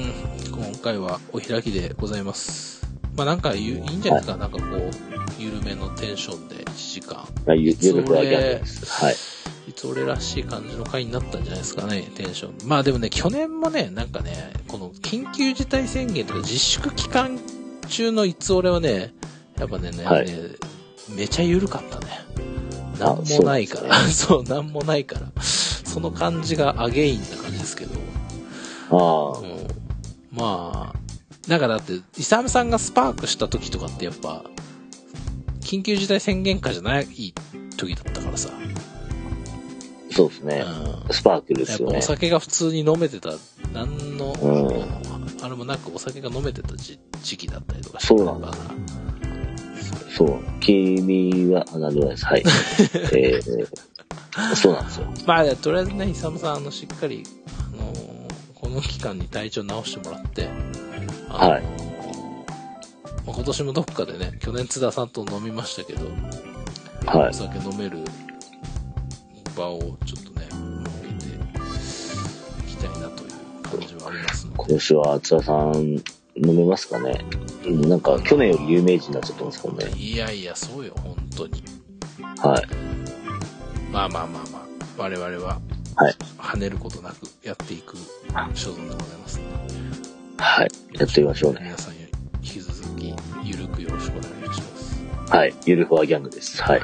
[0.53, 2.85] うん、今回はお開きでございます。
[3.17, 4.91] まあなんかゆいいんじゃないですか、なんかこう、
[5.41, 7.19] 緩めのテンションで1時間。
[7.47, 9.05] まあ、ゆ、つ俺ゆるふわギャグです。
[9.05, 9.15] はい。
[9.69, 12.69] いつ俺らしい感じの回になったんじゃないですかね、テンション。
[12.69, 17.39] まあでもね、去年もね、なんかね、この緊急事態宣言とか自粛期間
[17.89, 19.15] 中のいつ俺はね、
[19.59, 20.33] やっぱね、ねはいね
[21.15, 22.07] めちゃ緩かったね。
[23.01, 23.95] あなんもないから。
[24.09, 25.31] そう,、なんもないから。
[25.99, 27.99] その感じがアゲインな感じですけど。
[28.91, 29.41] ああ。
[29.41, 29.67] うん
[30.31, 34.45] まあ、なんかだって、イサムさんがスパークした時とかってやっぱ、
[35.61, 37.35] 緊急事態宣言下じゃない
[37.77, 38.51] 時だったからさ。
[40.13, 40.65] そうですね。
[40.65, 42.03] うんスパークルでやっぱおすよね。
[42.03, 43.31] 酒が普通に飲めてた、
[43.75, 48.71] なんの、うんあれもなくお酒が飲めてた時時期だったりとかそうなんだだから。
[50.17, 50.41] そう。
[50.61, 52.25] 君は、あ、なんでもないです。
[52.27, 52.43] はい。
[53.15, 53.69] えー、
[54.57, 55.07] そうなんですよ。
[55.27, 57.25] まあ、とりあえずね、イサムさん、あの、しっかり、
[57.75, 58.09] あのー
[58.55, 60.49] この期間に体調直してもらって、
[61.31, 66.07] あのーはいまあ今年もどっかでね、去年津田さんと飲みましたけど、
[67.07, 67.33] はいお。
[67.33, 67.99] 酒飲める
[69.57, 71.27] 場をちょっとね、設けて
[72.67, 73.31] いきたいなという
[73.63, 74.75] 感じはありますの今で。
[74.75, 76.03] 年は津田さん飲
[76.57, 77.25] めますかね？
[77.65, 79.93] なんか去年より有名人になっちゃってますからね。
[79.97, 81.63] いやいや、そうよ、本当に。
[82.39, 82.67] はい。
[83.93, 84.67] まあまあまあまあ、
[84.97, 85.61] 我々は、
[85.97, 87.97] はい跳ねることなくやっていく
[88.55, 89.75] 所存でございますので、
[90.39, 90.69] はい。
[90.95, 91.61] やってみましょうね。
[91.63, 91.95] 皆さん
[92.41, 95.05] 引き続き、ゆるくよろしくお願いします。
[95.29, 95.55] はい。
[95.67, 96.63] ゆるふわギャングです。
[96.63, 96.81] はい。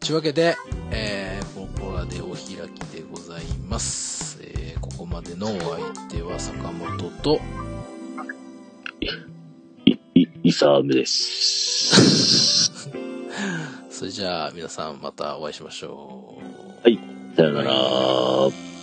[0.00, 0.56] というわけで、
[0.90, 4.38] えー、ここらでお開きでございます。
[4.42, 7.40] えー、ここまでのお相手は坂本と、
[9.86, 12.90] い、い、イサムです。
[13.94, 17.36] それじゃあ皆さんまたお会いしましょう。
[17.36, 18.73] さよなら。